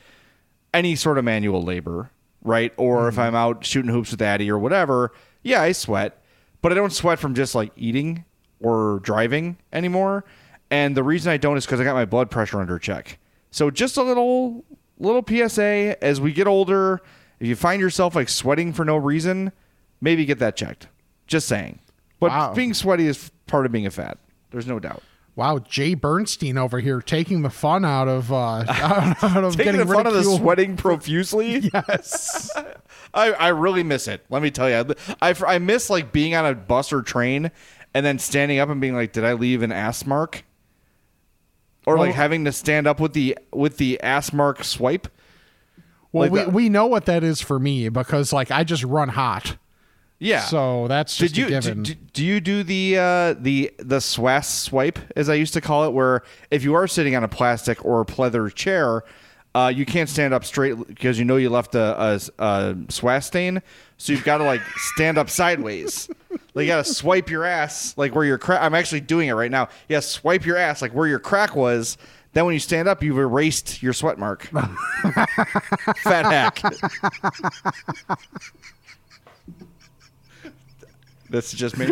any 0.73 0.95
sort 0.95 1.17
of 1.17 1.25
manual 1.25 1.61
labor, 1.61 2.11
right? 2.41 2.73
Or 2.77 3.07
if 3.07 3.15
mm-hmm. 3.15 3.21
I'm 3.21 3.35
out 3.35 3.65
shooting 3.65 3.91
hoops 3.91 4.11
with 4.11 4.21
Addy 4.21 4.49
or 4.49 4.57
whatever, 4.57 5.11
yeah, 5.43 5.61
I 5.61 5.71
sweat, 5.73 6.23
but 6.61 6.71
I 6.71 6.75
don't 6.75 6.93
sweat 6.93 7.19
from 7.19 7.35
just 7.35 7.55
like 7.55 7.71
eating 7.75 8.25
or 8.61 8.99
driving 9.03 9.57
anymore. 9.71 10.25
And 10.71 10.97
the 10.97 11.03
reason 11.03 11.31
I 11.31 11.37
don't 11.37 11.57
is 11.57 11.65
because 11.65 11.79
I 11.79 11.83
got 11.83 11.93
my 11.93 12.05
blood 12.05 12.31
pressure 12.31 12.59
under 12.59 12.79
check. 12.79 13.19
So 13.51 13.69
just 13.69 13.97
a 13.97 14.03
little 14.03 14.65
little 14.97 15.23
PSA 15.27 16.03
as 16.03 16.21
we 16.21 16.31
get 16.31 16.47
older, 16.47 17.01
if 17.39 17.47
you 17.47 17.55
find 17.55 17.81
yourself 17.81 18.15
like 18.15 18.29
sweating 18.29 18.73
for 18.73 18.85
no 18.85 18.95
reason, 18.95 19.51
maybe 20.01 20.25
get 20.25 20.39
that 20.39 20.55
checked. 20.55 20.87
Just 21.27 21.47
saying. 21.47 21.79
But 22.23 22.31
Wow. 22.31 22.53
being 22.53 22.73
sweaty 22.73 23.07
is 23.07 23.31
part 23.47 23.65
of 23.65 23.71
being 23.71 23.85
a 23.85 23.91
fat. 23.91 24.17
There's 24.51 24.67
no 24.67 24.79
doubt. 24.79 25.03
Wow, 25.35 25.57
Jay 25.59 25.95
Bernstein 25.95 26.59
over 26.59 26.79
here 26.79 27.01
taking 27.01 27.41
the 27.41 27.49
fun 27.49 27.83
out 27.85 28.07
of 28.07 28.31
uh, 28.31 28.65
out, 28.69 29.23
out 29.23 29.43
of 29.43 29.57
getting 29.57 29.77
the 29.77 29.85
fun 29.91 30.05
of 30.05 30.13
the 30.13 30.23
sweating 30.23 30.77
profusely. 30.77 31.55
Yes. 31.73 32.51
I, 33.15 33.31
I 33.33 33.47
really 33.49 33.83
miss 33.83 34.07
it. 34.07 34.23
Let 34.29 34.41
me 34.41 34.49
tell 34.51 34.69
you, 34.69 34.95
I, 35.21 35.35
I 35.47 35.57
miss 35.59 35.89
like 35.89 36.11
being 36.11 36.33
on 36.35 36.45
a 36.45 36.53
bus 36.55 36.91
or 36.93 37.01
train 37.03 37.51
and 37.95 38.05
then 38.05 38.17
standing 38.19 38.59
up 38.59 38.69
and 38.69 38.79
being 38.81 38.95
like, 38.95 39.11
"Did 39.11 39.23
I 39.25 39.33
leave 39.33 39.61
an 39.63 39.71
ass 39.71 40.05
mark?" 40.05 40.43
Or 41.85 41.97
like 41.97 42.13
having 42.15 42.45
to 42.45 42.51
stand 42.51 42.87
up 42.87 42.99
with 42.99 43.13
the 43.13 43.37
with 43.51 43.77
the 43.77 43.99
ass 44.01 44.31
mark 44.33 44.63
swipe. 44.63 45.07
Well, 46.11 46.23
Like 46.29 46.31
we, 46.31 46.39
the- 46.43 46.49
we 46.51 46.69
know 46.69 46.85
what 46.87 47.05
that 47.05 47.23
is 47.23 47.41
for 47.41 47.59
me 47.59 47.89
because 47.89 48.31
like 48.31 48.51
I 48.51 48.63
just 48.63 48.83
run 48.83 49.09
hot. 49.09 49.57
Yeah. 50.23 50.41
So 50.45 50.87
that's 50.87 51.17
just 51.17 51.35
Did 51.35 51.37
you 51.37 51.45
a 51.45 51.49
do, 51.49 51.67
given. 51.67 51.83
do, 51.83 51.93
do 51.95 52.25
you 52.25 52.39
do 52.39 52.63
the 52.63 52.97
uh, 52.97 53.33
the 53.33 53.71
the 53.77 53.97
swass 53.97 54.45
swipe 54.45 54.97
as 55.17 55.29
I 55.29 55.33
used 55.33 55.53
to 55.53 55.61
call 55.61 55.85
it, 55.85 55.91
where 55.91 56.23
if 56.49 56.63
you 56.63 56.73
are 56.75 56.87
sitting 56.87 57.15
on 57.15 57.23
a 57.23 57.27
plastic 57.27 57.83
or 57.83 58.05
pleather 58.05 58.53
chair, 58.53 59.03
uh, 59.53 59.71
you 59.75 59.85
can't 59.85 60.07
stand 60.07 60.33
up 60.33 60.45
straight 60.45 60.75
because 60.87 61.19
you 61.19 61.25
know 61.25 61.35
you 61.35 61.49
left 61.49 61.75
a, 61.75 62.01
a, 62.01 62.13
a 62.39 62.75
swass 62.87 63.25
stain, 63.25 63.61
so 63.97 64.13
you've 64.13 64.23
got 64.23 64.37
to 64.37 64.45
like 64.45 64.61
stand 64.77 65.17
up 65.17 65.29
sideways. 65.29 66.09
Like 66.53 66.63
you 66.63 66.67
got 66.67 66.85
to 66.85 66.93
swipe 66.93 67.29
your 67.29 67.43
ass 67.43 67.93
like 67.97 68.15
where 68.15 68.23
your 68.25 68.37
crack. 68.37 68.61
I'm 68.61 68.75
actually 68.75 69.01
doing 69.01 69.27
it 69.27 69.33
right 69.33 69.51
now. 69.51 69.67
Yeah, 69.89 69.99
swipe 69.99 70.45
your 70.45 70.55
ass 70.55 70.81
like 70.81 70.93
where 70.93 71.07
your 71.07 71.19
crack 71.19 71.55
was. 71.55 71.97
Then 72.31 72.45
when 72.45 72.53
you 72.53 72.59
stand 72.59 72.87
up, 72.87 73.03
you've 73.03 73.19
erased 73.19 73.83
your 73.83 73.93
sweat 73.93 74.17
mark. 74.17 74.43
Fat 75.97 76.25
hack. 76.25 76.61
That's 81.33 81.51
just 81.51 81.79
me. 81.79 81.89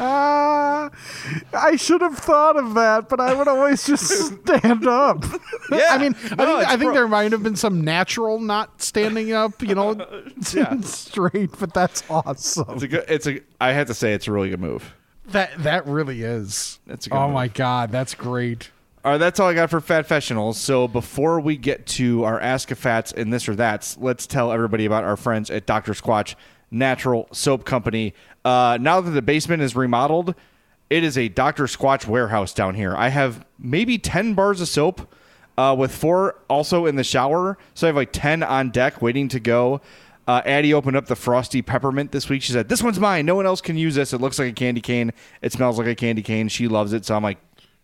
Ah, 0.00 0.90
I 1.54 1.76
should 1.76 2.00
have 2.00 2.18
thought 2.18 2.56
of 2.56 2.74
that, 2.74 3.08
but 3.08 3.20
I 3.20 3.34
would 3.34 3.46
always 3.46 3.86
just 3.86 4.04
stand 4.08 4.86
up. 4.86 5.24
Yeah. 5.70 5.86
I 5.90 5.98
mean, 5.98 6.16
I 6.16 6.18
think, 6.18 6.40
I 6.40 6.70
think 6.70 6.80
pro- 6.80 6.94
there 6.94 7.06
might 7.06 7.30
have 7.30 7.44
been 7.44 7.54
some 7.54 7.82
natural 7.84 8.40
not 8.40 8.82
standing 8.82 9.30
up, 9.32 9.62
you 9.62 9.76
know, 9.76 9.92
Yeah. 10.52 10.80
straight, 10.80 11.50
but 11.60 11.72
that's 11.72 12.02
awesome. 12.10 12.66
It's 12.70 12.82
a 12.82 12.88
good. 12.88 13.04
It's 13.08 13.26
a. 13.28 13.40
I 13.60 13.70
have 13.70 13.86
to 13.86 13.94
say, 13.94 14.12
it's 14.12 14.26
a 14.26 14.32
really 14.32 14.50
good 14.50 14.60
move. 14.60 14.92
That 15.26 15.52
that 15.62 15.86
really 15.86 16.22
is. 16.24 16.80
That's 16.88 17.06
a 17.06 17.10
good 17.10 17.16
oh 17.16 17.26
move. 17.28 17.34
my 17.34 17.46
god, 17.46 17.92
that's 17.92 18.16
great. 18.16 18.72
All 19.04 19.12
right, 19.12 19.18
that's 19.18 19.38
all 19.38 19.48
I 19.48 19.54
got 19.54 19.70
for 19.70 19.80
Fat 19.80 20.00
Professionals. 20.00 20.58
So 20.60 20.88
before 20.88 21.38
we 21.38 21.56
get 21.56 21.86
to 21.86 22.24
our 22.24 22.40
Ask 22.40 22.72
a 22.72 22.74
Fats 22.74 23.12
and 23.12 23.32
this 23.32 23.48
or 23.48 23.54
that's, 23.54 23.96
let's 23.96 24.26
tell 24.26 24.50
everybody 24.50 24.86
about 24.86 25.04
our 25.04 25.16
friends 25.16 25.50
at 25.52 25.66
Dr. 25.66 25.92
Squatch 25.92 26.34
Natural 26.70 27.28
Soap 27.32 27.64
Company. 27.64 28.14
Uh, 28.44 28.78
now 28.80 29.00
that 29.00 29.10
the 29.10 29.22
basement 29.22 29.62
is 29.62 29.74
remodeled, 29.76 30.34
it 30.88 31.04
is 31.04 31.16
a 31.16 31.28
Dr. 31.28 31.64
Squatch 31.64 32.06
warehouse 32.06 32.52
down 32.52 32.74
here. 32.74 32.94
I 32.96 33.08
have 33.08 33.44
maybe 33.58 33.98
10 33.98 34.34
bars 34.34 34.60
of 34.60 34.68
soap 34.68 35.12
uh, 35.56 35.74
with 35.78 35.94
four 35.94 36.36
also 36.48 36.86
in 36.86 36.96
the 36.96 37.04
shower. 37.04 37.58
So 37.74 37.86
I 37.86 37.88
have 37.88 37.96
like 37.96 38.12
10 38.12 38.42
on 38.42 38.70
deck 38.70 39.00
waiting 39.02 39.28
to 39.28 39.40
go. 39.40 39.80
Uh, 40.26 40.42
Addie 40.44 40.72
opened 40.72 40.96
up 40.96 41.06
the 41.06 41.16
frosty 41.16 41.60
peppermint 41.60 42.12
this 42.12 42.28
week. 42.28 42.42
She 42.42 42.52
said, 42.52 42.68
This 42.68 42.82
one's 42.82 43.00
mine. 43.00 43.26
No 43.26 43.34
one 43.34 43.46
else 43.46 43.60
can 43.60 43.76
use 43.76 43.94
this. 43.96 44.12
It 44.12 44.20
looks 44.20 44.38
like 44.38 44.48
a 44.48 44.52
candy 44.52 44.80
cane. 44.80 45.12
It 45.42 45.52
smells 45.52 45.76
like 45.78 45.88
a 45.88 45.94
candy 45.94 46.22
cane. 46.22 46.48
She 46.48 46.68
loves 46.68 46.92
it. 46.92 47.04
So 47.04 47.16
I'm 47.16 47.22
like, 47.22 47.38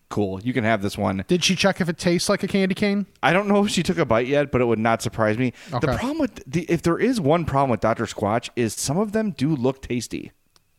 Cool. 0.08 0.40
You 0.42 0.52
can 0.52 0.62
have 0.64 0.82
this 0.82 0.96
one. 0.96 1.24
Did 1.26 1.42
she 1.42 1.56
check 1.56 1.80
if 1.80 1.88
it 1.88 1.98
tastes 1.98 2.28
like 2.28 2.42
a 2.44 2.46
candy 2.48 2.74
cane? 2.76 3.06
I 3.24 3.32
don't 3.32 3.48
know 3.48 3.64
if 3.64 3.70
she 3.72 3.82
took 3.82 3.98
a 3.98 4.04
bite 4.04 4.28
yet, 4.28 4.52
but 4.52 4.60
it 4.60 4.64
would 4.64 4.78
not 4.78 5.02
surprise 5.02 5.36
me. 5.36 5.52
The 5.70 5.80
problem 5.80 6.18
with 6.18 6.42
the 6.46 6.62
if 6.68 6.82
there 6.82 6.98
is 6.98 7.20
one 7.20 7.44
problem 7.44 7.70
with 7.70 7.80
Dr. 7.80 8.04
Squatch 8.06 8.48
is 8.54 8.72
some 8.74 8.98
of 8.98 9.10
them 9.12 9.32
do 9.32 9.54
look 9.54 9.82
tasty. 9.82 10.30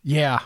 Yeah. 0.01 0.39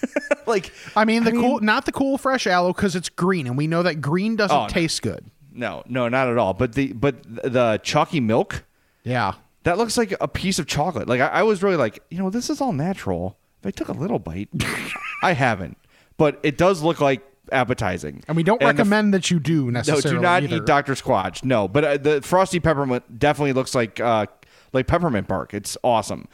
like 0.46 0.72
I 0.96 1.04
mean, 1.04 1.24
the 1.24 1.30
I 1.30 1.32
mean- 1.34 1.42
cool, 1.42 1.60
not 1.60 1.84
the 1.84 1.92
cool 1.92 2.16
fresh 2.18 2.46
aloe 2.46 2.72
because 2.72 2.96
it's 2.96 3.08
green, 3.10 3.46
and 3.46 3.56
we 3.58 3.66
know 3.66 3.82
that 3.82 3.96
green 4.00 4.36
doesn't 4.36 4.56
Oh, 4.56 4.66
taste 4.68 5.02
good. 5.02 5.30
no, 5.52 5.82
no, 5.86 6.08
not 6.08 6.28
at 6.28 6.38
all. 6.38 6.54
But 6.54 6.74
the 6.74 6.92
but 6.94 7.22
the 7.24 7.80
chalky 7.82 8.20
milk 8.20 8.64
Yeah. 9.04 9.34
that 9.64 9.76
looks 9.76 9.98
like 9.98 10.14
a 10.20 10.28
piece 10.28 10.58
of 10.58 10.66
chocolate. 10.66 11.06
Like 11.08 11.20
I, 11.20 11.26
I 11.26 11.42
was 11.42 11.62
really 11.62 11.76
like, 11.76 12.02
you 12.10 12.18
know, 12.18 12.30
this 12.30 12.48
is 12.48 12.60
all 12.62 12.72
natural. 12.72 13.36
If 13.60 13.66
I 13.66 13.70
took 13.70 13.88
a 13.88 13.92
little 13.92 14.18
bite, 14.18 14.48
I 15.22 15.32
haven't, 15.34 15.76
but 16.16 16.40
it 16.42 16.56
does 16.56 16.82
look 16.82 17.00
like 17.00 17.22
appetizing. 17.50 18.22
And 18.28 18.36
we 18.36 18.42
don't 18.42 18.62
f- 18.62 18.66
recommend 18.68 19.12
that 19.14 19.30
you 19.30 19.40
do 19.40 19.64
No, 19.66 19.70
necessarily. 19.70 20.18
do 20.18 20.20
not 20.22 20.42
either. 20.44 20.56
eat 20.56 20.64
Dr. 20.66 20.94
Squatch. 20.94 21.44
No, 21.44 21.66
but 21.68 21.84
uh, 21.84 21.96
the 21.96 22.22
frosty 22.22 22.60
peppermint 22.60 23.18
definitely 23.18 23.52
looks 23.52 23.74
like 23.74 23.98
uh, 24.00 24.26
like 24.72 24.86
peppermint 24.86 25.26
bark. 25.28 25.52
It's 25.54 25.76
awesome. 25.82 26.28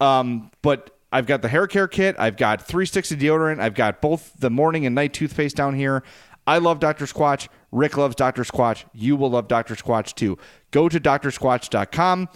Um, 0.00 0.50
but 0.62 0.90
I've 1.12 1.26
got 1.26 1.42
the 1.42 1.48
hair 1.48 1.66
care 1.66 1.86
kit. 1.86 2.16
I've 2.18 2.36
got 2.36 2.60
three 2.62 2.86
sticks 2.86 3.12
of 3.12 3.18
deodorant. 3.18 3.60
I've 3.60 3.74
got 3.74 4.00
both 4.00 4.32
the 4.38 4.50
morning 4.50 4.84
and 4.86 4.94
night 4.94 5.12
toothpaste 5.12 5.54
down 5.56 5.74
here. 5.74 6.02
I 6.46 6.58
love 6.58 6.80
Dr. 6.80 7.06
Squatch. 7.06 7.48
Rick 7.72 7.96
loves 7.96 8.14
Dr. 8.16 8.42
Squatch. 8.42 8.84
You 8.92 9.16
will 9.16 9.30
love 9.30 9.48
Dr. 9.48 9.74
Squatch 9.76 10.14
too. 10.14 10.36
Go 10.72 10.88
to 10.88 10.98
drsquatch.com. 11.00 12.28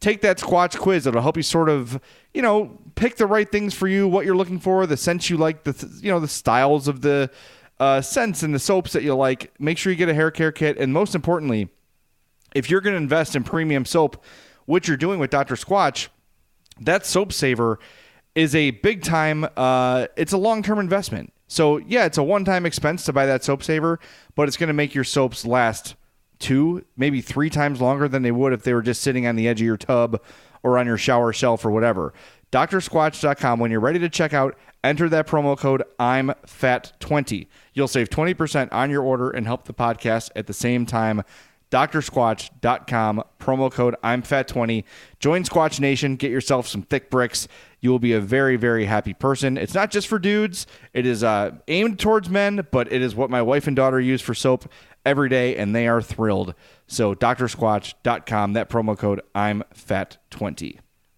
take 0.00 0.20
that 0.20 0.38
Squatch 0.38 0.78
quiz. 0.78 1.06
It'll 1.06 1.22
help 1.22 1.36
you 1.36 1.42
sort 1.42 1.68
of, 1.68 1.98
you 2.34 2.42
know, 2.42 2.78
pick 2.94 3.16
the 3.16 3.26
right 3.26 3.50
things 3.50 3.74
for 3.74 3.88
you, 3.88 4.06
what 4.06 4.24
you're 4.26 4.36
looking 4.36 4.58
for, 4.60 4.86
the 4.86 4.96
scents 4.96 5.30
you 5.30 5.36
like, 5.36 5.64
the 5.64 5.72
th- 5.72 5.92
you 6.02 6.10
know, 6.10 6.20
the 6.20 6.28
styles 6.28 6.86
of 6.88 7.00
the 7.00 7.30
uh, 7.78 8.00
scents 8.00 8.42
and 8.42 8.54
the 8.54 8.58
soaps 8.58 8.92
that 8.92 9.02
you 9.02 9.14
like. 9.14 9.52
Make 9.60 9.78
sure 9.78 9.92
you 9.92 9.96
get 9.96 10.08
a 10.08 10.14
hair 10.14 10.30
care 10.30 10.52
kit, 10.52 10.78
and 10.78 10.92
most 10.92 11.14
importantly, 11.14 11.68
if 12.54 12.70
you're 12.70 12.80
going 12.80 12.94
to 12.94 13.02
invest 13.02 13.36
in 13.36 13.44
premium 13.44 13.84
soap, 13.84 14.24
which 14.64 14.88
you're 14.88 14.96
doing 14.96 15.18
with 15.18 15.30
Dr. 15.30 15.54
Squatch, 15.54 16.08
that 16.80 17.06
soap 17.06 17.32
saver 17.32 17.78
is 18.34 18.54
a 18.54 18.70
big 18.70 19.02
time. 19.02 19.46
Uh, 19.56 20.06
it's 20.16 20.32
a 20.32 20.38
long 20.38 20.62
term 20.62 20.78
investment. 20.78 21.32
So 21.48 21.78
yeah, 21.78 22.04
it's 22.04 22.18
a 22.18 22.22
one 22.22 22.44
time 22.44 22.66
expense 22.66 23.04
to 23.04 23.12
buy 23.12 23.26
that 23.26 23.44
soap 23.44 23.62
saver, 23.62 24.00
but 24.34 24.48
it's 24.48 24.56
going 24.56 24.68
to 24.68 24.74
make 24.74 24.94
your 24.94 25.04
soaps 25.04 25.44
last 25.44 25.94
two, 26.38 26.84
maybe 26.96 27.20
three 27.20 27.50
times 27.50 27.80
longer 27.80 28.08
than 28.08 28.22
they 28.22 28.32
would 28.32 28.52
if 28.52 28.62
they 28.62 28.74
were 28.74 28.82
just 28.82 29.02
sitting 29.02 29.26
on 29.26 29.36
the 29.36 29.48
edge 29.48 29.60
of 29.60 29.66
your 29.66 29.76
tub 29.76 30.20
or 30.62 30.78
on 30.78 30.86
your 30.86 30.98
shower 30.98 31.32
shelf 31.32 31.64
or 31.64 31.70
whatever. 31.70 32.12
DrSquatch.com. 32.52 33.58
When 33.58 33.70
you're 33.70 33.80
ready 33.80 33.98
to 33.98 34.08
check 34.08 34.32
out, 34.32 34.56
enter 34.84 35.08
that 35.08 35.26
promo 35.26 35.58
code 35.58 35.82
I'm 35.98 36.32
Fat20. 36.46 37.48
You'll 37.74 37.88
save 37.88 38.08
20% 38.08 38.68
on 38.72 38.90
your 38.90 39.02
order 39.02 39.30
and 39.30 39.46
help 39.46 39.64
the 39.64 39.74
podcast 39.74 40.30
at 40.36 40.46
the 40.46 40.52
same 40.52 40.86
time. 40.86 41.22
DrSquatch.com, 41.70 43.24
promo 43.40 43.72
code 43.72 43.96
I'm 44.02 44.22
Fat20. 44.22 44.84
Join 45.18 45.42
Squatch 45.42 45.80
Nation, 45.80 46.14
get 46.14 46.30
yourself 46.30 46.68
some 46.68 46.82
thick 46.82 47.10
bricks. 47.10 47.48
You 47.80 47.90
will 47.90 47.98
be 47.98 48.12
a 48.12 48.20
very, 48.20 48.56
very 48.56 48.84
happy 48.84 49.14
person. 49.14 49.58
It's 49.58 49.74
not 49.74 49.90
just 49.90 50.06
for 50.06 50.18
dudes, 50.18 50.66
it 50.92 51.06
is 51.06 51.24
uh, 51.24 51.56
aimed 51.66 51.98
towards 51.98 52.30
men, 52.30 52.66
but 52.70 52.92
it 52.92 53.02
is 53.02 53.16
what 53.16 53.30
my 53.30 53.42
wife 53.42 53.66
and 53.66 53.74
daughter 53.74 54.00
use 54.00 54.22
for 54.22 54.34
soap 54.34 54.70
every 55.04 55.28
day, 55.28 55.56
and 55.56 55.74
they 55.74 55.88
are 55.88 56.00
thrilled. 56.00 56.54
So, 56.86 57.14
DrSquatch.com, 57.14 58.52
that 58.52 58.68
promo 58.68 58.96
code 58.96 59.22
I'm 59.34 59.64
Fat20. 59.74 60.78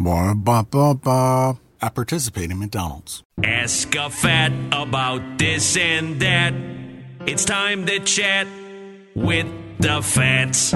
Ba 0.00 0.32
ba 0.32 0.62
ba 0.62 0.94
ba. 0.94 1.58
I 1.82 1.88
participate 1.88 2.52
in 2.52 2.60
McDonald's. 2.60 3.24
Ask 3.42 3.96
a 3.96 4.08
fat 4.08 4.52
about 4.70 5.38
this 5.38 5.76
and 5.76 6.20
that. 6.20 6.54
It's 7.26 7.44
time 7.44 7.84
to 7.86 7.98
chat 7.98 8.46
with 9.16 9.48
the 9.80 10.00
fats. 10.00 10.70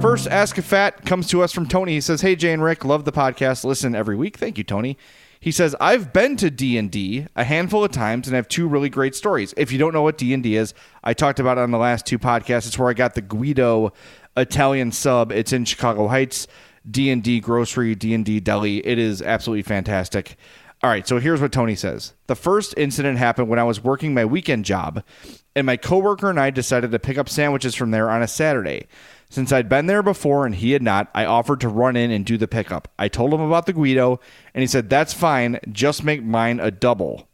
First, 0.00 0.26
Ask 0.28 0.56
a 0.56 0.62
Fat 0.62 1.04
comes 1.04 1.28
to 1.28 1.42
us 1.42 1.52
from 1.52 1.68
Tony. 1.68 1.92
He 1.92 2.00
says, 2.00 2.22
"Hey 2.22 2.34
Jay 2.34 2.54
and 2.54 2.62
Rick, 2.62 2.86
love 2.86 3.04
the 3.04 3.12
podcast. 3.12 3.62
Listen 3.62 3.94
every 3.94 4.16
week. 4.16 4.38
Thank 4.38 4.56
you, 4.56 4.64
Tony." 4.64 4.96
He 5.38 5.50
says, 5.50 5.76
"I've 5.78 6.10
been 6.14 6.36
to 6.38 6.50
D 6.50 6.78
and 6.78 6.90
D 6.90 7.26
a 7.36 7.44
handful 7.44 7.84
of 7.84 7.90
times 7.90 8.26
and 8.26 8.34
have 8.34 8.48
two 8.48 8.66
really 8.66 8.88
great 8.88 9.14
stories. 9.14 9.52
If 9.58 9.70
you 9.70 9.76
don't 9.78 9.92
know 9.92 10.00
what 10.00 10.16
D 10.16 10.32
and 10.32 10.42
D 10.42 10.56
is, 10.56 10.72
I 11.02 11.12
talked 11.12 11.40
about 11.40 11.58
it 11.58 11.60
on 11.60 11.72
the 11.72 11.78
last 11.78 12.06
two 12.06 12.18
podcasts. 12.18 12.66
It's 12.66 12.78
where 12.78 12.88
I 12.88 12.94
got 12.94 13.16
the 13.16 13.20
Guido 13.20 13.92
Italian 14.34 14.92
sub. 14.92 15.30
It's 15.30 15.52
in 15.52 15.66
Chicago 15.66 16.08
Heights. 16.08 16.46
D 16.88 17.10
and 17.10 17.22
D 17.22 17.40
grocery, 17.40 17.94
D 17.94 18.14
and 18.14 18.24
D 18.24 18.40
deli. 18.40 18.86
It 18.86 18.98
is 18.98 19.22
absolutely 19.22 19.62
fantastic." 19.62 20.36
All 20.82 20.90
right, 20.90 21.08
so 21.08 21.18
here's 21.18 21.40
what 21.40 21.50
Tony 21.50 21.74
says. 21.76 22.12
The 22.26 22.36
first 22.36 22.74
incident 22.76 23.16
happened 23.16 23.48
when 23.48 23.58
I 23.58 23.64
was 23.64 23.82
working 23.82 24.12
my 24.12 24.26
weekend 24.26 24.66
job, 24.66 25.02
and 25.56 25.66
my 25.66 25.78
coworker 25.78 26.28
and 26.28 26.38
I 26.38 26.50
decided 26.50 26.90
to 26.90 26.98
pick 26.98 27.16
up 27.16 27.28
sandwiches 27.28 27.74
from 27.74 27.90
there 27.90 28.10
on 28.10 28.22
a 28.22 28.28
Saturday. 28.28 28.86
Since 29.30 29.50
I'd 29.50 29.68
been 29.68 29.86
there 29.86 30.02
before 30.02 30.44
and 30.44 30.54
he 30.54 30.72
had 30.72 30.82
not, 30.82 31.08
I 31.14 31.24
offered 31.24 31.60
to 31.62 31.68
run 31.68 31.96
in 31.96 32.10
and 32.10 32.26
do 32.26 32.36
the 32.36 32.46
pickup. 32.46 32.88
I 32.98 33.08
told 33.08 33.32
him 33.32 33.40
about 33.40 33.66
the 33.66 33.72
Guido, 33.72 34.20
and 34.52 34.60
he 34.60 34.66
said, 34.66 34.90
That's 34.90 35.14
fine, 35.14 35.58
just 35.72 36.04
make 36.04 36.22
mine 36.22 36.60
a 36.60 36.70
double. 36.70 37.28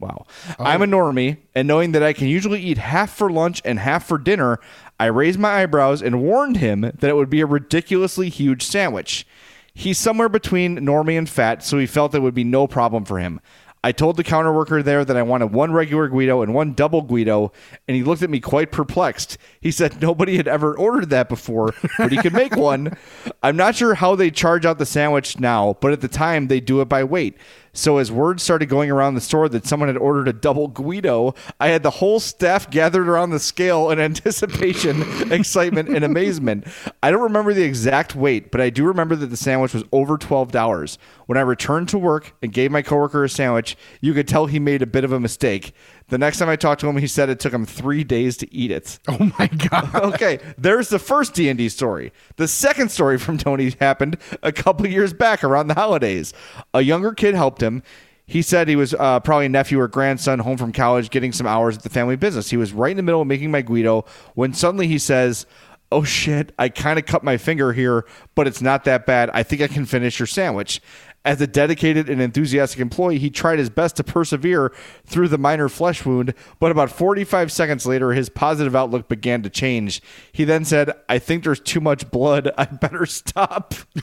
Wow. 0.00 0.26
I'm 0.58 0.82
oh. 0.82 0.84
a 0.84 0.88
normie, 0.88 1.38
and 1.54 1.68
knowing 1.68 1.92
that 1.92 2.02
I 2.02 2.12
can 2.12 2.26
usually 2.26 2.60
eat 2.60 2.78
half 2.78 3.14
for 3.16 3.30
lunch 3.30 3.62
and 3.64 3.78
half 3.78 4.06
for 4.06 4.18
dinner, 4.18 4.58
I 4.98 5.06
raised 5.06 5.38
my 5.38 5.62
eyebrows 5.62 6.02
and 6.02 6.22
warned 6.22 6.58
him 6.58 6.82
that 6.82 7.04
it 7.04 7.16
would 7.16 7.30
be 7.30 7.40
a 7.40 7.46
ridiculously 7.46 8.28
huge 8.28 8.62
sandwich. 8.62 9.26
He's 9.74 9.98
somewhere 9.98 10.28
between 10.28 10.78
normie 10.78 11.18
and 11.18 11.28
fat, 11.28 11.64
so 11.64 11.78
he 11.78 11.86
felt 11.86 12.14
it 12.14 12.20
would 12.20 12.34
be 12.34 12.44
no 12.44 12.68
problem 12.68 13.04
for 13.04 13.18
him. 13.18 13.40
I 13.84 13.92
told 13.92 14.16
the 14.16 14.24
counter 14.24 14.50
worker 14.50 14.82
there 14.82 15.04
that 15.04 15.16
I 15.16 15.20
wanted 15.20 15.52
one 15.52 15.70
regular 15.70 16.08
Guido 16.08 16.40
and 16.40 16.54
one 16.54 16.72
double 16.72 17.02
Guido, 17.02 17.52
and 17.86 17.94
he 17.94 18.02
looked 18.02 18.22
at 18.22 18.30
me 18.30 18.40
quite 18.40 18.72
perplexed. 18.72 19.36
He 19.60 19.70
said 19.70 20.00
nobody 20.00 20.38
had 20.38 20.48
ever 20.48 20.74
ordered 20.74 21.10
that 21.10 21.28
before, 21.28 21.74
but 21.98 22.10
he 22.10 22.16
could 22.16 22.32
make 22.32 22.56
one. 22.56 22.96
I'm 23.42 23.56
not 23.56 23.74
sure 23.74 23.92
how 23.92 24.14
they 24.14 24.30
charge 24.30 24.64
out 24.64 24.78
the 24.78 24.86
sandwich 24.86 25.38
now, 25.38 25.76
but 25.82 25.92
at 25.92 26.00
the 26.00 26.08
time 26.08 26.46
they 26.46 26.60
do 26.60 26.80
it 26.80 26.88
by 26.88 27.04
weight. 27.04 27.36
So 27.74 27.98
as 27.98 28.10
word 28.10 28.40
started 28.40 28.66
going 28.66 28.90
around 28.90 29.16
the 29.16 29.20
store 29.20 29.48
that 29.48 29.66
someone 29.66 29.88
had 29.88 29.96
ordered 29.96 30.28
a 30.28 30.32
double 30.32 30.68
Guido, 30.68 31.34
I 31.58 31.68
had 31.68 31.82
the 31.82 31.90
whole 31.90 32.20
staff 32.20 32.70
gathered 32.70 33.08
around 33.08 33.30
the 33.30 33.40
scale 33.40 33.90
in 33.90 33.98
anticipation, 34.00 35.32
excitement, 35.32 35.88
and 35.88 36.04
amazement. 36.04 36.66
I 37.02 37.10
don't 37.10 37.22
remember 37.22 37.52
the 37.52 37.64
exact 37.64 38.14
weight, 38.14 38.52
but 38.52 38.60
I 38.60 38.70
do 38.70 38.84
remember 38.86 39.16
that 39.16 39.26
the 39.26 39.36
sandwich 39.36 39.74
was 39.74 39.82
over 39.90 40.16
$12. 40.16 40.98
When 41.26 41.36
I 41.36 41.40
returned 41.40 41.88
to 41.88 41.98
work 41.98 42.36
and 42.42 42.52
gave 42.52 42.70
my 42.70 42.80
coworker 42.80 43.24
a 43.24 43.28
sandwich, 43.28 43.76
you 44.00 44.14
could 44.14 44.28
tell 44.28 44.46
he 44.46 44.60
made 44.60 44.80
a 44.80 44.86
bit 44.86 45.02
of 45.02 45.10
a 45.10 45.18
mistake. 45.18 45.74
The 46.08 46.18
next 46.18 46.38
time 46.38 46.48
I 46.48 46.56
talked 46.56 46.80
to 46.82 46.88
him, 46.88 46.98
he 46.98 47.06
said 47.06 47.30
it 47.30 47.40
took 47.40 47.52
him 47.52 47.64
three 47.64 48.04
days 48.04 48.36
to 48.38 48.54
eat 48.54 48.70
it. 48.70 48.98
Oh 49.08 49.32
my 49.38 49.46
god! 49.46 49.94
okay, 50.14 50.38
there's 50.58 50.88
the 50.88 50.98
first 50.98 51.34
D 51.34 51.48
and 51.48 51.56
D 51.56 51.68
story. 51.68 52.12
The 52.36 52.48
second 52.48 52.90
story 52.90 53.16
from 53.16 53.38
Tony 53.38 53.72
happened 53.80 54.18
a 54.42 54.50
couple 54.50 54.86
years 54.86 55.12
back 55.12 55.44
around 55.44 55.68
the 55.68 55.74
holidays. 55.74 56.32
A 56.72 56.80
younger 56.80 57.12
kid 57.12 57.34
helped 57.34 57.62
him. 57.62 57.82
He 58.26 58.42
said 58.42 58.68
he 58.68 58.76
was 58.76 58.94
uh, 58.94 59.20
probably 59.20 59.46
a 59.46 59.50
nephew 59.50 59.78
or 59.78 59.88
grandson 59.88 60.38
home 60.40 60.56
from 60.56 60.72
college, 60.72 61.10
getting 61.10 61.32
some 61.32 61.46
hours 61.46 61.76
at 61.76 61.82
the 61.82 61.90
family 61.90 62.16
business. 62.16 62.50
He 62.50 62.56
was 62.56 62.72
right 62.72 62.90
in 62.90 62.96
the 62.96 63.02
middle 63.02 63.20
of 63.20 63.28
making 63.28 63.50
my 63.50 63.62
Guido 63.62 64.04
when 64.34 64.52
suddenly 64.54 64.88
he 64.88 64.98
says, 64.98 65.46
"Oh 65.92 66.02
shit! 66.04 66.52
I 66.58 66.70
kind 66.70 66.98
of 66.98 67.06
cut 67.06 67.22
my 67.22 67.36
finger 67.36 67.72
here, 67.72 68.04
but 68.34 68.46
it's 68.46 68.62
not 68.62 68.84
that 68.84 69.06
bad. 69.06 69.30
I 69.32 69.42
think 69.42 69.62
I 69.62 69.68
can 69.68 69.86
finish 69.86 70.18
your 70.18 70.26
sandwich." 70.26 70.80
As 71.26 71.40
a 71.40 71.46
dedicated 71.46 72.10
and 72.10 72.20
enthusiastic 72.20 72.80
employee, 72.80 73.18
he 73.18 73.30
tried 73.30 73.58
his 73.58 73.70
best 73.70 73.96
to 73.96 74.04
persevere 74.04 74.72
through 75.06 75.28
the 75.28 75.38
minor 75.38 75.70
flesh 75.70 76.04
wound, 76.04 76.34
but 76.60 76.70
about 76.70 76.90
45 76.90 77.50
seconds 77.50 77.86
later, 77.86 78.12
his 78.12 78.28
positive 78.28 78.76
outlook 78.76 79.08
began 79.08 79.42
to 79.42 79.48
change. 79.48 80.02
He 80.32 80.44
then 80.44 80.66
said, 80.66 80.92
I 81.08 81.18
think 81.18 81.42
there's 81.42 81.60
too 81.60 81.80
much 81.80 82.10
blood. 82.10 82.50
I 82.58 82.66
better 82.66 83.06
stop. 83.06 83.74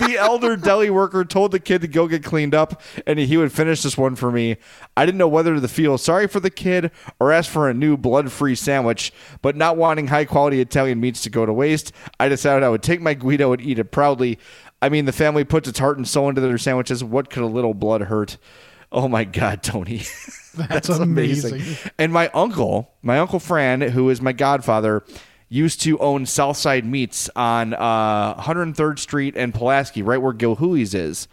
the 0.00 0.16
elder 0.18 0.56
deli 0.56 0.90
worker 0.90 1.24
told 1.24 1.52
the 1.52 1.60
kid 1.60 1.80
to 1.82 1.88
go 1.88 2.08
get 2.08 2.24
cleaned 2.24 2.56
up 2.56 2.82
and 3.06 3.20
he 3.20 3.36
would 3.36 3.52
finish 3.52 3.82
this 3.82 3.96
one 3.96 4.16
for 4.16 4.32
me. 4.32 4.56
I 4.96 5.06
didn't 5.06 5.18
know 5.18 5.28
whether 5.28 5.58
to 5.58 5.68
feel 5.68 5.96
sorry 5.96 6.26
for 6.26 6.40
the 6.40 6.50
kid 6.50 6.90
or 7.20 7.30
ask 7.30 7.48
for 7.48 7.68
a 7.68 7.74
new 7.74 7.96
blood 7.96 8.32
free 8.32 8.56
sandwich, 8.56 9.12
but 9.42 9.56
not 9.56 9.76
wanting 9.76 10.08
high 10.08 10.24
quality 10.24 10.60
Italian 10.60 11.00
meats 11.00 11.22
to 11.22 11.30
go 11.30 11.46
to 11.46 11.52
waste, 11.52 11.92
I 12.18 12.28
decided 12.28 12.64
I 12.64 12.68
would 12.68 12.82
take 12.82 13.00
my 13.00 13.14
Guido 13.14 13.52
and 13.52 13.62
eat 13.62 13.78
it 13.78 13.92
proudly. 13.92 14.40
I 14.82 14.88
mean, 14.88 15.04
the 15.04 15.12
family 15.12 15.44
puts 15.44 15.68
its 15.68 15.78
heart 15.78 15.96
and 15.96 16.06
soul 16.06 16.28
into 16.28 16.40
their 16.40 16.58
sandwiches. 16.58 17.04
What 17.04 17.30
could 17.30 17.44
a 17.44 17.46
little 17.46 17.72
blood 17.72 18.02
hurt? 18.02 18.36
Oh 18.90 19.08
my 19.08 19.24
God, 19.24 19.62
Tony. 19.62 20.02
That's, 20.54 20.88
amazing. 20.90 21.62
And 21.98 22.12
my 22.12 22.28
uncle, 22.34 22.92
my 23.00 23.18
uncle 23.18 23.38
Fran, 23.38 23.80
who 23.80 24.10
is 24.10 24.20
my 24.20 24.32
godfather, 24.32 25.02
used 25.48 25.80
to 25.82 25.98
own 26.00 26.26
Southside 26.26 26.84
Meats 26.84 27.30
on 27.36 27.74
uh, 27.74 28.34
103rd 28.42 28.98
Street 28.98 29.34
and 29.36 29.54
Pulaski, 29.54 30.02
right 30.02 30.20
where 30.20 30.34
Gilhooley's 30.34 30.94
is. 30.94 31.28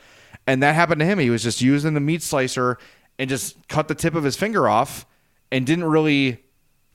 And 0.47 0.63
that 0.63 0.75
happened 0.75 0.99
to 0.99 1.05
him. 1.05 1.19
He 1.19 1.29
was 1.29 1.43
just 1.43 1.61
using 1.61 1.95
the 1.95 1.99
meat 1.99 2.21
slicer 2.21 2.77
and 3.17 3.29
just 3.29 3.67
cut 3.67 3.87
the 3.87 3.95
tip 3.95 4.15
of 4.15 4.23
his 4.23 4.35
finger 4.35 4.69
off 4.69 5.05
and 5.51 5.65
didn't 5.65 5.85
really 5.85 6.43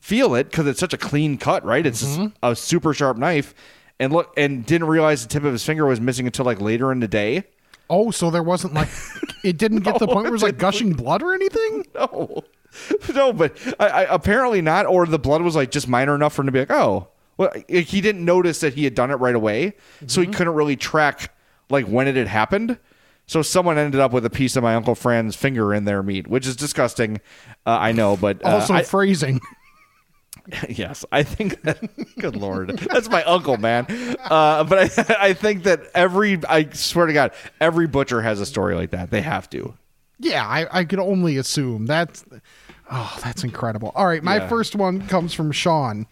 feel 0.01 0.35
it 0.35 0.45
because 0.51 0.67
it's 0.67 0.81
such 0.81 0.95
a 0.95 0.99
clean 0.99 1.37
cut, 1.37 1.65
right? 1.65 1.85
It's 1.85 2.01
just 2.01 2.21
a 2.43 2.55
super 2.55 2.95
sharp 2.95 3.17
knife. 3.17 3.55
And 4.01 4.13
look, 4.13 4.33
and 4.37 4.67
didn't 4.67 4.89
realize 4.89 5.23
the 5.23 5.29
tip 5.29 5.45
of 5.45 5.53
his 5.53 5.65
finger 5.65 5.87
was 5.87 6.01
missing 6.01 6.27
until 6.27 6.45
like 6.45 6.61
later 6.61 6.91
in 6.91 7.01
the 7.01 7.09
day. 7.09 7.45
Oh, 7.89 8.11
so 8.11 8.31
there 8.31 8.43
wasn't 8.43 8.75
like 8.75 8.89
it 9.45 9.57
didn't 9.59 9.81
get 9.81 9.95
to 9.95 9.99
the 10.01 10.07
point 10.07 10.25
where 10.25 10.29
it 10.29 10.33
was 10.33 10.43
like 10.43 10.59
gushing 10.59 10.93
blood 10.93 11.23
or 11.23 11.35
anything? 11.35 11.85
No, 11.95 12.43
no, 13.15 13.33
but 13.33 13.57
I, 13.79 13.87
I, 13.87 14.15
apparently 14.15 14.61
not. 14.61 14.87
Or 14.87 15.07
the 15.07 15.19
blood 15.19 15.43
was 15.43 15.55
like 15.55 15.71
just 15.71 15.87
minor 15.87 16.13
enough 16.17 16.33
for 16.35 16.43
him 16.43 16.47
to 16.47 16.53
be 16.53 16.59
like, 16.59 16.73
oh, 16.73 17.07
well, 17.37 17.53
he 17.69 18.01
didn't 18.01 18.25
notice 18.25 18.59
that 18.61 18.75
he 18.75 18.83
had 18.83 18.97
done 18.97 19.13
it 19.13 19.15
right 19.17 19.37
away, 19.37 19.75
so 20.09 20.21
he 20.21 20.27
couldn't 20.27 20.55
really 20.55 20.75
track 20.75 21.33
like 21.71 21.87
when 21.87 22.09
it 22.09 22.17
had 22.17 22.27
happened. 22.27 22.79
So 23.27 23.43
someone 23.43 23.79
ended 23.79 24.01
up 24.01 24.13
with 24.13 24.27
a 24.27 24.31
piece 24.31 24.57
of 24.57 24.65
my 24.65 24.75
uncle 24.75 24.97
Fran's 24.97 25.37
finger 25.37 25.73
in 25.73 25.85
their 25.85 26.03
meat, 26.03 26.27
which 26.27 26.49
is 26.49 26.57
disgusting. 26.57 27.21
Uh, 27.65 27.79
I 27.81 27.93
know, 27.93 28.17
but 28.17 28.45
uh, 28.45 28.49
Also 28.49 28.75
I- 28.75 28.83
phrasing. 28.83 29.41
yes, 30.69 31.05
I 31.13 31.23
think 31.23 31.63
that. 31.63 31.79
Good 32.19 32.37
lord, 32.37 32.71
that's 32.79 33.09
my 33.09 33.23
uncle, 33.25 33.57
man. 33.57 33.87
Uh, 34.23 34.65
but 34.65 34.99
I, 34.99 35.17
I 35.29 35.33
think 35.33 35.65
that 35.65 35.81
every, 35.95 36.39
I 36.49 36.69
swear 36.71 37.07
to 37.07 37.13
God, 37.13 37.33
every 37.61 37.87
butcher 37.87 38.21
has 38.23 38.41
a 38.41 38.47
story 38.47 38.75
like 38.75 38.91
that. 38.91 39.11
They 39.11 39.23
have 39.23 39.49
to. 39.51 39.75
Yeah, 40.19 40.47
I, 40.47 40.81
I 40.81 40.85
could 40.85 40.99
only 41.01 41.37
assume 41.39 41.87
that's. 41.87 42.25
Oh, 42.91 43.19
that's 43.23 43.43
incredible. 43.45 43.93
All 43.95 44.07
right, 44.07 44.23
my 44.23 44.37
Yeah. 44.37 44.49
first 44.49 44.77
one 44.77 45.07
comes 45.09 45.33
from 45.35 45.51
Sean. 45.53 46.07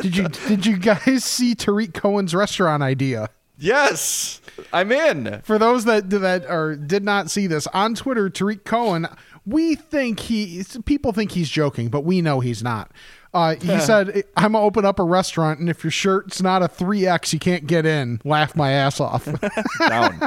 Did 0.00 0.16
you 0.16 0.28
did 0.28 0.64
you 0.64 0.78
guys 0.78 1.24
see 1.24 1.54
Tarik 1.54 1.92
Cohen's 1.92 2.34
restaurant 2.34 2.82
idea? 2.82 3.28
Yes, 3.58 4.40
I'm 4.72 4.90
in. 4.90 5.40
For 5.44 5.58
those 5.58 5.84
that 5.84 6.08
that 6.10 6.46
are 6.46 6.74
did 6.76 7.04
not 7.04 7.30
see 7.30 7.46
this 7.46 7.66
on 7.68 7.94
Twitter, 7.94 8.30
Tarik 8.30 8.64
Cohen, 8.64 9.06
we 9.44 9.74
think 9.74 10.20
he 10.20 10.64
people 10.86 11.12
think 11.12 11.32
he's 11.32 11.50
joking, 11.50 11.88
but 11.88 12.04
we 12.04 12.22
know 12.22 12.40
he's 12.40 12.62
not. 12.62 12.90
Uh, 13.34 13.54
he 13.56 13.78
said, 13.80 14.24
"I'm 14.36 14.52
gonna 14.52 14.60
open 14.64 14.84
up 14.84 14.98
a 14.98 15.04
restaurant, 15.04 15.58
and 15.60 15.70
if 15.70 15.82
your 15.84 15.90
shirt's 15.90 16.42
not 16.42 16.62
a 16.62 16.68
three 16.68 17.06
X, 17.06 17.32
you 17.32 17.38
can't 17.38 17.66
get 17.66 17.86
in." 17.86 18.20
Laugh 18.24 18.54
my 18.54 18.70
ass 18.72 19.00
off. 19.00 19.24
Down. 19.88 20.18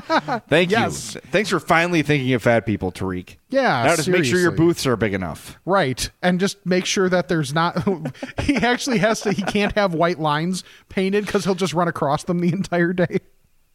Thank 0.49 0.71
Yes. 0.71 1.15
you. 1.15 1.21
Thanks 1.31 1.49
for 1.49 1.59
finally 1.59 2.01
thinking 2.01 2.33
of 2.33 2.41
fat 2.41 2.65
people, 2.65 2.91
Tarik. 2.91 3.37
Yeah, 3.49 3.83
Now 3.83 3.95
just 3.95 4.09
make 4.09 4.25
sure 4.25 4.39
your 4.39 4.51
booths 4.51 4.85
are 4.87 4.95
big 4.97 5.13
enough. 5.13 5.57
Right. 5.65 6.09
And 6.23 6.39
just 6.39 6.65
make 6.65 6.85
sure 6.85 7.07
that 7.09 7.27
there's 7.29 7.53
not 7.53 7.87
he 8.41 8.55
actually 8.57 8.97
has 8.97 9.21
to 9.21 9.31
he 9.31 9.43
can't 9.43 9.73
have 9.73 9.93
white 9.93 10.19
lines 10.19 10.63
painted 10.89 11.27
cuz 11.27 11.45
he'll 11.45 11.55
just 11.55 11.73
run 11.73 11.87
across 11.87 12.23
them 12.23 12.39
the 12.39 12.51
entire 12.51 12.91
day. 12.91 13.19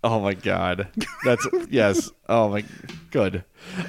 Oh 0.02 0.18
my 0.20 0.34
god. 0.34 0.88
That's 1.24 1.46
yes. 1.70 2.10
Oh 2.28 2.48
my 2.48 2.64
good. 3.10 3.44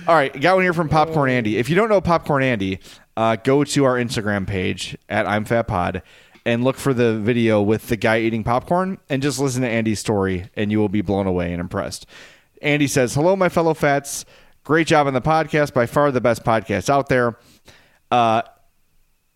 All 0.07 0.13
right, 0.15 0.39
got 0.41 0.55
one 0.55 0.63
here 0.63 0.73
from 0.73 0.87
Popcorn 0.89 1.29
Andy. 1.29 1.57
If 1.57 1.69
you 1.69 1.75
don't 1.75 1.87
know 1.89 2.01
Popcorn 2.01 2.43
Andy, 2.43 2.79
uh, 3.17 3.35
go 3.37 3.63
to 3.63 3.85
our 3.85 3.95
Instagram 3.95 4.47
page 4.47 4.97
at 5.09 5.27
I'm 5.27 5.45
Fat 5.45 5.67
Pod 5.67 6.01
and 6.45 6.63
look 6.63 6.77
for 6.77 6.93
the 6.93 7.19
video 7.19 7.61
with 7.61 7.87
the 7.87 7.95
guy 7.95 8.19
eating 8.19 8.43
popcorn 8.43 8.97
and 9.09 9.21
just 9.21 9.39
listen 9.39 9.61
to 9.61 9.67
Andy's 9.67 9.99
story 9.99 10.49
and 10.55 10.71
you 10.71 10.79
will 10.79 10.89
be 10.89 11.01
blown 11.01 11.27
away 11.27 11.51
and 11.51 11.59
impressed. 11.59 12.05
Andy 12.61 12.87
says, 12.87 13.13
"Hello 13.13 13.35
my 13.35 13.49
fellow 13.49 13.73
fats. 13.73 14.25
Great 14.63 14.87
job 14.87 15.07
on 15.07 15.13
the 15.13 15.21
podcast. 15.21 15.73
By 15.73 15.85
far 15.85 16.11
the 16.11 16.21
best 16.21 16.43
podcast 16.43 16.89
out 16.89 17.09
there." 17.09 17.37
Uh 18.09 18.43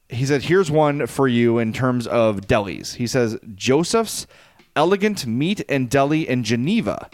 he 0.10 0.26
said, 0.26 0.44
"Here's 0.44 0.70
one 0.70 1.08
for 1.08 1.28
you 1.28 1.58
in 1.58 1.74
terms 1.74 2.06
of 2.08 2.42
delis." 2.42 2.96
He 2.96 3.08
says, 3.08 3.38
"Josef's 3.56 4.28
Elegant 4.76 5.26
Meat 5.26 5.62
and 5.68 5.90
Deli 5.90 6.28
in 6.28 6.44
Geneva." 6.44 7.10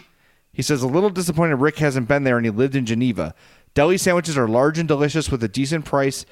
He 0.52 0.62
says, 0.62 0.82
"A 0.82 0.86
little 0.86 1.08
disappointed 1.10 1.56
Rick 1.56 1.78
hasn't 1.78 2.08
been 2.08 2.24
there 2.24 2.36
and 2.36 2.44
he 2.44 2.50
lived 2.50 2.76
in 2.76 2.84
Geneva. 2.84 3.34
Deli 3.74 3.96
sandwiches 3.96 4.36
are 4.36 4.46
large 4.48 4.78
and 4.78 4.86
delicious 4.86 5.30
with 5.30 5.42
a 5.42 5.48
decent 5.48 5.86
price. 5.86 6.26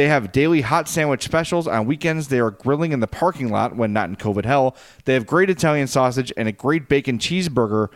They 0.00 0.08
have 0.08 0.32
daily 0.32 0.62
hot 0.62 0.88
sandwich 0.88 1.22
specials. 1.22 1.68
On 1.68 1.84
weekends, 1.84 2.28
they 2.28 2.40
are 2.40 2.50
grilling 2.50 2.92
in 2.92 3.00
the 3.00 3.06
parking 3.06 3.50
lot 3.50 3.76
when 3.76 3.92
not 3.92 4.08
in 4.08 4.16
COVID 4.16 4.46
hell. 4.46 4.74
They 5.04 5.12
have 5.12 5.26
great 5.26 5.50
Italian 5.50 5.88
sausage 5.88 6.32
and 6.38 6.48
a 6.48 6.52
great 6.52 6.88
bacon 6.88 7.18
cheeseburger. 7.18 7.88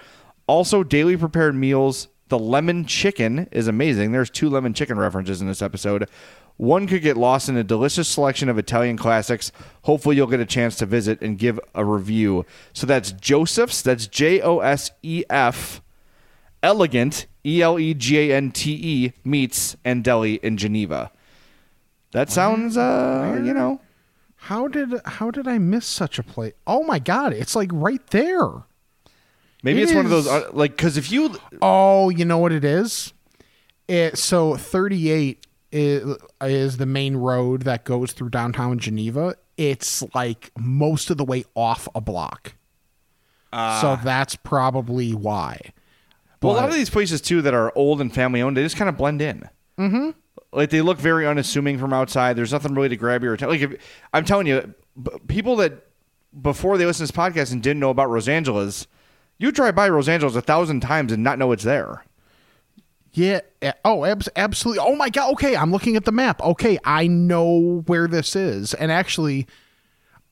Also, 0.47 0.83
daily 0.83 1.17
prepared 1.17 1.55
meals. 1.55 2.09
The 2.29 2.39
lemon 2.39 2.85
chicken 2.85 3.49
is 3.51 3.69
amazing. 3.69 4.13
There's 4.13 4.29
two 4.29 4.51
lemon 4.51 4.75
chicken 4.75 4.99
references 4.99 5.41
in 5.41 5.47
this 5.47 5.63
episode. 5.63 6.07
One 6.59 6.87
could 6.87 7.01
get 7.01 7.17
lost 7.17 7.49
in 7.49 7.57
a 7.57 7.65
delicious 7.65 8.07
selection 8.07 8.51
of 8.51 8.59
Italian 8.59 8.99
classics. 8.99 9.51
Hopefully, 9.85 10.17
you'll 10.17 10.27
get 10.27 10.41
a 10.41 10.45
chance 10.45 10.77
to 10.77 10.85
visit 10.85 11.23
and 11.23 11.39
give 11.39 11.59
a 11.75 11.87
review. 11.87 12.45
So 12.75 12.87
that's 12.87 13.13
Josef's. 13.13 13.81
That's 13.81 14.07
J 14.09 14.43
O 14.43 14.59
S 14.59 14.91
E 15.03 15.25
F. 15.31 15.81
Elegant, 16.63 17.25
E 17.47 17.63
L 17.63 17.79
E 17.79 17.95
G 17.95 18.31
A 18.31 18.37
N 18.37 18.51
T 18.51 18.73
E, 18.75 19.13
meats 19.25 19.79
and 19.87 20.05
deli 20.05 20.35
in 20.35 20.59
Geneva. 20.59 21.11
That 22.15 22.31
sounds, 22.31 22.77
uh, 22.77 23.41
you 23.45 23.53
know. 23.53 23.81
How 24.37 24.69
did 24.69 24.95
how 25.05 25.33
did 25.33 25.49
I 25.49 25.59
miss 25.59 25.85
such 25.85 26.19
a 26.19 26.23
play? 26.23 26.53
Oh 26.65 26.85
my 26.85 27.01
god, 27.01 27.33
it's 27.33 27.57
like 27.57 27.71
right 27.73 28.07
there. 28.09 28.49
Maybe 29.65 29.81
It 29.81 29.85
it's 29.85 29.95
one 29.95 30.05
of 30.05 30.11
those, 30.13 30.29
uh, 30.29 30.51
like, 30.53 30.77
because 30.77 30.97
if 30.97 31.11
you. 31.11 31.37
Oh, 31.61 32.11
you 32.11 32.25
know 32.25 32.39
what 32.39 32.53
it 32.53 32.65
is? 32.65 33.13
It 33.89 34.17
so 34.17 34.57
38 34.57 35.45
is, 35.73 36.17
is 36.43 36.77
the 36.77 36.87
main 36.87 37.17
road 37.17 37.63
that 37.63 37.85
goes 37.85 38.13
through 38.13 38.29
downtown 38.31 38.79
Geneva. 38.79 39.35
It's 39.57 40.05
like 40.15 40.53
most 40.57 41.11
of 41.11 41.17
the 41.17 41.25
way 41.25 41.45
off 41.57 41.89
a 41.95 42.01
block. 42.01 42.55
so 43.53 43.99
that's 44.05 44.37
probably 44.37 45.15
why. 45.15 45.73
Well, 46.43 46.53
a 46.53 46.59
lot 46.59 46.69
of 46.69 46.75
these 46.75 46.91
places, 46.91 47.21
too, 47.23 47.41
that 47.43 47.55
are 47.55 47.73
old 47.75 48.01
and 48.03 48.15
family 48.15 48.41
owned, 48.43 48.57
they 48.57 48.63
just 48.63 48.77
kind 48.77 48.89
of 48.91 48.99
blend 48.99 49.23
in. 49.23 49.49
Mm-hmm. 49.79 50.11
Like, 50.55 50.71
they 50.71 50.81
look 50.83 50.99
very 50.99 51.27
unassuming 51.27 51.79
from 51.79 51.93
outside. 51.93 52.37
There's 52.37 52.53
nothing 52.53 52.75
really 52.75 52.89
to 52.91 52.97
grab 52.97 53.23
your 53.23 53.35
attention. 53.35 53.61
Like, 53.71 53.73
if, 53.73 53.83
I'm 54.13 54.25
telling 54.25 54.47
you, 54.47 54.75
b- 55.03 55.11
people 55.27 55.57
that 55.57 55.87
before 56.41 56.79
they 56.79 56.87
listen 56.87 57.07
to 57.07 57.13
this 57.13 57.17
podcast 57.17 57.53
and 57.53 57.63
didn't 57.63 57.81
know 57.81 57.91
about 57.91 58.09
Rosangelas, 58.09 58.87
you 59.39 59.53
drive 59.53 59.75
by 59.75 59.89
Rosangelas 59.89 60.37
a 60.37 60.43
thousand 60.43 60.81
times 60.81 61.13
and 61.13 61.23
not 61.23 61.39
know 61.39 61.53
it's 61.53 61.65
there. 61.65 62.05
Yeah. 63.13 63.41
Oh, 63.85 64.05
abs- 64.05 64.29
absolutely. 64.35 64.85
Oh 64.85 64.97
my 64.97 65.09
god. 65.09 65.33
Okay, 65.35 65.55
I'm 65.57 65.71
looking 65.71 65.95
at 65.97 66.05
the 66.05 66.13
map. 66.13 66.43
Okay, 66.43 66.79
I 66.85 67.07
know 67.07 67.83
where 67.87 68.09
this 68.09 68.35
is, 68.35 68.75
and 68.75 68.91
actually, 68.91 69.47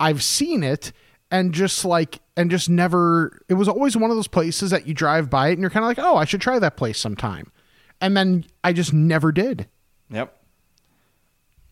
I've 0.01 0.23
seen 0.23 0.65
it, 0.65 0.93
and 1.31 1.55
just 1.55 1.85
like, 1.85 2.19
and 2.37 2.51
just 2.51 2.69
never. 2.69 3.41
It 3.49 3.55
was 3.55 3.69
always 3.69 3.97
one 3.97 4.11
of 4.11 4.17
those 4.17 4.27
places 4.27 4.71
that 4.73 4.87
you 4.89 4.95
drive 4.95 5.31
by 5.31 5.49
it, 5.49 5.53
and 5.53 5.61
you're 5.61 5.71
kind 5.71 5.85
of 5.85 5.89
like, 5.89 6.01
oh, 6.01 6.17
I 6.17 6.25
should 6.25 6.41
try 6.41 6.59
that 6.59 6.77
place 6.77 6.99
sometime, 6.99 7.53
and 8.01 8.17
then 8.17 8.45
I 8.65 8.73
just 8.73 8.93
never 8.93 9.31
did. 9.31 9.69
Yep. 10.13 10.37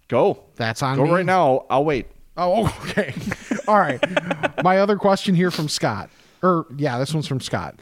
Go. 0.09 0.45
That's 0.57 0.82
on 0.82 0.97
Go 0.97 1.05
me. 1.05 1.11
right 1.11 1.26
now. 1.26 1.66
I'll 1.70 1.84
wait. 1.84 2.07
Oh, 2.36 2.66
okay. 2.82 3.14
All 3.68 3.78
right. 3.78 4.01
My 4.64 4.78
other 4.78 4.97
question 4.97 5.34
here 5.34 5.51
from 5.51 5.68
Scott. 5.68 6.11
Or 6.43 6.66
yeah, 6.76 6.99
this 6.99 7.12
one's 7.14 7.26
from 7.26 7.41
Scott. 7.41 7.78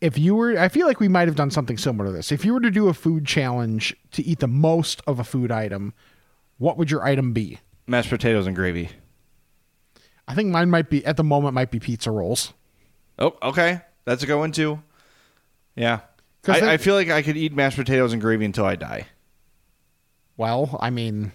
If 0.00 0.18
you 0.18 0.34
were 0.34 0.58
I 0.58 0.68
feel 0.68 0.86
like 0.86 1.00
we 1.00 1.08
might 1.08 1.28
have 1.28 1.36
done 1.36 1.50
something 1.50 1.78
similar 1.78 2.10
to 2.10 2.12
this. 2.12 2.30
If 2.30 2.44
you 2.44 2.52
were 2.52 2.60
to 2.60 2.70
do 2.70 2.88
a 2.88 2.94
food 2.94 3.24
challenge 3.24 3.96
to 4.12 4.22
eat 4.24 4.40
the 4.40 4.48
most 4.48 5.00
of 5.06 5.18
a 5.18 5.24
food 5.24 5.50
item, 5.50 5.94
what 6.58 6.76
would 6.76 6.90
your 6.90 7.04
item 7.04 7.32
be? 7.32 7.60
Mashed 7.86 8.10
potatoes 8.10 8.46
and 8.46 8.54
gravy. 8.54 8.90
I 10.26 10.34
think 10.34 10.50
mine 10.50 10.70
might 10.70 10.90
be 10.90 11.04
at 11.06 11.16
the 11.16 11.24
moment 11.24 11.54
might 11.54 11.70
be 11.70 11.80
pizza 11.80 12.10
rolls. 12.10 12.52
Oh, 13.18 13.36
okay. 13.42 13.80
That's 14.04 14.22
a 14.22 14.26
good 14.26 14.38
one, 14.38 14.52
too. 14.52 14.82
Yeah, 15.74 16.00
I, 16.46 16.72
I 16.72 16.76
feel 16.76 16.94
like 16.94 17.08
I 17.08 17.22
could 17.22 17.36
eat 17.36 17.52
mashed 17.52 17.76
potatoes 17.76 18.12
and 18.12 18.20
gravy 18.20 18.44
until 18.44 18.64
I 18.64 18.76
die. 18.76 19.06
Well, 20.38 20.78
I 20.80 20.88
mean, 20.88 21.32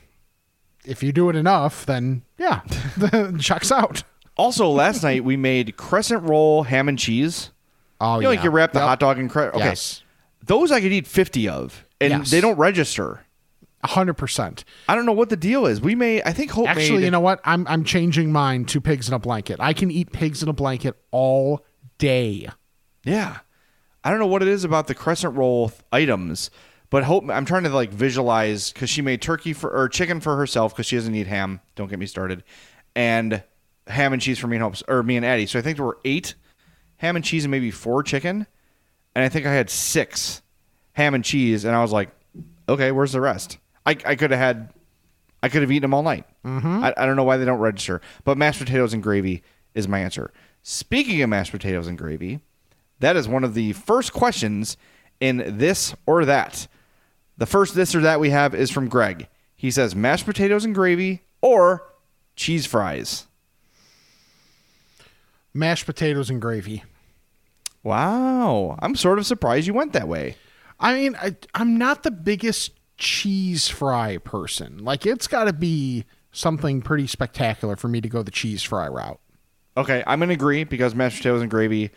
if 0.85 1.03
you 1.03 1.11
do 1.11 1.29
it 1.29 1.35
enough, 1.35 1.85
then 1.85 2.23
yeah, 2.39 2.61
checks 3.39 3.71
out. 3.71 4.01
Also, 4.35 4.67
last 4.69 5.03
night 5.03 5.23
we 5.23 5.37
made 5.37 5.77
crescent 5.77 6.23
roll 6.23 6.63
ham 6.63 6.89
and 6.89 6.97
cheese. 6.97 7.51
Oh, 8.01 8.15
you 8.15 8.23
know, 8.23 8.29
like 8.29 8.43
you 8.43 8.49
wrap 8.49 8.71
the 8.73 8.79
Yep. 8.79 8.87
hot 8.87 8.99
dog 8.99 9.19
in 9.19 9.29
cre- 9.29 9.41
Okay, 9.41 9.59
Yes. 9.59 10.01
those 10.43 10.71
I 10.71 10.81
could 10.81 10.91
eat 10.91 11.05
fifty 11.05 11.47
of, 11.47 11.85
and 12.01 12.11
Yes. 12.11 12.31
they 12.31 12.41
don't 12.41 12.57
register. 12.57 13.21
hundred 13.85 14.13
percent. 14.13 14.63
I 14.87 14.95
don't 14.95 15.05
know 15.05 15.11
what 15.11 15.27
the 15.29 15.35
deal 15.35 15.65
is. 15.65 15.81
We 15.81 15.93
may. 15.93 16.21
I 16.23 16.31
think 16.31 16.51
Hope 16.51 16.69
Actually, 16.69 16.99
made. 16.99 17.03
you 17.05 17.11
know 17.11 17.19
what? 17.19 17.41
I'm 17.43 17.67
I'm 17.67 17.83
changing 17.83 18.31
mine 18.31 18.63
to 18.65 18.79
pigs 18.79 19.09
in 19.09 19.13
a 19.13 19.19
blanket. 19.19 19.57
I 19.59 19.73
can 19.73 19.91
eat 19.91 20.13
pigs 20.13 20.41
in 20.41 20.47
a 20.47 20.53
blanket 20.53 20.95
all 21.11 21.65
day. 21.97 22.47
Yeah, 23.03 23.39
I 24.03 24.09
don't 24.09 24.19
know 24.19 24.27
what 24.27 24.41
it 24.41 24.47
is 24.47 24.63
about 24.63 24.87
the 24.87 24.95
crescent 24.95 25.35
roll 25.35 25.67
th- 25.69 25.81
items, 25.91 26.49
but 26.93 27.03
Hope. 27.05 27.27
I'm 27.27 27.45
trying 27.45 27.63
to 27.63 27.69
like 27.69 27.89
visualize 27.89 28.71
because 28.71 28.87
she 28.87 29.01
made 29.01 29.19
turkey 29.19 29.51
for 29.51 29.75
or 29.75 29.89
chicken 29.89 30.19
for 30.19 30.37
herself 30.37 30.75
because 30.75 30.85
she 30.85 30.95
doesn't 30.95 31.15
eat 31.15 31.25
ham. 31.25 31.59
Don't 31.73 31.89
get 31.89 31.97
me 31.97 32.05
started, 32.05 32.43
and 32.95 33.41
ham 33.87 34.13
and 34.13 34.21
cheese 34.21 34.37
for 34.37 34.45
me 34.45 34.57
and 34.57 34.63
Hope 34.63 34.75
or 34.87 35.01
me 35.01 35.17
and 35.17 35.25
Addie. 35.25 35.47
So 35.47 35.57
I 35.57 35.63
think 35.63 35.77
there 35.77 35.87
were 35.87 35.97
eight 36.05 36.35
ham 36.97 37.15
and 37.15 37.25
cheese 37.25 37.45
and 37.45 37.51
maybe 37.51 37.71
four 37.71 38.03
chicken, 38.03 38.45
and 39.15 39.25
I 39.25 39.27
think 39.27 39.47
I 39.47 39.53
had 39.53 39.71
six 39.71 40.43
ham 40.91 41.15
and 41.15 41.25
cheese, 41.25 41.65
and 41.65 41.75
I 41.75 41.81
was 41.81 41.91
like, 41.91 42.11
okay, 42.69 42.91
where's 42.91 43.13
the 43.13 43.21
rest? 43.21 43.57
I 43.87 43.97
I 44.05 44.15
could 44.15 44.29
have 44.29 44.39
had. 44.39 44.71
I 45.41 45.49
could 45.49 45.63
have 45.63 45.71
eaten 45.71 45.81
them 45.81 45.95
all 45.95 46.03
night. 46.03 46.27
Mm-hmm. 46.45 46.83
I, 46.83 46.93
I 46.95 47.07
don't 47.07 47.15
know 47.15 47.23
why 47.23 47.37
they 47.37 47.45
don't 47.45 47.57
register, 47.57 48.01
but 48.23 48.37
mashed 48.37 48.59
potatoes 48.59 48.93
and 48.93 49.01
gravy 49.01 49.41
is 49.73 49.87
my 49.87 49.97
answer. 49.97 50.31
Speaking 50.61 51.23
of 51.23 51.29
mashed 51.31 51.53
potatoes 51.53 51.87
and 51.87 51.97
gravy, 51.97 52.41
that 52.99 53.15
is 53.15 53.27
one 53.27 53.43
of 53.43 53.55
the 53.55 53.73
first 53.73 54.13
questions 54.13 54.77
in 55.19 55.57
this 55.57 55.95
or 56.05 56.23
that. 56.25 56.67
The 57.37 57.45
first 57.45 57.75
this 57.75 57.95
or 57.95 58.01
that 58.01 58.19
we 58.19 58.29
have 58.29 58.53
is 58.53 58.69
from 58.69 58.89
Greg. 58.89 59.27
He 59.55 59.71
says 59.71 59.95
mashed 59.95 60.25
potatoes 60.25 60.65
and 60.65 60.75
gravy 60.75 61.23
or 61.41 61.83
cheese 62.35 62.65
fries. 62.65 63.27
Mashed 65.53 65.85
potatoes 65.85 66.29
and 66.29 66.41
gravy. 66.41 66.83
Wow. 67.83 68.77
I'm 68.81 68.95
sort 68.95 69.19
of 69.19 69.25
surprised 69.25 69.67
you 69.67 69.73
went 69.73 69.93
that 69.93 70.07
way. 70.07 70.37
I 70.79 70.93
mean, 70.93 71.15
I, 71.15 71.35
I'm 71.53 71.77
not 71.77 72.03
the 72.03 72.11
biggest 72.11 72.71
cheese 72.97 73.67
fry 73.67 74.17
person. 74.17 74.83
Like, 74.83 75.05
it's 75.05 75.27
got 75.27 75.45
to 75.45 75.53
be 75.53 76.05
something 76.31 76.81
pretty 76.81 77.07
spectacular 77.07 77.75
for 77.75 77.87
me 77.87 78.01
to 78.01 78.09
go 78.09 78.23
the 78.23 78.31
cheese 78.31 78.63
fry 78.63 78.87
route. 78.87 79.19
Okay, 79.77 80.03
I'm 80.05 80.19
going 80.19 80.29
to 80.29 80.35
agree 80.35 80.63
because 80.63 80.93
mashed 80.95 81.17
potatoes 81.17 81.41
and 81.41 81.49
gravy 81.49 81.91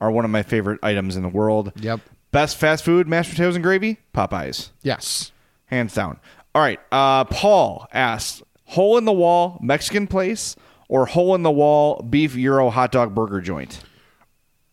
are 0.00 0.10
one 0.10 0.24
of 0.24 0.30
my 0.30 0.42
favorite 0.42 0.80
items 0.82 1.16
in 1.16 1.22
the 1.22 1.28
world. 1.28 1.72
Yep. 1.76 2.00
Best 2.32 2.56
fast 2.56 2.84
food, 2.84 3.08
mashed 3.08 3.30
potatoes 3.30 3.56
and 3.56 3.64
gravy? 3.64 3.98
Popeyes. 4.14 4.70
Yes. 4.82 5.32
Hands 5.66 5.92
down. 5.92 6.20
All 6.54 6.62
right. 6.62 6.80
Uh, 6.92 7.24
Paul 7.24 7.86
asked 7.92 8.42
hole 8.66 8.96
in 8.98 9.04
the 9.04 9.12
wall 9.12 9.58
Mexican 9.60 10.06
place 10.06 10.54
or 10.88 11.06
hole 11.06 11.34
in 11.34 11.42
the 11.42 11.50
wall 11.50 12.02
beef 12.02 12.34
euro 12.34 12.70
hot 12.70 12.92
dog 12.92 13.14
burger 13.14 13.40
joint? 13.40 13.80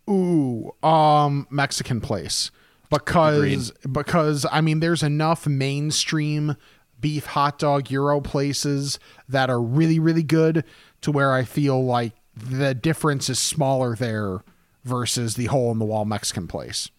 Ooh, 0.09 0.73
um, 0.83 1.47
Mexican 1.49 1.99
place 2.01 2.51
because 2.89 3.71
because 3.91 4.45
I 4.51 4.61
mean, 4.61 4.79
there's 4.79 5.03
enough 5.03 5.47
mainstream 5.47 6.55
beef 6.99 7.25
hot 7.25 7.59
dog 7.59 7.91
euro 7.91 8.21
places 8.21 8.99
that 9.29 9.49
are 9.49 9.61
really 9.61 9.99
really 9.99 10.23
good 10.23 10.63
to 11.01 11.11
where 11.11 11.33
I 11.33 11.43
feel 11.43 11.83
like 11.83 12.13
the 12.35 12.73
difference 12.73 13.29
is 13.29 13.39
smaller 13.39 13.95
there 13.95 14.43
versus 14.83 15.35
the 15.35 15.45
hole 15.45 15.71
in 15.71 15.79
the 15.79 15.85
wall 15.85 16.05
Mexican 16.05 16.47
place. 16.47 16.89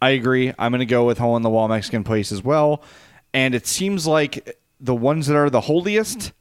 I 0.00 0.10
agree. 0.10 0.52
I'm 0.58 0.72
going 0.72 0.80
to 0.80 0.86
go 0.86 1.06
with 1.06 1.18
hole 1.18 1.36
in 1.36 1.42
the 1.42 1.50
wall 1.50 1.68
Mexican 1.68 2.04
place 2.04 2.32
as 2.32 2.42
well. 2.42 2.82
And 3.34 3.54
it 3.54 3.66
seems 3.66 4.06
like 4.06 4.58
the 4.80 4.94
ones 4.94 5.26
that 5.26 5.36
are 5.36 5.50
the 5.50 5.62
holiest 5.62 6.32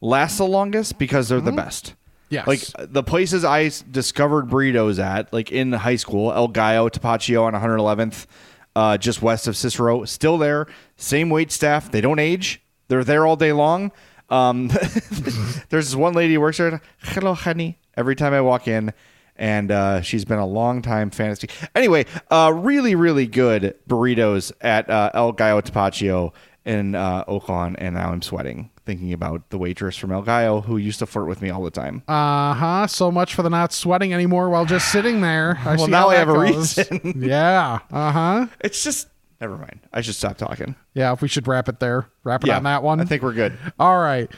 last 0.00 0.38
the 0.38 0.46
longest 0.46 0.98
because 0.98 1.28
they're 1.28 1.40
the 1.40 1.52
best. 1.52 1.94
Yes. 2.28 2.46
Like 2.46 2.92
the 2.92 3.02
places 3.02 3.44
I 3.44 3.70
discovered 3.90 4.48
burritos 4.48 4.98
at, 4.98 5.32
like 5.32 5.52
in 5.52 5.72
high 5.72 5.96
school, 5.96 6.32
El 6.32 6.48
Gallo, 6.48 6.88
Tapatio 6.88 7.42
on 7.44 7.54
111th, 7.54 8.26
uh, 8.74 8.98
just 8.98 9.22
west 9.22 9.46
of 9.46 9.56
Cicero, 9.56 10.04
still 10.04 10.36
there. 10.36 10.66
Same 10.96 11.30
wait 11.30 11.52
staff. 11.52 11.90
They 11.90 12.00
don't 12.00 12.18
age. 12.18 12.62
They're 12.88 13.04
there 13.04 13.26
all 13.26 13.36
day 13.36 13.52
long. 13.52 13.92
Um, 14.28 14.68
there's 15.68 15.86
this 15.86 15.94
one 15.94 16.14
lady 16.14 16.34
who 16.34 16.40
works 16.40 16.58
there. 16.58 16.80
Hello, 16.98 17.34
honey. 17.34 17.78
Every 17.96 18.16
time 18.16 18.34
I 18.34 18.40
walk 18.40 18.68
in, 18.68 18.92
and 19.38 19.70
uh, 19.70 20.00
she's 20.00 20.24
been 20.24 20.38
a 20.38 20.46
long 20.46 20.82
time 20.82 21.10
fantasy. 21.10 21.48
Anyway, 21.74 22.06
uh, 22.30 22.52
really, 22.54 22.94
really 22.94 23.26
good 23.26 23.74
burritos 23.88 24.52
at 24.60 24.88
uh, 24.90 25.10
El 25.14 25.32
Gallo 25.32 25.60
Tapatio 25.60 26.32
in 26.64 26.94
uh, 26.94 27.24
Oak 27.28 27.48
Lawn, 27.48 27.76
and 27.76 27.94
now 27.94 28.10
I'm 28.10 28.22
sweating 28.22 28.70
thinking 28.86 29.12
about 29.12 29.50
the 29.50 29.58
waitress 29.58 29.96
from 29.96 30.12
El 30.12 30.22
Gallo 30.22 30.60
who 30.62 30.76
used 30.78 31.00
to 31.00 31.06
flirt 31.06 31.26
with 31.26 31.42
me 31.42 31.50
all 31.50 31.62
the 31.62 31.70
time. 31.70 32.02
Uh 32.08 32.54
huh. 32.54 32.86
So 32.86 33.10
much 33.10 33.34
for 33.34 33.42
the 33.42 33.50
not 33.50 33.72
sweating 33.72 34.14
anymore 34.14 34.48
while 34.48 34.64
just 34.64 34.90
sitting 34.90 35.20
there. 35.20 35.58
I 35.64 35.74
Well, 35.76 35.88
now 35.88 36.08
I 36.08 36.14
have 36.14 36.28
a 36.28 36.38
reason. 36.38 37.00
yeah. 37.18 37.80
Uh 37.90 38.12
huh. 38.12 38.46
It's 38.60 38.82
just 38.82 39.08
never 39.40 39.58
mind. 39.58 39.80
I 39.92 40.00
should 40.00 40.14
stop 40.14 40.38
talking. 40.38 40.76
Yeah. 40.94 41.12
If 41.12 41.20
we 41.20 41.28
should 41.28 41.46
wrap 41.46 41.68
it 41.68 41.80
there, 41.80 42.06
wrap 42.24 42.44
it 42.44 42.46
Yeah, 42.46 42.56
on 42.56 42.62
that 42.62 42.82
one. 42.82 43.00
I 43.00 43.04
think 43.04 43.22
we're 43.22 43.34
good. 43.34 43.58
All 43.78 43.98
right. 43.98 44.30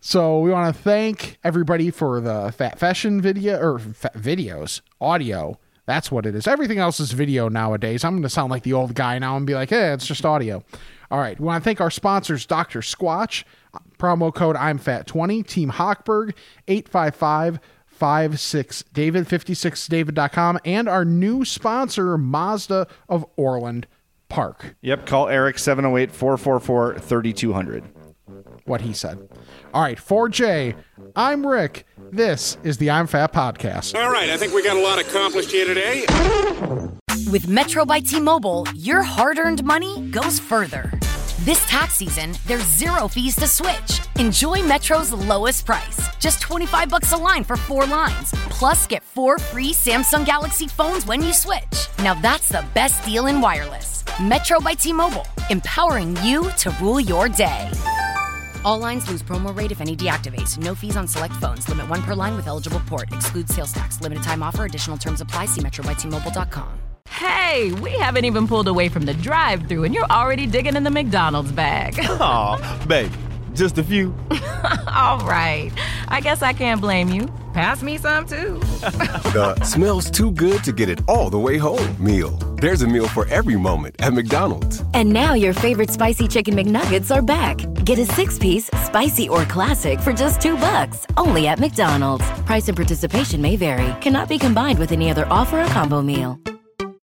So 0.00 0.40
we 0.40 0.50
want 0.50 0.74
to 0.74 0.82
thank 0.82 1.38
everybody 1.42 1.90
for 1.90 2.20
the 2.20 2.52
fat 2.56 2.78
fashion 2.78 3.20
video 3.20 3.58
or 3.58 3.78
videos, 3.78 4.80
audio. 5.00 5.58
That's 5.86 6.10
what 6.10 6.26
it 6.26 6.34
is. 6.34 6.46
Everything 6.46 6.78
else 6.78 7.00
is 7.00 7.12
video 7.12 7.48
nowadays. 7.48 8.04
I'm 8.04 8.12
going 8.12 8.22
to 8.22 8.28
sound 8.28 8.50
like 8.50 8.62
the 8.62 8.72
old 8.72 8.94
guy 8.94 9.18
now 9.18 9.36
and 9.36 9.46
be 9.46 9.54
like, 9.54 9.70
hey, 9.70 9.92
it's 9.92 10.06
just 10.06 10.24
audio. 10.24 10.62
All 11.10 11.18
right. 11.18 11.38
We 11.38 11.46
want 11.46 11.62
to 11.62 11.64
thank 11.64 11.80
our 11.80 11.90
sponsors, 11.90 12.46
Dr. 12.46 12.80
Squatch, 12.80 13.44
promo 13.98 14.34
code 14.34 14.56
I'm 14.56 14.78
Fat 14.78 15.06
20 15.06 15.42
Team 15.44 15.70
Hochberg, 15.70 16.34
855 16.68 17.60
56 17.86 18.84
David, 18.92 19.26
56david.com, 19.26 20.58
and 20.64 20.88
our 20.88 21.04
new 21.04 21.44
sponsor, 21.44 22.18
Mazda 22.18 22.86
of 23.08 23.24
Orland 23.36 23.86
Park. 24.28 24.76
Yep. 24.82 25.06
Call 25.06 25.28
Eric 25.28 25.58
708 25.58 26.12
444 26.12 26.98
3200. 26.98 27.95
What 28.66 28.80
he 28.80 28.92
said. 28.92 29.28
All 29.72 29.82
right, 29.82 29.98
4J, 29.98 30.74
I'm 31.14 31.46
Rick. 31.46 31.86
This 32.10 32.58
is 32.62 32.78
the 32.78 32.90
I'm 32.90 33.06
Fat 33.06 33.32
podcast. 33.32 33.98
All 33.98 34.10
right, 34.10 34.30
I 34.30 34.36
think 34.36 34.52
we 34.54 34.62
got 34.62 34.76
a 34.76 34.80
lot 34.80 34.98
accomplished 34.98 35.50
here 35.50 35.66
today. 35.66 36.04
With 37.30 37.48
Metro 37.48 37.84
by 37.84 38.00
T 38.00 38.20
Mobile, 38.20 38.66
your 38.74 39.02
hard 39.02 39.38
earned 39.38 39.64
money 39.64 40.08
goes 40.10 40.38
further. 40.38 40.92
This 41.40 41.64
tax 41.66 41.94
season, 41.94 42.34
there's 42.46 42.62
zero 42.64 43.08
fees 43.08 43.36
to 43.36 43.46
switch. 43.46 44.00
Enjoy 44.18 44.62
Metro's 44.62 45.12
lowest 45.12 45.66
price, 45.66 46.08
just 46.18 46.40
25 46.40 46.88
bucks 46.88 47.12
a 47.12 47.16
line 47.16 47.44
for 47.44 47.56
four 47.56 47.84
lines. 47.86 48.30
Plus, 48.50 48.86
get 48.86 49.02
four 49.02 49.38
free 49.38 49.72
Samsung 49.72 50.24
Galaxy 50.24 50.66
phones 50.66 51.04
when 51.06 51.22
you 51.22 51.32
switch. 51.32 51.88
Now 51.98 52.14
that's 52.14 52.48
the 52.48 52.64
best 52.74 53.04
deal 53.04 53.26
in 53.26 53.40
wireless. 53.40 54.04
Metro 54.20 54.60
by 54.60 54.74
T 54.74 54.92
Mobile, 54.92 55.26
empowering 55.50 56.16
you 56.22 56.50
to 56.58 56.70
rule 56.80 57.00
your 57.00 57.28
day. 57.28 57.70
All 58.66 58.80
lines 58.80 59.08
lose 59.08 59.22
promo 59.22 59.56
rate 59.56 59.70
if 59.70 59.80
any 59.80 59.96
deactivates. 59.96 60.58
No 60.58 60.74
fees 60.74 60.96
on 60.96 61.06
select 61.06 61.34
phones. 61.34 61.68
Limit 61.68 61.88
one 61.88 62.02
per 62.02 62.14
line 62.14 62.34
with 62.34 62.48
eligible 62.48 62.80
port. 62.80 63.08
Excludes 63.12 63.54
sales 63.54 63.72
tax. 63.72 64.00
Limited 64.00 64.24
time 64.24 64.42
offer. 64.42 64.64
Additional 64.64 64.98
terms 64.98 65.20
apply. 65.20 65.46
See 65.46 65.60
metrobytmobile.com. 65.60 66.80
Hey, 67.08 67.72
we 67.74 67.92
haven't 67.92 68.24
even 68.24 68.48
pulled 68.48 68.66
away 68.66 68.88
from 68.88 69.06
the 69.06 69.14
drive 69.14 69.68
thru 69.68 69.84
and 69.84 69.94
you're 69.94 70.10
already 70.10 70.46
digging 70.46 70.74
in 70.74 70.82
the 70.82 70.90
McDonald's 70.90 71.52
bag. 71.52 71.94
Aw, 72.00 72.84
babe, 72.88 73.12
just 73.56 73.78
a 73.78 73.82
few. 73.82 74.14
All 74.88 75.18
right. 75.20 75.70
I 76.08 76.20
guess 76.20 76.42
I 76.42 76.52
can't 76.52 76.80
blame 76.80 77.08
you. 77.08 77.26
Pass 77.52 77.82
me 77.82 77.96
some 77.98 78.26
too. 78.26 78.60
The 79.36 79.54
smells 79.64 80.10
too 80.10 80.30
good 80.30 80.64
to 80.64 80.72
get 80.72 80.88
it 80.88 81.00
all 81.08 81.28
the 81.28 81.38
way 81.38 81.58
home 81.58 81.94
meal. 81.98 82.30
There's 82.60 82.80
a 82.82 82.86
meal 82.86 83.06
for 83.08 83.28
every 83.28 83.56
moment 83.56 83.96
at 83.98 84.14
McDonald's. 84.14 84.82
And 84.94 85.12
now 85.12 85.34
your 85.34 85.52
favorite 85.52 85.90
spicy 85.90 86.26
chicken 86.28 86.54
McNuggets 86.54 87.14
are 87.14 87.20
back. 87.20 87.58
Get 87.84 87.98
a 87.98 88.06
six-piece, 88.06 88.70
spicy 88.84 89.28
or 89.28 89.44
classic 89.44 90.00
for 90.00 90.12
just 90.14 90.40
two 90.40 90.56
bucks, 90.56 91.06
only 91.18 91.48
at 91.48 91.60
McDonald's. 91.60 92.24
Price 92.46 92.68
and 92.68 92.76
participation 92.76 93.42
may 93.42 93.56
vary. 93.56 93.94
Cannot 94.00 94.28
be 94.28 94.38
combined 94.38 94.78
with 94.78 94.92
any 94.92 95.10
other 95.10 95.26
offer 95.30 95.62
or 95.62 95.66
combo 95.66 96.00
meal. 96.00 96.40